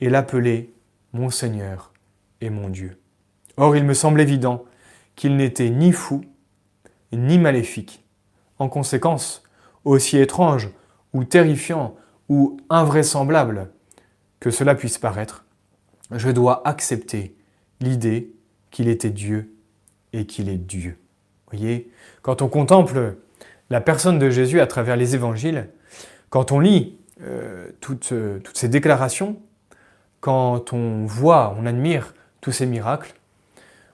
et 0.00 0.08
l'appeler 0.08 0.72
mon 1.12 1.30
Seigneur 1.30 1.92
et 2.40 2.50
mon 2.50 2.68
Dieu. 2.68 2.96
Or, 3.56 3.76
il 3.76 3.84
me 3.84 3.94
semble 3.94 4.20
évident 4.20 4.64
qu'il 5.16 5.36
n'était 5.36 5.70
ni 5.70 5.90
fou, 5.90 6.22
ni 7.12 7.38
maléfique. 7.38 8.04
En 8.58 8.68
conséquence, 8.68 9.42
aussi 9.84 10.18
étrange 10.18 10.70
ou 11.12 11.24
terrifiant 11.24 11.96
ou 12.28 12.58
invraisemblable 12.68 13.70
que 14.40 14.50
cela 14.50 14.74
puisse 14.74 14.98
paraître, 14.98 15.44
je 16.10 16.30
dois 16.30 16.66
accepter 16.66 17.36
l'idée 17.80 18.32
qu'il 18.70 18.88
était 18.88 19.10
Dieu 19.10 19.54
et 20.12 20.26
qu'il 20.26 20.48
est 20.48 20.58
Dieu. 20.58 20.98
Voyez, 21.50 21.90
quand 22.22 22.42
on 22.42 22.48
contemple 22.48 23.16
la 23.70 23.80
personne 23.80 24.18
de 24.18 24.30
Jésus 24.30 24.60
à 24.60 24.66
travers 24.66 24.96
les 24.96 25.14
évangiles, 25.14 25.68
quand 26.30 26.52
on 26.52 26.60
lit 26.60 26.98
euh, 27.22 27.70
toutes, 27.80 28.12
euh, 28.12 28.38
toutes 28.40 28.56
ces 28.56 28.68
déclarations, 28.68 29.40
quand 30.20 30.72
on 30.72 31.06
voit, 31.06 31.54
on 31.58 31.66
admire 31.66 32.14
tous 32.40 32.52
ces 32.52 32.66
miracles, 32.66 33.14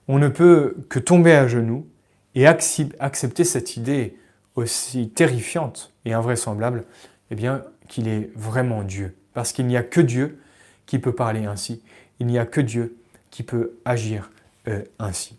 on 0.09 0.19
ne 0.19 0.29
peut 0.29 0.77
que 0.89 0.99
tomber 0.99 1.33
à 1.33 1.49
genoux 1.49 1.87
et 2.35 2.47
accepter 2.47 3.45
cette 3.45 3.77
idée 3.77 4.17
aussi 4.57 5.09
terrifiante 5.11 5.93
et 6.05 6.13
invraisemblable, 6.13 6.85
eh 7.31 7.35
bien, 7.35 7.65
qu'il 7.89 8.09
est 8.09 8.31
vraiment 8.35 8.83
Dieu. 8.83 9.17
Parce 9.33 9.53
qu'il 9.53 9.67
n'y 9.67 9.77
a 9.77 9.83
que 9.83 10.01
Dieu 10.01 10.41
qui 10.87 10.99
peut 10.99 11.13
parler 11.13 11.47
ainsi. 11.47 11.83
Il 12.21 12.27
n'y 12.27 12.39
a 12.39 12.47
que 12.47 12.61
Dieu 12.61 12.97
qui 13.31 13.43
peut 13.43 13.79
agir 13.85 14.31
euh, 14.69 14.83
ainsi. 14.99 15.37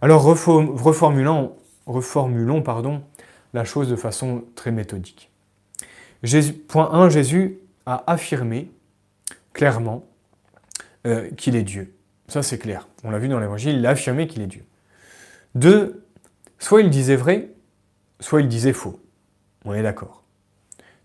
Alors 0.00 0.22
reformulons, 0.22 1.56
reformulons 1.86 2.62
pardon, 2.62 3.02
la 3.54 3.64
chose 3.64 3.88
de 3.88 3.96
façon 3.96 4.44
très 4.54 4.70
méthodique. 4.70 5.30
point 6.68 6.90
1, 6.92 7.08
Jésus 7.08 7.58
a 7.86 8.04
affirmé 8.06 8.70
clairement 9.52 10.04
euh, 11.06 11.30
qu'il 11.30 11.56
est 11.56 11.62
Dieu. 11.62 11.94
Ça 12.28 12.42
c'est 12.42 12.58
clair. 12.58 12.88
On 13.04 13.10
l'a 13.10 13.18
vu 13.18 13.28
dans 13.28 13.40
l'évangile, 13.40 13.76
il 13.76 13.86
a 13.86 13.90
affirmé 13.90 14.26
qu'il 14.26 14.42
est 14.42 14.46
Dieu. 14.46 14.64
Deux, 15.56 16.04
soit 16.58 16.82
il 16.82 16.90
disait 16.90 17.16
vrai, 17.16 17.48
soit 18.20 18.42
il 18.42 18.48
disait 18.48 18.74
faux. 18.74 19.00
On 19.64 19.72
est 19.72 19.82
d'accord. 19.82 20.22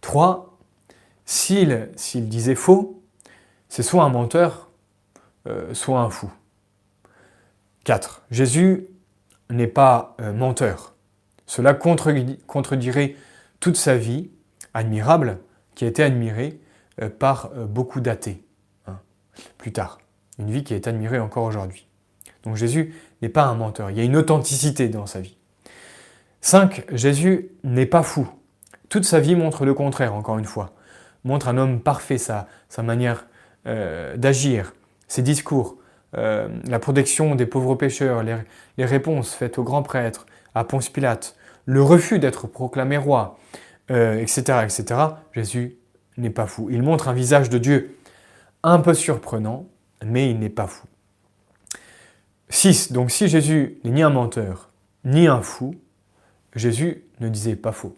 3. 0.02 0.60
S'il 1.24 1.88
disait 1.96 2.56
faux, 2.56 3.02
c'est 3.70 3.82
soit 3.82 4.04
un 4.04 4.10
menteur, 4.10 4.70
euh, 5.48 5.74
soit 5.74 6.02
un 6.02 6.10
fou. 6.10 6.30
4. 7.86 8.24
Jésus 8.30 8.88
n'est 9.50 9.68
pas 9.68 10.18
euh, 10.20 10.34
menteur. 10.34 10.96
Cela 11.46 11.74
contredirait 11.74 13.16
toute 13.62 13.78
sa 13.78 13.96
vie 13.96 14.32
admirable 14.74 15.40
qui 15.76 15.86
a 15.86 15.88
été 15.88 16.04
admirée 16.04 16.60
euh, 17.02 17.10
par 17.10 17.52
beaucoup 17.52 18.02
d'athées. 18.02 18.44
Hein, 18.86 19.00
plus 19.58 19.72
tard. 19.72 20.00
Une 20.40 20.52
vie 20.52 20.66
qui 20.66 20.74
est 20.74 20.90
admirée 20.90 21.20
encore 21.20 21.46
aujourd'hui. 21.46 21.88
Donc 22.44 22.58
Jésus 22.58 22.94
n'est 23.22 23.30
pas 23.30 23.46
un 23.46 23.56
menteur. 23.56 23.92
Il 23.92 23.98
y 23.98 24.02
a 24.02 24.04
une 24.04 24.16
authenticité 24.16 24.90
dans 24.90 25.06
sa 25.06 25.22
vie. 25.22 25.38
5. 26.42 26.86
Jésus 26.92 27.50
n'est 27.64 27.86
pas 27.86 28.04
fou. 28.04 28.28
Toute 28.90 29.06
sa 29.06 29.20
vie 29.20 29.36
montre 29.36 29.66
le 29.66 29.74
contraire, 29.74 30.14
encore 30.14 30.38
une 30.38 30.46
fois. 30.46 30.74
Montre 31.24 31.48
un 31.48 31.58
homme 31.58 31.82
parfait, 31.82 32.18
sa, 32.18 32.48
sa 32.68 32.82
manière 32.82 33.28
d'agir, 34.18 34.74
ses 35.08 35.22
discours, 35.22 35.78
euh, 36.18 36.50
la 36.68 36.80
protection 36.80 37.36
des 37.36 37.46
pauvres 37.46 37.76
pécheurs, 37.76 38.24
les, 38.24 38.86
réponses 38.86 39.34
faites 39.34 39.58
au 39.58 39.64
grand 39.64 39.84
prêtre, 39.84 40.26
à 40.56 40.64
Ponce 40.64 40.90
Pilate, 40.90 41.36
le 41.66 41.82
refus 41.82 42.20
d'être 42.20 42.48
proclamé 42.48 42.98
roi, 42.98 43.38
etc., 43.90 44.44
euh, 44.50 44.64
etc., 44.64 45.00
Jésus 45.34 45.78
n'est 46.18 46.30
pas 46.30 46.48
fou. 46.48 46.70
Il 46.70 46.82
montre 46.82 47.08
un 47.08 47.14
visage 47.14 47.50
de 47.50 47.58
Dieu 47.58 47.98
un 48.64 48.80
peu 48.80 48.94
surprenant, 48.94 49.68
mais 50.06 50.30
il 50.30 50.40
n'est 50.40 50.50
pas 50.50 50.68
fou. 50.68 50.88
6. 52.52 52.92
Donc 52.92 53.10
si 53.10 53.28
Jésus 53.28 53.80
n'est 53.84 53.92
ni 53.92 54.04
un 54.04 54.10
menteur, 54.10 54.70
ni 55.04 55.28
un 55.28 55.42
fou, 55.42 55.76
Jésus 56.56 57.04
ne 57.20 57.30
disait 57.30 57.56
pas 57.56 57.72
faux. 57.72 57.96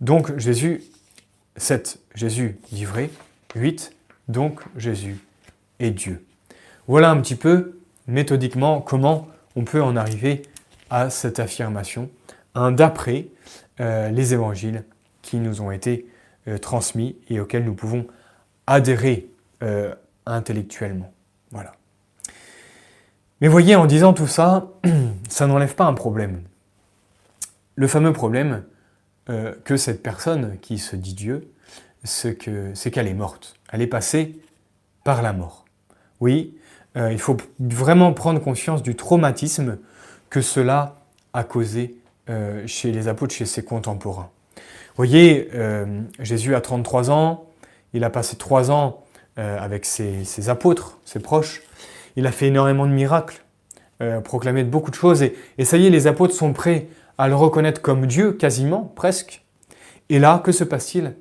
Donc 0.00 0.36
Jésus, 0.38 0.82
7. 1.56 1.98
Jésus 2.14 2.56
dit 2.70 2.84
vrai. 2.84 3.10
8. 3.54 3.92
Donc 4.28 4.62
Jésus 4.76 5.18
est 5.80 5.90
Dieu. 5.90 6.24
Voilà 6.88 7.10
un 7.10 7.20
petit 7.20 7.36
peu 7.36 7.78
méthodiquement 8.06 8.80
comment 8.80 9.28
on 9.56 9.64
peut 9.64 9.82
en 9.82 9.96
arriver 9.96 10.42
à 10.90 11.10
cette 11.10 11.40
affirmation, 11.40 12.10
d'après 12.54 13.26
euh, 13.80 14.10
les 14.10 14.34
évangiles 14.34 14.84
qui 15.22 15.36
nous 15.36 15.62
ont 15.62 15.70
été 15.70 16.06
euh, 16.48 16.58
transmis 16.58 17.16
et 17.28 17.40
auxquels 17.40 17.64
nous 17.64 17.74
pouvons 17.74 18.06
adhérer 18.66 19.28
euh, 19.62 19.94
intellectuellement. 20.26 21.12
Mais 23.42 23.48
voyez, 23.48 23.76
en 23.76 23.84
disant 23.84 24.14
tout 24.14 24.26
ça, 24.26 24.68
ça 25.28 25.46
n'enlève 25.46 25.74
pas 25.74 25.84
un 25.84 25.92
problème. 25.92 26.40
Le 27.74 27.86
fameux 27.86 28.14
problème 28.14 28.64
que 29.64 29.76
cette 29.76 30.02
personne 30.02 30.58
qui 30.60 30.78
se 30.78 30.96
dit 30.96 31.14
Dieu, 31.14 31.52
c'est 32.04 32.36
qu'elle 32.36 33.06
est 33.06 33.14
morte. 33.14 33.54
Elle 33.72 33.82
est 33.82 33.86
passée 33.86 34.40
par 35.04 35.22
la 35.22 35.32
mort. 35.32 35.64
Oui, 36.20 36.56
euh, 36.96 37.12
il 37.12 37.18
faut 37.18 37.36
vraiment 37.58 38.12
prendre 38.12 38.40
conscience 38.40 38.82
du 38.82 38.94
traumatisme 38.94 39.78
que 40.30 40.40
cela 40.40 41.00
a 41.32 41.44
causé 41.44 41.96
euh, 42.28 42.66
chez 42.66 42.92
les 42.92 43.08
apôtres, 43.08 43.34
chez 43.34 43.46
ses 43.46 43.64
contemporains. 43.64 44.30
Voyez, 44.96 45.48
euh, 45.54 46.02
Jésus 46.20 46.54
a 46.54 46.60
33 46.60 47.10
ans, 47.10 47.46
il 47.94 48.04
a 48.04 48.10
passé 48.10 48.36
3 48.36 48.70
ans 48.70 48.98
avec 49.34 49.86
ses, 49.86 50.50
apôtres, 50.50 50.98
ses 51.06 51.18
proches, 51.18 51.62
il 52.16 52.26
a 52.26 52.32
fait 52.32 52.48
énormément 52.48 52.86
de 52.86 52.92
miracles, 52.92 53.44
proclamé 54.24 54.64
beaucoup 54.64 54.90
de 54.90 54.96
choses, 54.96 55.22
et, 55.22 55.64
ça 55.64 55.76
y 55.76 55.86
est, 55.86 55.90
les 55.90 56.08
apôtres 56.08 56.34
sont 56.34 56.52
prêts 56.52 56.88
à 57.18 57.28
le 57.28 57.36
reconnaître 57.36 57.80
comme 57.80 58.06
Dieu, 58.06 58.32
quasiment, 58.32 58.92
presque. 58.96 59.44
Et 60.08 60.18
là, 60.18 60.42
que 60.44 60.50
se 60.50 60.64
passe-t-il? 60.64 61.14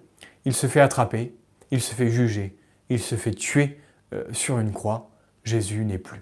Il 0.45 0.53
se 0.53 0.65
fait 0.65 0.81
attraper, 0.81 1.35
il 1.69 1.79
se 1.79 1.93
fait 1.93 2.09
juger, 2.09 2.55
il 2.89 2.99
se 2.99 3.13
fait 3.15 3.31
tuer 3.31 3.77
sur 4.31 4.57
une 4.57 4.71
croix, 4.71 5.11
Jésus 5.43 5.85
n'est 5.85 5.97
plus. 5.97 6.21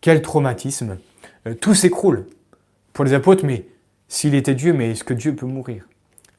Quel 0.00 0.22
traumatisme 0.22 0.98
euh, 1.46 1.54
Tout 1.54 1.74
s'écroule 1.74 2.26
pour 2.92 3.04
les 3.04 3.14
apôtres, 3.14 3.44
mais 3.44 3.66
s'il 4.08 4.34
était 4.34 4.54
Dieu, 4.54 4.72
mais 4.72 4.92
est-ce 4.92 5.04
que 5.04 5.14
Dieu 5.14 5.34
peut 5.34 5.46
mourir? 5.46 5.84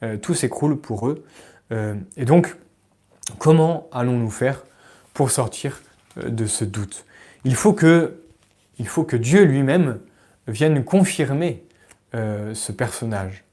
Euh, 0.02 0.16
Tout 0.16 0.34
s'écroule 0.34 0.80
pour 0.80 1.08
eux. 1.08 1.24
Euh, 1.72 1.94
et 2.16 2.24
donc, 2.24 2.56
comment 3.38 3.88
allons-nous 3.92 4.30
faire 4.30 4.64
pour 5.14 5.30
sortir 5.30 5.82
de 6.16 6.46
ce 6.46 6.64
doute? 6.64 7.04
Il 7.44 7.54
faut, 7.54 7.72
que, 7.72 8.16
Dieu 9.16 9.44
lui-même 9.44 10.00
vienne 10.46 10.84
confirmer 10.84 11.64
ce 12.12 12.72
personnage 12.72 13.44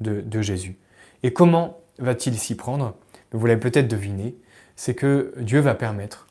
de, 0.00 0.42
Jésus. 0.42 0.76
Et 1.22 1.32
comment 1.32 1.80
va-t-il 1.98 2.38
s'y 2.38 2.54
prendre? 2.54 2.96
Vous 3.32 3.46
l'avez 3.46 3.60
peut-être 3.60 3.88
deviné, 3.88 4.34
c'est 4.76 4.94
que 4.94 5.32
Dieu 5.38 5.60
va 5.60 5.74
permettre 5.74 6.26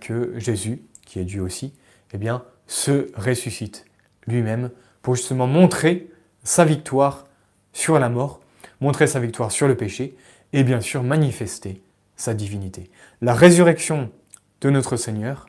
que 0.00 0.34
Jésus 0.38 0.82
qui 1.08 1.18
est 1.18 1.24
Dieu 1.24 1.40
aussi, 1.40 1.72
eh 2.12 2.18
se 2.66 3.10
ressuscite 3.16 3.86
lui-même 4.26 4.70
pour 5.00 5.16
justement 5.16 5.46
montrer 5.46 6.10
sa 6.44 6.66
victoire 6.66 7.26
sur 7.72 7.98
la 7.98 8.10
mort, 8.10 8.40
montrer 8.82 9.06
sa 9.06 9.18
victoire 9.18 9.50
sur 9.50 9.66
le 9.66 9.74
péché 9.74 10.14
et 10.52 10.64
bien 10.64 10.82
sûr 10.82 11.02
manifester 11.02 11.82
sa 12.16 12.34
divinité. 12.34 12.90
La 13.22 13.32
résurrection 13.32 14.10
de 14.60 14.68
notre 14.68 14.96
Seigneur 14.96 15.48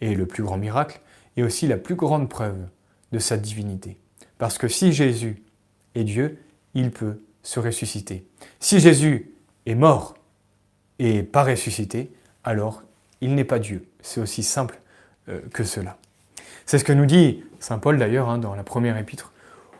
est 0.00 0.14
le 0.14 0.26
plus 0.26 0.42
grand 0.42 0.56
miracle 0.56 1.00
et 1.36 1.42
aussi 1.42 1.66
la 1.66 1.76
plus 1.76 1.94
grande 1.94 2.28
preuve 2.28 2.58
de 3.12 3.18
sa 3.18 3.36
divinité. 3.36 3.98
Parce 4.38 4.58
que 4.58 4.68
si 4.68 4.92
Jésus 4.92 5.42
est 5.94 6.04
Dieu, 6.04 6.38
il 6.74 6.90
peut 6.90 7.20
se 7.42 7.60
ressusciter. 7.60 8.26
Si 8.58 8.80
Jésus 8.80 9.32
est 9.66 9.74
mort 9.74 10.14
et 10.98 11.22
pas 11.22 11.44
ressuscité, 11.44 12.12
alors 12.44 12.82
il 13.20 13.34
n'est 13.34 13.44
pas 13.44 13.58
Dieu. 13.58 13.86
C'est 14.00 14.20
aussi 14.20 14.42
simple 14.42 14.80
euh, 15.28 15.40
que 15.52 15.64
cela. 15.64 15.98
C'est 16.66 16.78
ce 16.78 16.84
que 16.84 16.92
nous 16.92 17.06
dit 17.06 17.42
Saint 17.58 17.78
Paul 17.78 17.98
d'ailleurs 17.98 18.28
hein, 18.28 18.38
dans 18.38 18.54
la 18.54 18.62
première 18.62 18.96
épître 18.96 19.32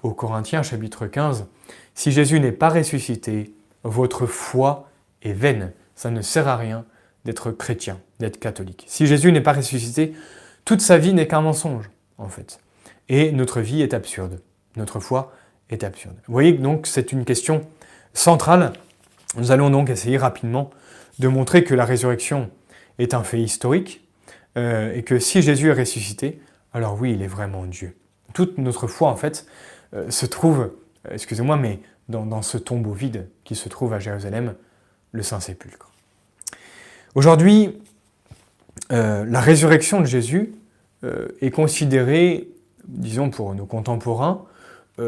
aux 0.02 0.12
Corinthiens 0.12 0.62
chapitre 0.62 1.06
15. 1.06 1.46
Si 1.94 2.12
Jésus 2.12 2.40
n'est 2.40 2.52
pas 2.52 2.68
ressuscité, 2.68 3.54
votre 3.84 4.26
foi 4.26 4.90
est 5.22 5.32
vaine. 5.32 5.72
Ça 5.94 6.10
ne 6.10 6.22
sert 6.22 6.48
à 6.48 6.56
rien 6.56 6.84
d'être 7.24 7.50
chrétien, 7.52 7.98
d'être 8.18 8.38
catholique. 8.38 8.84
Si 8.86 9.06
Jésus 9.06 9.32
n'est 9.32 9.40
pas 9.40 9.52
ressuscité, 9.52 10.14
toute 10.64 10.80
sa 10.80 10.98
vie 10.98 11.12
n'est 11.12 11.26
qu'un 11.26 11.40
mensonge, 11.40 11.90
en 12.18 12.28
fait. 12.28 12.60
Et 13.08 13.32
notre 13.32 13.60
vie 13.60 13.82
est 13.82 13.94
absurde. 13.94 14.40
Notre 14.76 15.00
foi 15.00 15.32
est 15.68 15.84
absurde. 15.84 16.16
Vous 16.26 16.32
voyez 16.32 16.52
donc 16.52 16.86
c'est 16.86 17.12
une 17.12 17.24
question 17.24 17.66
centrale. 18.14 18.72
Nous 19.36 19.52
allons 19.52 19.70
donc 19.70 19.90
essayer 19.90 20.16
rapidement 20.16 20.70
de 21.18 21.28
montrer 21.28 21.64
que 21.64 21.74
la 21.74 21.84
résurrection 21.84 22.50
est 22.98 23.14
un 23.14 23.22
fait 23.22 23.40
historique, 23.40 24.06
euh, 24.56 24.94
et 24.94 25.02
que 25.02 25.18
si 25.18 25.42
Jésus 25.42 25.68
est 25.68 25.74
ressuscité, 25.74 26.40
alors 26.72 27.00
oui, 27.00 27.12
il 27.12 27.22
est 27.22 27.28
vraiment 27.28 27.64
Dieu. 27.64 27.96
Toute 28.34 28.58
notre 28.58 28.86
foi, 28.86 29.08
en 29.08 29.16
fait, 29.16 29.46
euh, 29.94 30.10
se 30.10 30.26
trouve, 30.26 30.72
euh, 31.06 31.14
excusez-moi, 31.14 31.56
mais 31.56 31.80
dans, 32.08 32.42
ce 32.42 32.58
tombeau 32.58 32.92
vide 32.92 33.28
qui 33.44 33.54
se 33.54 33.68
trouve 33.68 33.92
à 33.92 34.00
Jérusalem, 34.00 34.54
le 35.12 35.22
Saint-Sépulcre. 35.22 35.89
Aujourd'hui, 37.14 37.78
la 38.90 39.40
résurrection 39.40 40.00
de 40.00 40.06
Jésus 40.06 40.52
est 41.40 41.50
considérée, 41.50 42.48
disons 42.86 43.30
pour 43.30 43.54
nos 43.54 43.66
contemporains, 43.66 44.44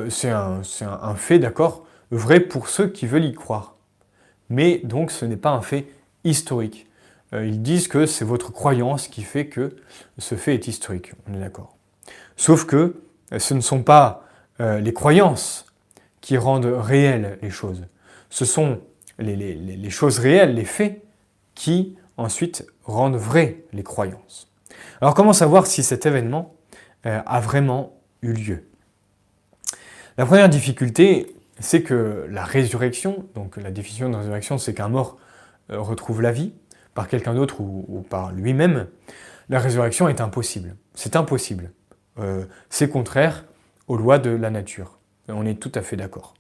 c'est 0.09 0.31
un, 0.31 0.63
un, 0.83 1.15
fait, 1.15 1.39
d'accord, 1.39 1.87
vrai 2.11 2.41
pour 2.41 2.69
ceux 2.69 2.89
qui 2.89 3.07
veulent 3.07 3.25
y 3.25 3.35
croire. 3.35 3.77
Mais 4.51 4.81
donc 4.85 5.11
ce 5.11 5.25
n'est 5.25 5.37
pas 5.37 5.51
un 5.51 5.63
fait 5.63 5.87
historique. 6.25 6.87
Euh, 7.33 7.47
ils 7.47 7.63
disent 7.63 7.89
que 7.89 8.07
c'est 8.07 8.25
votre 8.25 8.53
croyance 8.53 9.09
qui 9.09 9.23
fait 9.23 9.47
que 9.47 9.77
ce 10.19 10.35
fait 10.35 10.55
est 10.55 10.69
historique. 10.69 11.13
On 11.29 11.35
est 11.35 11.41
d'accord. 11.41 11.77
Sauf 12.37 12.67
que 12.67 13.01
euh, 13.33 13.39
ce 13.39 13.55
ne 13.55 13.61
sont 13.61 13.83
pas 13.83 14.27
euh, 14.61 14.81
les 14.81 14.93
croyances 14.93 15.67
qui 16.21 16.37
rendent 16.37 16.67
réelles 16.67 17.39
les 17.43 17.51
choses. 17.51 17.83
Ce 18.31 18.45
sont 18.45 18.81
les, 19.19 19.91
choses 19.91 20.19
réelles, 20.19 20.55
les 20.55 20.65
faits, 20.65 21.03
qui 21.55 21.97
ensuite 22.17 22.67
rendent 22.85 23.17
vraies 23.17 23.65
les 23.73 23.83
croyances. 23.83 24.49
Alors 25.01 25.15
comment 25.15 25.33
savoir 25.33 25.67
si 25.67 25.83
cet 25.83 26.07
événement 26.07 26.55
a 27.05 27.41
vraiment 27.41 27.95
eu 28.23 28.33
lieu? 28.33 28.69
La 30.19 30.27
première 30.27 30.49
difficulté, 30.49 31.35
c'est 31.59 31.83
que 31.83 32.27
la 32.31 32.45
résurrection, 32.45 33.27
donc 33.35 33.57
la 33.57 33.71
définition 33.71 34.09
de 34.09 34.17
résurrection, 34.17 34.59
c'est 34.59 34.75
qu'un 34.75 34.89
mort 34.89 35.19
retrouve 35.69 36.23
la 36.23 36.33
vie, 36.33 36.53
par 36.95 37.09
quelqu'un 37.09 37.35
d'autre 37.35 37.61
ou, 37.61 38.05
par 38.09 38.33
lui-même, 38.33 38.87
la 39.49 39.59
résurrection 39.59 40.09
est 40.09 40.21
impossible. 40.21 40.77
C'est 40.95 41.17
impossible. 41.17 41.71
Euh, 42.19 42.45
c'est 42.69 42.89
contraire 42.89 43.45
aux 43.89 43.97
lois 43.97 44.19
de 44.19 44.31
la 44.31 44.51
nature. 44.51 44.99
On 45.29 45.47
est 45.47 45.55
tout 45.55 45.73
à 45.75 45.83
fait 45.83 45.97
d'accord. 45.97 46.35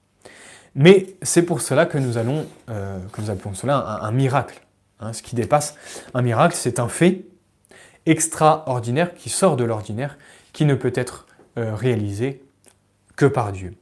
Mais 0.74 1.16
c'est 1.22 1.42
pour 1.42 1.60
cela 1.60 1.86
que 1.86 1.98
nous 1.98 2.18
allons, 2.18 2.46
euh, 2.70 2.98
que 3.12 3.20
nous 3.20 3.30
appelons 3.30 3.54
cela 3.54 4.00
un, 4.02 4.10
miracle. 4.12 4.61
Hein. 5.02 5.12
ce 5.12 5.22
qui 5.22 5.34
dépasse 5.34 5.76
un 6.14 6.22
miracle, 6.22 6.54
c'est 6.56 6.78
un 6.78 6.88
fait 6.88 7.24
extraordinaire 8.06 9.14
qui 9.14 9.30
sort 9.30 9.56
de 9.56 9.64
l'ordinaire, 9.64 10.18
qui 10.52 10.64
ne 10.64 10.74
peut 10.74 10.92
être 10.94 11.26
euh, 11.58 11.74
réalisé 11.74 12.42
que 13.16 13.26
par 13.26 13.52
Dieu. 13.52 13.74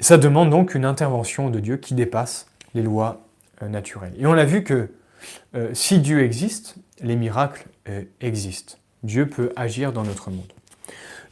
Ça 0.00 0.18
demande 0.18 0.50
donc 0.50 0.74
une 0.74 0.84
intervention 0.84 1.50
de 1.50 1.60
Dieu 1.60 1.76
qui 1.76 1.94
dépasse 1.94 2.46
les 2.74 2.82
lois 2.82 3.26
euh, 3.62 3.68
naturelles. 3.68 4.14
Et 4.18 4.26
on 4.26 4.32
a 4.32 4.44
vu 4.44 4.62
que 4.62 4.90
euh, 5.54 5.70
si 5.72 5.98
Dieu 6.00 6.22
existe, 6.22 6.76
les 7.00 7.16
miracles 7.16 7.66
existent. 8.20 8.78
Dieu 9.04 9.28
peut 9.28 9.52
agir 9.54 9.92
dans 9.92 10.02
notre 10.02 10.30
monde. 10.30 10.52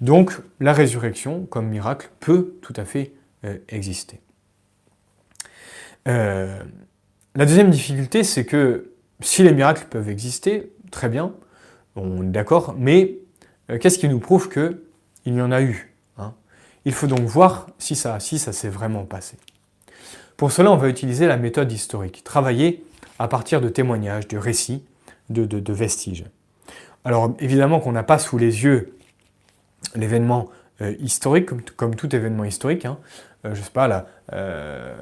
Donc 0.00 0.38
la 0.60 0.72
résurrection 0.72 1.46
comme 1.46 1.66
miracle 1.66 2.10
peut 2.20 2.54
tout 2.62 2.74
à 2.76 2.84
fait 2.84 3.12
exister. 3.68 4.20
la 6.06 6.62
deuxième 7.34 7.70
difficulté, 7.70 8.22
c'est 8.22 8.44
que 8.44 8.93
si 9.20 9.42
les 9.42 9.52
miracles 9.52 9.86
peuvent 9.88 10.08
exister, 10.08 10.72
très 10.90 11.08
bien, 11.08 11.32
on 11.96 12.22
est 12.22 12.30
d'accord, 12.30 12.74
mais 12.76 13.18
qu'est-ce 13.80 13.98
qui 13.98 14.08
nous 14.08 14.18
prouve 14.20 14.48
qu'il 14.48 15.34
y 15.34 15.40
en 15.40 15.52
a 15.52 15.62
eu 15.62 15.94
il 16.84 16.92
faut 16.92 17.06
donc 17.06 17.20
voir 17.20 17.68
si 17.78 17.96
ça, 17.96 18.20
si 18.20 18.38
ça 18.38 18.52
s'est 18.52 18.68
vraiment 18.68 19.04
passé. 19.04 19.36
Pour 20.36 20.52
cela, 20.52 20.70
on 20.70 20.76
va 20.76 20.88
utiliser 20.88 21.26
la 21.26 21.36
méthode 21.36 21.70
historique, 21.72 22.24
travailler 22.24 22.84
à 23.18 23.28
partir 23.28 23.60
de 23.60 23.68
témoignages, 23.68 24.28
de 24.28 24.36
récits, 24.36 24.84
de, 25.30 25.72
vestiges. 25.72 26.24
Alors 27.04 27.34
évidemment 27.38 27.80
qu'on 27.80 27.92
n'a 27.92 28.02
pas 28.02 28.18
sous 28.18 28.38
les 28.38 28.64
yeux 28.64 28.96
l'événement 29.94 30.48
euh, 30.80 30.94
historique, 30.98 31.46
comme, 31.76 31.94
tout 31.94 32.14
événement 32.14 32.44
historique. 32.44 32.84
Hein. 32.84 32.98
Euh, 33.44 33.54
je 33.54 33.62
sais 33.62 33.70
pas, 33.70 33.86
la, 33.86 34.06
euh, 34.32 34.94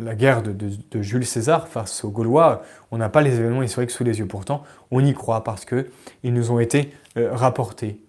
la 0.00 0.14
guerre 0.14 0.42
de, 0.42 1.02
Jules 1.02 1.26
César 1.26 1.68
face 1.68 2.04
aux 2.04 2.10
Gaulois, 2.10 2.62
on 2.90 2.98
n'a 2.98 3.08
pas 3.08 3.22
les 3.22 3.38
événements 3.38 3.62
historiques 3.62 3.90
sous 3.90 4.04
les 4.04 4.18
yeux. 4.18 4.26
Pourtant, 4.26 4.62
on 4.90 5.04
y 5.04 5.12
croit 5.14 5.44
parce 5.44 5.64
qu'ils 5.64 6.34
nous 6.34 6.50
ont 6.50 6.60
été 6.60 6.92
rapportés. 7.16 8.00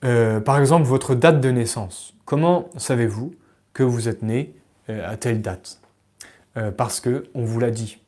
par 0.00 0.58
exemple, 0.58 0.84
votre 0.84 1.14
date 1.14 1.40
de 1.40 1.50
naissance. 1.50 2.16
Comment 2.26 2.68
savez-vous 2.76 3.36
que 3.72 3.84
vous 3.84 4.08
êtes 4.08 4.22
né 4.22 4.52
euh, 4.90 5.08
à 5.08 5.16
telle 5.16 5.40
date? 5.40 5.80
Euh, 6.56 6.72
Parce 6.72 7.00
qu'on 7.00 7.44
vous 7.44 7.60
l'a 7.60 7.70
dit. 7.70 8.02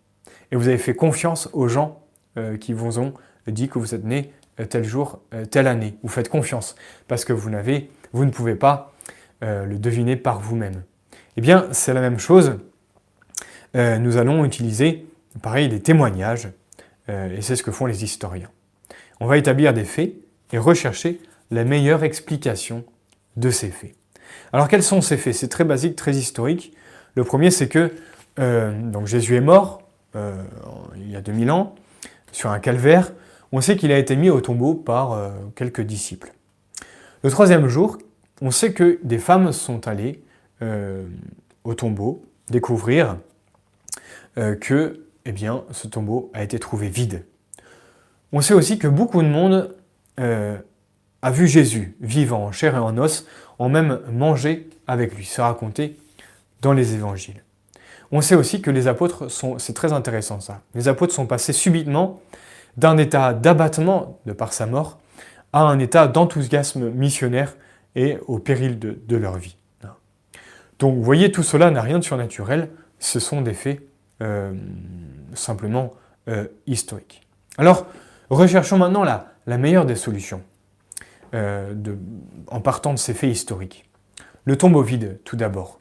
Et 0.51 0.57
vous 0.57 0.66
avez 0.66 0.76
fait 0.76 0.97
confiance 0.97 1.49
aux 1.53 1.68
gens 1.68 2.03
euh, 2.36 2.57
qui 2.57 2.72
vous 2.72 2.99
ont 2.99 3.14
dit 3.47 3.68
que 3.68 3.78
vous 3.78 3.95
êtes 3.95 4.05
né 4.05 4.32
tel 4.68 4.82
jour, 4.82 5.20
telle 5.53 5.68
année. 5.68 5.97
Vous 6.03 6.09
faites 6.09 6.28
confiance 6.28 6.74
parce 7.07 7.24
que 7.24 7.32
vous, 7.32 7.49
vous 8.12 8.24
ne 8.24 8.30
pouvez 8.30 8.57
pas 8.57 8.93
le 9.41 9.76
deviner 9.76 10.16
par 10.16 10.41
vous-même. 10.41 10.82
Eh 11.36 11.41
bien, 11.41 11.68
c'est 11.70 11.95
la 11.95 12.01
même 12.01 12.18
chose. 12.18 12.59
Nous 13.75 14.16
allons 14.16 14.45
utiliser, 14.45 15.07
pareil, 15.43 15.69
des 15.69 15.81
témoignages, 15.81 16.49
et 17.09 17.41
c'est 17.43 17.57
ce 17.57 17.62
que 17.62 17.71
font 17.71 17.87
les 17.87 18.05
historiens. 18.05 18.51
On 19.21 19.27
va 19.27 19.37
établir 19.37 19.73
des 19.73 19.85
faits 19.85 20.14
et 20.53 20.59
rechercher 20.59 21.21
la 21.51 21.64
meilleure 21.64 22.05
explication 22.05 22.85
de 23.37 23.51
ces 23.51 23.69
faits. 23.69 23.95
Alors 24.53 24.69
quels 24.69 24.83
sont 24.83 25.01
ces 25.01 25.16
faits? 25.16 25.35
C'est 25.35 25.49
très 25.49 25.64
basique, 25.64 25.97
très 25.97 26.14
historique. 26.14 26.75
Le 27.14 27.25
premier, 27.25 27.51
c'est 27.51 27.69
que 27.69 27.93
euh, 28.39 28.73
donc 28.81 29.07
Jésus 29.07 29.37
est 29.37 29.41
mort 29.41 29.83
euh, 30.16 30.43
il 30.97 31.11
y 31.11 31.16
a 31.16 31.21
2000 31.21 31.51
ans 31.51 31.75
sur 32.33 32.51
un 32.51 32.61
calvaire. 32.61 33.12
On 33.53 33.61
sait 33.61 33.77
qu'il 33.77 33.93
a 33.93 33.99
été 33.99 34.16
mis 34.16 34.31
au 34.31 34.41
tombeau 34.41 34.75
par 34.75 35.12
euh, 35.12 35.31
quelques 35.55 35.81
disciples. 35.81 36.33
Le 37.23 37.31
troisième 37.31 37.66
jour, 37.69 37.99
on 38.41 38.51
sait 38.51 38.73
que 38.73 38.99
des 39.03 39.19
femmes 39.19 39.53
sont 39.53 39.89
allées 39.89 40.23
au 41.64 41.75
tombeau 41.75 42.25
découvrir 42.51 43.16
que 44.61 45.05
eh 45.24 45.32
bien, 45.32 45.64
ce 45.72 45.86
tombeau 45.86 46.30
a 46.32 46.43
été 46.43 46.59
trouvé 46.59 46.89
vide. 46.89 47.24
On 48.32 48.41
sait 48.41 48.55
aussi 48.55 48.78
que 48.78 48.89
beaucoup 48.89 49.22
de 49.22 49.28
monde 49.28 49.74
a 50.16 51.30
vu 51.30 51.47
Jésus 51.47 51.97
vivant 52.01 52.45
en 52.47 52.53
chair 52.53 52.74
et 52.74 52.78
en 52.78 52.97
os 52.99 53.26
ont 53.59 53.68
même 53.68 54.01
mangé 54.11 54.68
avec 54.86 55.14
lui. 55.14 55.24
C'est 55.24 55.43
raconté 55.43 55.97
dans 56.62 56.72
les 56.72 56.95
évangiles. 56.95 57.43
On 58.11 58.20
sait 58.20 58.34
aussi 58.34 58.62
que 58.62 58.70
les 58.70 58.86
apôtres 58.86 59.30
sont, 59.30 59.59
c'est 59.59 59.74
très 59.74 59.93
intéressant 59.93 60.41
ça, 60.41 60.62
les 60.74 60.89
apôtres 60.89 61.14
sont 61.14 61.26
passés 61.26 61.53
subitement 61.53 62.20
d'un 62.76 62.97
état 62.97 63.34
d'abattement 63.34 64.18
de 64.24 64.32
par 64.32 64.53
sa 64.53 64.66
mort 64.66 64.99
à 65.53 65.62
un 65.62 65.78
état 65.78 66.07
d'enthousiasme 66.07 66.91
missionnaire 66.91 67.55
et 67.97 68.18
au 68.26 68.39
péril 68.39 68.78
de, 68.78 69.16
leur 69.16 69.36
vie. 69.36 69.57
Donc 70.78 70.97
vous 70.97 71.03
voyez, 71.03 71.32
tout 71.32 71.43
cela 71.43 71.70
n'a 71.70 71.82
rien 71.82 71.99
de 71.99 72.05
surnaturel, 72.05 72.70
ce 72.99 73.18
sont 73.18 73.41
des 73.41 73.55
faits 73.55 73.82
euh, 74.21 74.53
simplement 75.35 75.95
euh, 76.27 76.49
historiques. 76.66 77.23
Alors, 77.57 77.87
recherchons 78.31 78.77
maintenant 78.77 79.05
la, 79.05 79.59
meilleure 79.59 79.87
des 79.87 79.95
solutions. 79.95 80.43
Euh, 81.35 81.75
en 82.49 82.61
partant 82.61 82.93
de 82.95 82.99
ces 82.99 83.14
faits 83.14 83.31
historiques. 83.31 83.89
Le 84.45 84.57
tombeau 84.57 84.83
vide, 84.83 85.21
tout 85.25 85.37
d'abord. 85.37 85.81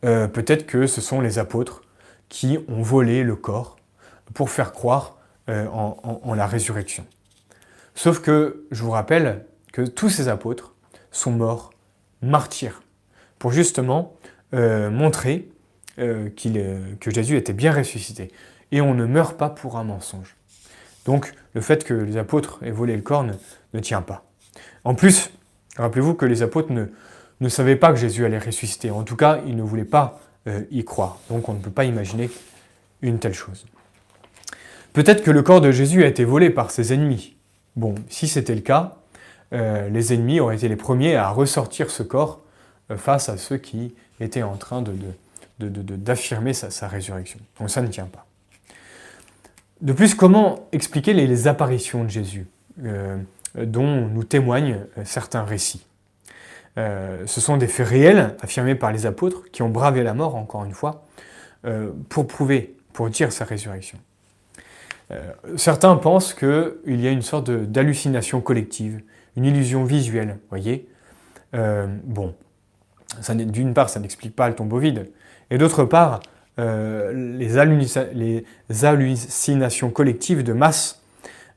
Peut-être 0.00 0.66
que 0.66 0.88
ce 0.88 1.00
sont 1.00 1.20
les 1.20 1.38
apôtres 1.38 1.82
qui 2.28 2.58
ont 2.66 2.82
volé 2.82 3.22
le 3.22 3.36
corps 3.36 3.76
pour 4.34 4.50
faire 4.50 4.72
croire 4.72 5.16
en, 5.46 6.34
la 6.34 6.48
résurrection. 6.48 7.06
Sauf 7.94 8.20
que 8.20 8.66
je 8.72 8.82
vous 8.82 8.90
rappelle 8.90 9.46
que 9.72 9.82
tous 9.82 10.08
ces 10.08 10.26
apôtres 10.26 10.74
sont 11.12 11.30
morts 11.30 11.70
martyrs 12.20 12.82
pour 13.38 13.52
justement 13.52 14.16
montrer 14.52 15.51
que 15.96 17.10
Jésus 17.10 17.36
était 17.36 17.52
bien 17.52 17.72
ressuscité. 17.72 18.30
Et 18.70 18.80
on 18.80 18.94
ne 18.94 19.04
meurt 19.04 19.36
pas 19.36 19.50
pour 19.50 19.76
un 19.76 19.84
mensonge. 19.84 20.36
Donc 21.04 21.34
le 21.54 21.60
fait 21.60 21.84
que 21.84 21.94
les 21.94 22.16
apôtres 22.16 22.58
aient 22.62 22.70
volé 22.70 22.96
le 22.96 23.02
corps 23.02 23.24
ne 23.24 23.80
tient 23.80 24.02
pas. 24.02 24.24
En 24.84 24.94
plus, 24.94 25.30
rappelez-vous 25.76 26.14
que 26.14 26.26
les 26.26 26.42
apôtres 26.42 26.72
ne, 26.72 27.48
savaient 27.48 27.76
pas 27.76 27.90
que 27.90 27.98
Jésus 27.98 28.24
allait 28.24 28.38
ressusciter. 28.38 28.90
En 28.90 29.02
tout 29.02 29.16
cas, 29.16 29.40
ils 29.46 29.56
ne 29.56 29.62
voulaient 29.62 29.84
pas 29.84 30.20
euh, 30.46 30.62
y 30.70 30.84
croire. 30.84 31.18
Donc 31.28 31.48
on 31.48 31.54
ne 31.54 31.60
peut 31.60 31.70
pas 31.70 31.84
imaginer 31.84 32.30
une 33.00 33.18
telle 33.18 33.34
chose. 33.34 33.66
Peut-être 34.92 35.22
que 35.22 35.30
le 35.30 35.42
corps 35.42 35.60
de 35.60 35.70
Jésus 35.70 36.04
a 36.04 36.06
été 36.06 36.24
volé 36.24 36.50
par 36.50 36.70
ses 36.70 36.92
ennemis. 36.92 37.36
Bon, 37.76 37.94
si 38.08 38.28
c'était 38.28 38.54
le 38.54 38.60
cas, 38.60 38.96
euh, 39.52 39.88
les 39.88 40.12
ennemis 40.12 40.40
auraient 40.40 40.56
été 40.56 40.68
les 40.68 40.76
premiers 40.76 41.16
à 41.16 41.30
ressortir 41.30 41.90
ce 41.90 42.02
corps 42.02 42.40
euh, 42.90 42.96
face 42.96 43.28
à 43.28 43.36
ceux 43.36 43.56
qui 43.56 43.94
étaient 44.20 44.42
en 44.42 44.56
train 44.56 44.82
d'affirmer 45.68 46.52
sa, 46.52 46.88
résurrection. 46.88 47.38
Donc 47.58 47.70
ça 47.70 47.82
ne 47.82 47.88
tient 47.88 48.06
pas. 48.06 48.26
De 49.80 49.92
plus, 49.92 50.14
comment 50.14 50.68
expliquer 50.72 51.12
les, 51.12 51.48
apparitions 51.48 52.04
de 52.04 52.08
Jésus 52.08 52.46
dont 53.54 54.08
nous 54.08 54.24
témoignent 54.24 54.78
euh, 54.98 55.02
certains 55.04 55.44
récits. 55.44 55.84
Euh, 56.78 57.24
ce 57.26 57.40
sont 57.40 57.58
des 57.58 57.66
faits 57.66 57.86
réels 57.86 58.34
affirmés 58.40 58.74
par 58.74 58.92
les 58.92 59.04
apôtres 59.04 59.50
qui 59.52 59.62
ont 59.62 59.68
bravé 59.68 60.02
la 60.02 60.14
mort, 60.14 60.36
encore 60.36 60.64
une 60.64 60.72
fois, 60.72 61.04
euh, 61.66 61.90
pour 62.08 62.26
prouver, 62.26 62.76
pour 62.92 63.10
dire 63.10 63.32
sa 63.32 63.44
résurrection. 63.44 63.98
certains 65.56 65.94
pensent 65.96 66.32
qu'il 66.32 67.00
y 67.00 67.06
a 67.06 67.10
une 67.10 67.20
sorte 67.20 67.50
d'hallucination 67.50 68.40
collective, 68.40 69.02
une 69.36 69.44
illusion 69.44 69.84
visuelle, 69.84 70.38
voyez. 70.48 70.88
bon, 71.52 72.34
d'une 73.28 73.74
part, 73.74 73.90
ça 73.90 74.00
n'explique 74.00 74.34
pas 74.34 74.48
le 74.48 74.54
tombeau 74.54 74.78
vide, 74.78 75.10
et 75.52 75.58
d'autre 75.58 75.84
part, 75.84 76.20
les, 76.58 77.58
hallucinations 77.58 79.90
collectives 79.90 80.42
de 80.42 80.52
masse, 80.52 81.02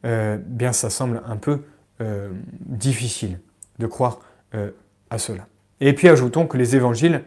bien 0.04 0.74
ça 0.74 0.90
semble 0.90 1.22
un 1.26 1.38
peu 1.38 1.62
euh, 2.02 2.30
difficile 2.60 3.40
de 3.80 3.88
croire 3.88 4.20
euh, 4.54 4.72
à 5.10 5.18
cela. 5.18 5.48
Et 5.80 5.94
puis 5.94 6.10
ajoutons 6.10 6.46
que 6.46 6.58
les 6.58 6.76
évangiles 6.76 7.24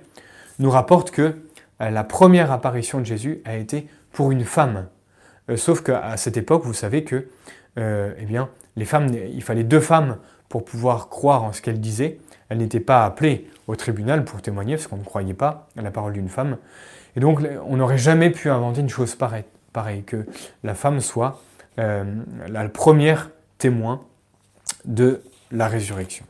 nous 0.58 0.68
rapportent 0.68 1.10
que 1.10 1.36
euh, 1.80 1.88
la 1.88 2.04
première 2.04 2.52
apparition 2.52 3.00
de 3.00 3.06
Jésus 3.06 3.40
a 3.46 3.56
été 3.56 3.88
pour 4.12 4.30
une 4.30 4.44
femme. 4.44 4.88
sauf 5.56 5.82
qu'à 5.82 6.18
cette 6.18 6.36
époque, 6.36 6.64
vous 6.64 6.74
savez 6.74 7.02
que 7.02 7.28
eh 7.76 8.24
bien, 8.26 8.50
les 8.76 8.84
femmes, 8.84 9.08
il 9.14 9.42
fallait 9.42 9.64
deux 9.64 9.80
femmes 9.80 10.18
pour 10.50 10.66
pouvoir 10.66 11.08
croire 11.08 11.44
en 11.44 11.52
ce 11.52 11.62
qu'elles 11.62 11.80
disaient. 11.80 12.18
Elles 12.48 12.58
n'étaient 12.58 12.80
pas 12.80 13.04
appelées 13.04 13.48
au 13.66 13.76
tribunal 13.76 14.24
pour 14.24 14.40
témoigner 14.42 14.76
parce 14.76 14.86
qu'on 14.86 14.96
ne 14.96 15.04
croyait 15.04 15.34
pas 15.34 15.68
à 15.76 15.82
la 15.82 15.90
parole 15.90 16.12
d'une 16.12 16.28
femme. 16.28 16.56
Et 17.16 17.20
donc 17.20 17.40
on 17.66 17.76
n'aurait 17.76 17.98
jamais 17.98 18.30
pu 18.30 18.50
inventer 18.50 18.80
une 18.80 18.88
chose 18.88 19.14
pareille, 19.14 19.44
pareil, 19.72 20.02
que 20.04 20.26
la 20.62 20.74
femme 20.74 21.00
soit 21.00 21.42
la 21.76 22.68
première 22.68 23.30
témoin 23.58 24.02
de 24.84 25.20
la 25.52 25.68
résurrection. 25.68 26.24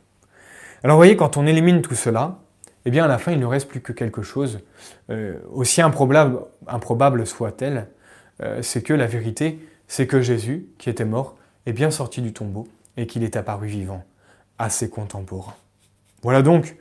Alors 0.83 0.95
vous 0.95 0.99
voyez, 0.99 1.17
quand 1.17 1.37
on 1.37 1.45
élimine 1.45 1.81
tout 1.81 1.95
cela, 1.95 2.37
eh 2.85 2.91
bien 2.91 3.05
à 3.05 3.07
la 3.07 3.17
fin, 3.17 3.31
il 3.31 3.39
ne 3.39 3.45
reste 3.45 3.67
plus 3.67 3.81
que 3.81 3.91
quelque 3.91 4.21
chose, 4.21 4.59
euh, 5.09 5.35
aussi 5.51 5.81
improbable, 5.81 6.39
improbable 6.67 7.27
soit-elle, 7.27 7.87
euh, 8.41 8.61
c'est 8.61 8.81
que 8.81 8.93
la 8.93 9.05
vérité, 9.05 9.59
c'est 9.87 10.07
que 10.07 10.21
Jésus, 10.21 10.67
qui 10.77 10.89
était 10.89 11.05
mort, 11.05 11.35
est 11.65 11.73
bien 11.73 11.91
sorti 11.91 12.21
du 12.21 12.31
tombeau 12.31 12.67
et 12.95 13.07
qu'il 13.07 13.23
est 13.23 13.35
apparu 13.35 13.67
vivant 13.67 14.03
à 14.57 14.69
ses 14.69 14.89
contemporains. 14.89 15.55
Voilà 16.21 16.41
donc, 16.41 16.75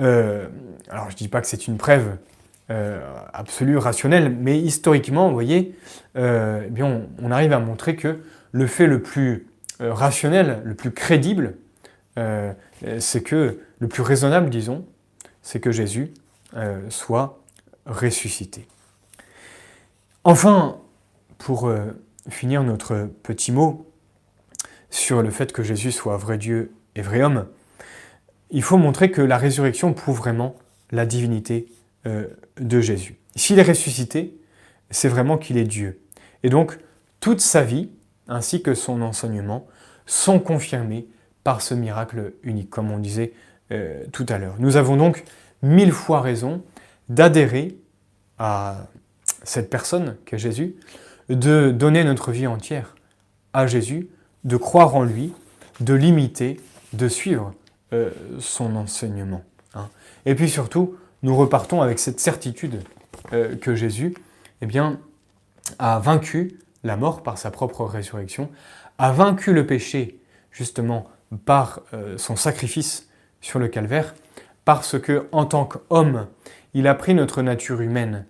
euh, 0.00 0.46
alors 0.90 1.10
je 1.10 1.14
ne 1.14 1.18
dis 1.18 1.28
pas 1.28 1.40
que 1.40 1.46
c'est 1.46 1.66
une 1.66 1.76
preuve 1.76 2.16
absolue, 3.34 3.76
rationnelle, 3.76 4.34
mais 4.34 4.58
historiquement, 4.58 5.26
vous 5.26 5.34
voyez, 5.34 5.76
eh 6.16 6.70
bien 6.70 7.02
on, 7.22 7.30
arrive 7.30 7.52
à 7.52 7.58
montrer 7.58 7.96
que 7.96 8.20
le 8.50 8.66
fait 8.66 8.86
le 8.86 9.02
plus 9.02 9.46
euh, 9.82 9.92
rationnel, 9.92 10.62
le 10.64 10.74
plus 10.74 10.92
crédible, 10.92 11.56
euh, 12.18 12.52
c'est 12.98 13.22
que, 13.22 13.60
le 13.78 13.88
plus 13.88 14.02
raisonnable, 14.02 14.50
disons, 14.50 14.86
c'est 15.40 15.60
que 15.60 15.72
Jésus 15.72 16.12
euh, 16.54 16.88
soit 16.90 17.40
ressuscité. 17.86 18.68
Enfin, 20.24 20.78
pour 21.38 21.66
euh, 21.66 21.86
finir 22.28 22.62
notre 22.62 23.08
petit 23.22 23.50
mot 23.50 23.90
sur 24.90 25.22
le 25.22 25.30
fait 25.30 25.52
que 25.52 25.62
Jésus 25.62 25.90
soit 25.90 26.16
vrai 26.16 26.38
Dieu 26.38 26.72
et 26.94 27.02
vrai 27.02 27.22
homme, 27.22 27.46
il 28.52 28.62
faut 28.62 28.76
montrer 28.76 29.10
que 29.10 29.22
la 29.22 29.38
résurrection 29.38 29.92
prouve 29.94 30.18
vraiment 30.18 30.54
la 30.90 31.06
divinité 31.06 31.66
euh, 32.06 32.26
de 32.60 32.80
Jésus. 32.80 33.16
S'il 33.34 33.58
est 33.58 33.64
ressuscité, 33.64 34.36
c'est 34.90 35.08
vraiment 35.08 35.38
qu'il 35.38 35.56
est 35.56 35.64
Dieu. 35.64 36.00
Et 36.42 36.50
donc, 36.50 36.78
toute 37.18 37.40
sa 37.40 37.62
vie, 37.62 37.88
ainsi 38.28 38.62
que 38.62 38.74
son 38.74 39.00
enseignement, 39.00 39.66
sont 40.06 40.38
confirmés 40.38 41.06
par 41.44 41.62
ce 41.62 41.74
miracle 41.74 42.34
unique, 42.42 42.68
comme 42.68 42.90
on 42.90 42.98
disait 42.98 43.32
euh, 43.72 44.04
tout 44.12 44.26
à 44.28 44.38
l'heure. 44.38 44.56
Nous 44.58 44.76
avons 44.76 44.96
donc 44.96 45.24
mille 45.62 45.92
fois 45.92 46.20
raison 46.20 46.62
d'adhérer 47.08 47.76
à 48.38 48.86
cette 49.44 49.70
personne 49.70 50.16
qu'est 50.26 50.38
Jésus, 50.38 50.76
de 51.30 51.70
donner 51.70 52.04
notre 52.04 52.32
vie 52.32 52.46
entière 52.46 52.96
à 53.54 53.66
Jésus, 53.66 54.08
de 54.44 54.56
croire 54.56 54.94
en 54.94 55.04
lui, 55.04 55.32
de 55.80 55.94
l'imiter, 55.94 56.60
de 56.92 57.08
suivre 57.08 57.54
euh, 57.92 58.10
son 58.38 58.74
enseignement. 58.76 59.42
Hein. 59.74 59.90
Et 60.24 60.34
puis 60.34 60.48
surtout, 60.48 60.96
nous 61.22 61.36
repartons 61.36 61.82
avec 61.82 61.98
cette 61.98 62.20
certitude 62.20 62.82
euh, 63.34 63.54
que 63.56 63.74
Jésus 63.74 64.14
eh 64.62 64.66
bien, 64.66 64.98
a 65.78 65.98
vaincu 65.98 66.58
la 66.84 66.96
mort 66.96 67.22
par 67.22 67.36
sa 67.36 67.50
propre 67.50 67.84
résurrection, 67.84 68.50
a 68.96 69.12
vaincu 69.12 69.52
le 69.52 69.66
péché 69.66 70.18
justement 70.50 71.06
par 71.44 71.82
euh, 71.92 72.16
son 72.16 72.34
sacrifice 72.34 73.08
sur 73.42 73.58
le 73.58 73.68
calvaire, 73.68 74.14
parce 74.64 74.98
que 74.98 75.28
en 75.30 75.44
tant 75.44 75.66
qu'homme, 75.66 76.28
il 76.72 76.86
a 76.86 76.94
pris 76.94 77.12
notre 77.12 77.42
nature 77.42 77.82
humaine 77.82 78.24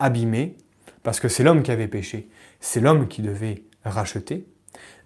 abîmée, 0.00 0.58
parce 1.02 1.20
que 1.20 1.28
c'est 1.28 1.44
l'homme 1.44 1.62
qui 1.62 1.70
avait 1.70 1.88
péché, 1.88 2.28
c'est 2.60 2.80
l'homme 2.80 3.06
qui 3.06 3.22
devait 3.22 3.62
racheter, 3.84 4.44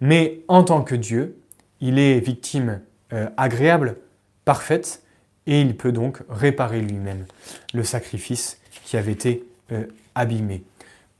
mais 0.01 0.41
en 0.47 0.63
tant 0.63 0.81
que 0.81 0.95
Dieu, 0.95 1.37
il 1.79 1.99
est 1.99 2.19
victime 2.19 2.81
euh, 3.13 3.27
agréable, 3.37 3.97
parfaite, 4.45 5.01
et 5.47 5.59
il 5.59 5.75
peut 5.75 5.91
donc 5.91 6.19
réparer 6.29 6.81
lui-même 6.81 7.25
le 7.73 7.83
sacrifice 7.83 8.59
qui 8.85 8.95
avait 8.95 9.11
été 9.11 9.43
euh, 9.71 9.85
abîmé. 10.15 10.63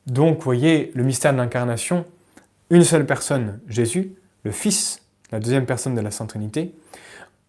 Donc, 0.08 0.38
vous 0.38 0.44
voyez, 0.44 0.92
le 0.96 1.04
mystère 1.04 1.34
de 1.34 1.38
l'incarnation, 1.38 2.06
une 2.70 2.84
seule 2.84 3.06
personne, 3.06 3.60
Jésus, 3.68 4.14
le 4.44 4.52
Fils, 4.52 5.02
la 5.32 5.40
deuxième 5.40 5.66
personne 5.66 5.96
de 5.96 6.02
la 6.02 6.12
Sainte 6.12 6.30
Trinité, 6.30 6.74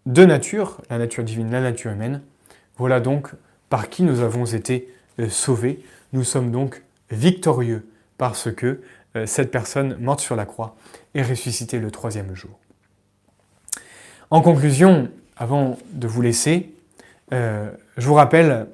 deux 0.07 0.27
natures, 0.27 0.81
la 0.91 0.99
nature 0.99 1.23
divine, 1.23 1.51
la 1.51 1.61
nature 1.61 1.93
humaine. 1.93 2.21
Voilà 2.77 3.01
donc 3.01 3.31
par 3.69 3.89
qui 3.89 4.03
nous 4.03 4.21
avons 4.21 4.45
été 4.45 4.93
euh, 5.21 5.29
sauvés. 5.29 5.85
Nous 6.13 6.25
sommes 6.25 6.51
donc 6.51 6.83
victorieux 7.11 7.89
parce 8.19 8.53
que 8.53 8.81
cette 9.27 9.51
personne 9.51 9.99
morte 9.99 10.21
sur 10.21 10.37
la 10.37 10.47
croix 10.47 10.75
est 11.15 11.23
ressuscitée 11.23 11.79
le 11.79 11.91
troisième 11.91 12.35
jour. 12.35 12.59
En 14.33 14.41
conclusion, 14.41 15.11
avant 15.37 15.77
de 15.93 16.07
vous 16.07 16.23
laisser, 16.23 16.75
euh, 17.35 17.71
je 17.99 18.09
vous 18.09 18.15
rappelle 18.15 18.67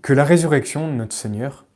que 0.00 0.14
la 0.14 0.24
résurrection 0.24 0.88
de 0.88 0.94
notre 0.94 1.12
Seigneur, 1.12 1.66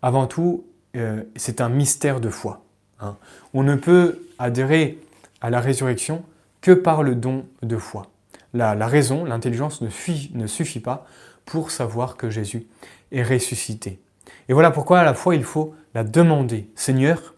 avant 0.00 0.26
tout, 0.26 0.64
euh, 0.96 1.22
c'est 1.36 1.60
un 1.60 1.68
mystère 1.68 2.18
de 2.18 2.30
foi. 2.30 2.64
Hein. 2.98 3.16
On 3.52 3.62
ne 3.62 3.74
peut 3.74 4.26
adhérer 4.38 4.98
à 5.42 5.50
la 5.50 5.60
résurrection 5.60 6.24
que 6.62 6.70
par 6.70 7.02
le 7.02 7.14
don 7.14 7.44
de 7.62 7.76
foi. 7.76 8.06
La, 8.54 8.72
raison, 8.86 9.26
l'intelligence 9.26 9.82
ne, 9.82 10.46
suffit 10.46 10.80
pas 10.80 11.06
pour 11.44 11.70
savoir 11.70 12.16
que 12.16 12.30
Jésus 12.30 12.66
est 13.12 13.22
ressuscité. 13.22 14.00
Et 14.48 14.54
voilà 14.54 14.70
pourquoi 14.70 15.00
à 15.00 15.04
la 15.04 15.12
foi 15.12 15.34
il 15.34 15.44
faut 15.44 15.74
la 15.94 16.04
demander. 16.04 16.70
Seigneur, 16.74 17.34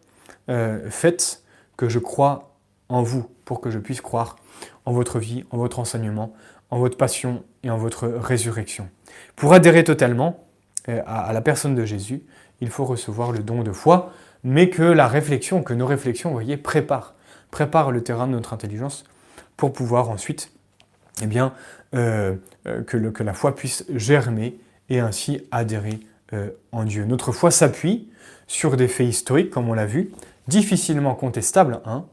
euh, 0.48 0.88
faites 0.90 1.42
que 1.76 1.88
je 1.88 1.98
croie 1.98 2.54
en 2.88 3.02
vous 3.02 3.28
pour 3.44 3.60
que 3.60 3.72
je 3.72 3.80
puisse 3.80 4.00
croire 4.00 4.36
en 4.84 4.92
votre 4.92 5.18
vie, 5.18 5.44
en 5.50 5.58
votre 5.58 5.78
enseignement, 5.78 6.34
en 6.70 6.78
votre 6.78 6.96
passion 6.96 7.44
et 7.62 7.70
en 7.70 7.78
votre 7.78 8.06
résurrection. 8.08 8.88
Pour 9.36 9.52
adhérer 9.52 9.84
totalement 9.84 10.44
euh, 10.88 11.02
à 11.06 11.32
la 11.32 11.40
personne 11.40 11.74
de 11.74 11.84
Jésus, 11.84 12.22
il 12.60 12.70
faut 12.70 12.84
recevoir 12.84 13.32
le 13.32 13.40
don 13.40 13.62
de 13.62 13.72
foi, 13.72 14.12
mais 14.44 14.70
que 14.70 14.82
la 14.82 15.08
réflexion, 15.08 15.62
que 15.62 15.74
nos 15.74 15.86
réflexions, 15.86 16.30
voyez, 16.30 16.56
préparent, 16.56 17.14
le 17.90 18.02
terrain 18.02 18.26
de 18.26 18.32
notre 18.32 18.52
intelligence 18.52 19.04
pour 19.56 19.72
pouvoir 19.72 20.10
ensuite, 20.10 20.52
eh 21.22 21.26
bien, 21.26 21.52
euh, 21.94 22.36
euh, 22.66 22.82
que, 22.82 22.96
que, 22.96 23.22
la 23.22 23.32
foi 23.32 23.54
puisse 23.54 23.84
germer 23.94 24.58
et 24.88 25.00
ainsi 25.00 25.46
adhérer 25.50 26.00
en 26.72 26.84
Dieu. 26.84 27.06
Notre 27.06 27.32
foi 27.32 27.50
s'appuie 27.50 28.10
sur 28.46 28.76
des 28.76 28.86
faits 28.86 29.08
historiques, 29.08 29.48
comme 29.48 29.66
on 29.70 29.72
l'a 29.72 29.86
vu, 29.86 30.12
difficilement 30.46 31.14
contestables, 31.14 31.80
hein, 31.86 32.04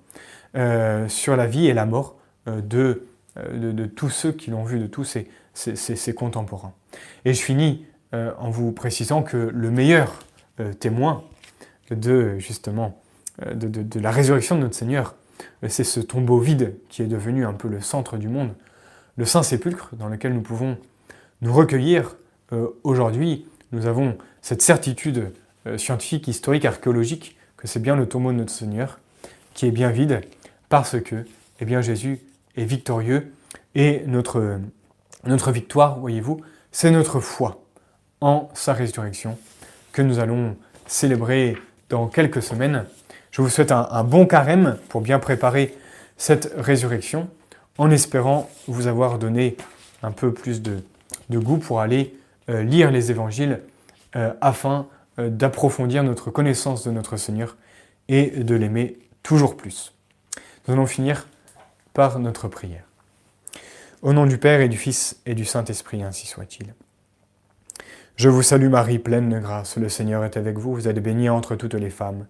sur 1.09 1.35
la 1.35 1.47
vie 1.47 1.67
et 1.67 1.73
la 1.73 1.85
mort 1.85 2.15
euh, 2.47 2.61
euh, 3.37 3.73
de, 3.73 3.85
tous 3.85 4.09
ceux 4.09 4.31
qui 4.31 4.51
l'ont 4.51 4.63
vu, 4.63 4.79
de 4.79 4.87
tous 4.87 5.03
ses, 5.53 6.13
contemporains. 6.13 6.73
Et 7.25 7.33
je 7.33 7.41
finis 7.41 7.85
euh, 8.13 8.31
en 8.37 8.49
vous 8.49 8.71
précisant 8.71 9.23
que 9.23 9.37
le 9.37 9.71
meilleur 9.71 10.19
témoin 10.79 11.25
de 11.91 12.39
justement 12.39 12.97
de, 13.45 13.99
la 13.99 14.09
résurrection 14.09 14.55
de 14.55 14.61
notre 14.61 14.75
Seigneur, 14.75 15.15
c'est 15.67 15.83
ce 15.83 15.99
tombeau 15.99 16.39
vide 16.39 16.77
qui 16.87 17.01
est 17.01 17.07
devenu 17.07 17.45
un 17.45 17.51
peu 17.51 17.67
le 17.67 17.81
centre 17.81 18.15
du 18.15 18.29
monde, 18.29 18.53
le 19.17 19.25
Saint-Sépulcre 19.25 19.89
dans 19.97 20.07
lequel 20.07 20.33
nous 20.33 20.41
pouvons 20.41 20.77
nous 21.41 21.51
recueillir. 21.51 22.15
Aujourd'hui, 22.83 23.45
nous 23.73 23.85
avons 23.85 24.17
cette 24.41 24.61
certitude 24.61 25.33
scientifique, 25.75 26.29
historique, 26.29 26.63
archéologique 26.63 27.35
que 27.57 27.67
c'est 27.67 27.81
bien 27.81 27.97
le 27.97 28.07
tombeau 28.07 28.31
de 28.31 28.37
notre 28.37 28.53
Seigneur 28.53 28.99
qui 29.53 29.65
est 29.65 29.71
bien 29.71 29.89
vide 29.89 30.21
parce 30.69 31.01
que 31.01 31.25
eh 31.59 31.65
bien, 31.65 31.81
Jésus 31.81 32.19
est 32.57 32.65
victorieux. 32.65 33.33
Et 33.75 34.03
notre, 34.07 34.59
notre 35.25 35.51
victoire, 35.51 35.99
voyez-vous, 35.99 36.41
c'est 36.71 36.91
notre 36.91 37.19
foi 37.19 37.63
en 38.21 38.49
sa 38.53 38.73
résurrection 38.73 39.37
que 39.91 40.01
nous 40.01 40.19
allons 40.19 40.55
célébrer 40.87 41.57
dans 41.89 42.07
quelques 42.07 42.41
semaines. 42.41 42.85
Je 43.31 43.41
vous 43.41 43.49
souhaite 43.49 43.71
un, 43.71 44.03
bon 44.03 44.25
carême 44.25 44.77
pour 44.89 45.01
bien 45.01 45.19
préparer 45.19 45.75
cette 46.17 46.53
résurrection, 46.57 47.29
en 47.77 47.91
espérant 47.91 48.49
vous 48.67 48.87
avoir 48.87 49.19
donné 49.19 49.57
un 50.03 50.11
peu 50.11 50.33
plus 50.33 50.61
de, 50.61 50.81
goût 51.31 51.57
pour 51.57 51.81
aller 51.81 52.15
euh, 52.49 52.63
lire 52.63 52.91
les 52.91 53.11
évangiles 53.11 53.61
euh, 54.15 54.31
afin 54.39 54.87
euh, 55.19 55.29
d'approfondir 55.29 56.03
notre 56.03 56.31
connaissance 56.31 56.85
de 56.85 56.91
notre 56.91 57.17
Seigneur 57.17 57.57
et 58.07 58.27
de 58.31 58.55
l'aimer 58.55 58.97
toujours 59.23 59.57
plus. 59.57 59.93
Nous 60.67 60.73
allons 60.73 60.85
finir 60.85 61.27
par 61.95 62.19
notre 62.19 62.49
prière. 62.49 62.83
Au 64.01 64.11
nom 64.11 64.25
du 64.25 64.37
Père 64.37 64.59
et 64.59 64.67
du 64.67 64.77
Fils 64.77 65.21
et 65.25 65.33
du 65.33 65.45
Saint-Esprit, 65.45 66.03
ainsi 66.03 66.27
soit-il. 66.27 66.75
Je 68.17 68.27
vous 68.27 68.43
salue 68.43 68.67
Marie, 68.67 68.99
pleine 68.99 69.29
de 69.29 69.39
grâce, 69.39 69.77
le 69.77 69.87
Seigneur 69.87 70.25
est 70.25 70.35
avec 70.35 70.57
vous, 70.57 70.75
vous 70.75 70.89
êtes 70.89 71.01
bénie 71.01 71.29
entre 71.29 71.55
toutes 71.55 71.73
les 71.73 71.89
femmes. 71.89 72.27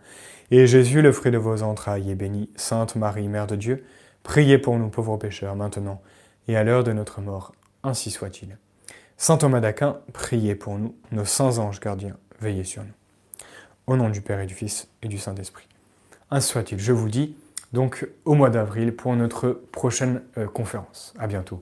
Et 0.52 0.68
Jésus, 0.68 1.02
le 1.02 1.12
fruit 1.12 1.32
de 1.32 1.40
vos 1.40 1.64
entrailles, 1.64 2.12
est 2.12 2.16
béni. 2.16 2.48
Sainte 2.56 2.96
Marie, 2.96 3.28
Mère 3.28 3.48
de 3.48 3.56
Dieu, 3.56 3.84
priez 4.22 4.60
pour 4.60 4.78
nous 4.78 4.90
pauvres 4.90 5.18
pécheurs, 5.18 5.56
maintenant 5.56 6.00
et 6.48 6.56
à 6.56 6.64
l'heure 6.64 6.84
de 6.84 6.94
notre 6.94 7.22
mort, 7.22 7.52
ainsi 7.82 8.12
soit-il. 8.12 8.60
Saint 9.18 9.38
Thomas 9.38 9.62
d'Aquin, 9.62 9.98
priez 10.14 10.54
pour 10.54 10.78
nous, 10.78 10.96
nos 11.12 11.26
saints 11.26 11.58
anges 11.58 11.80
gardiens, 11.80 12.18
veillez 12.40 12.66
sur 12.66 12.84
nous. 12.84 12.94
Au 13.88 13.98
nom 13.98 14.10
du 14.10 14.22
Père 14.22 14.42
et 14.42 14.46
du 14.46 14.54
Fils 14.54 14.88
et 15.02 15.08
du 15.08 15.18
Saint-Esprit. 15.18 15.68
Ainsi 16.30 16.50
soit-il, 16.50 16.78
je 16.78 16.92
vous 16.92 17.10
dis, 17.10 17.36
donc 17.76 18.08
au 18.24 18.34
mois 18.34 18.50
d'avril 18.50 18.96
pour 18.96 19.16
notre 19.16 19.50
prochaine 19.52 20.24
euh, 20.38 20.48
conférence. 20.48 21.14
À 21.20 21.28
bientôt. 21.28 21.62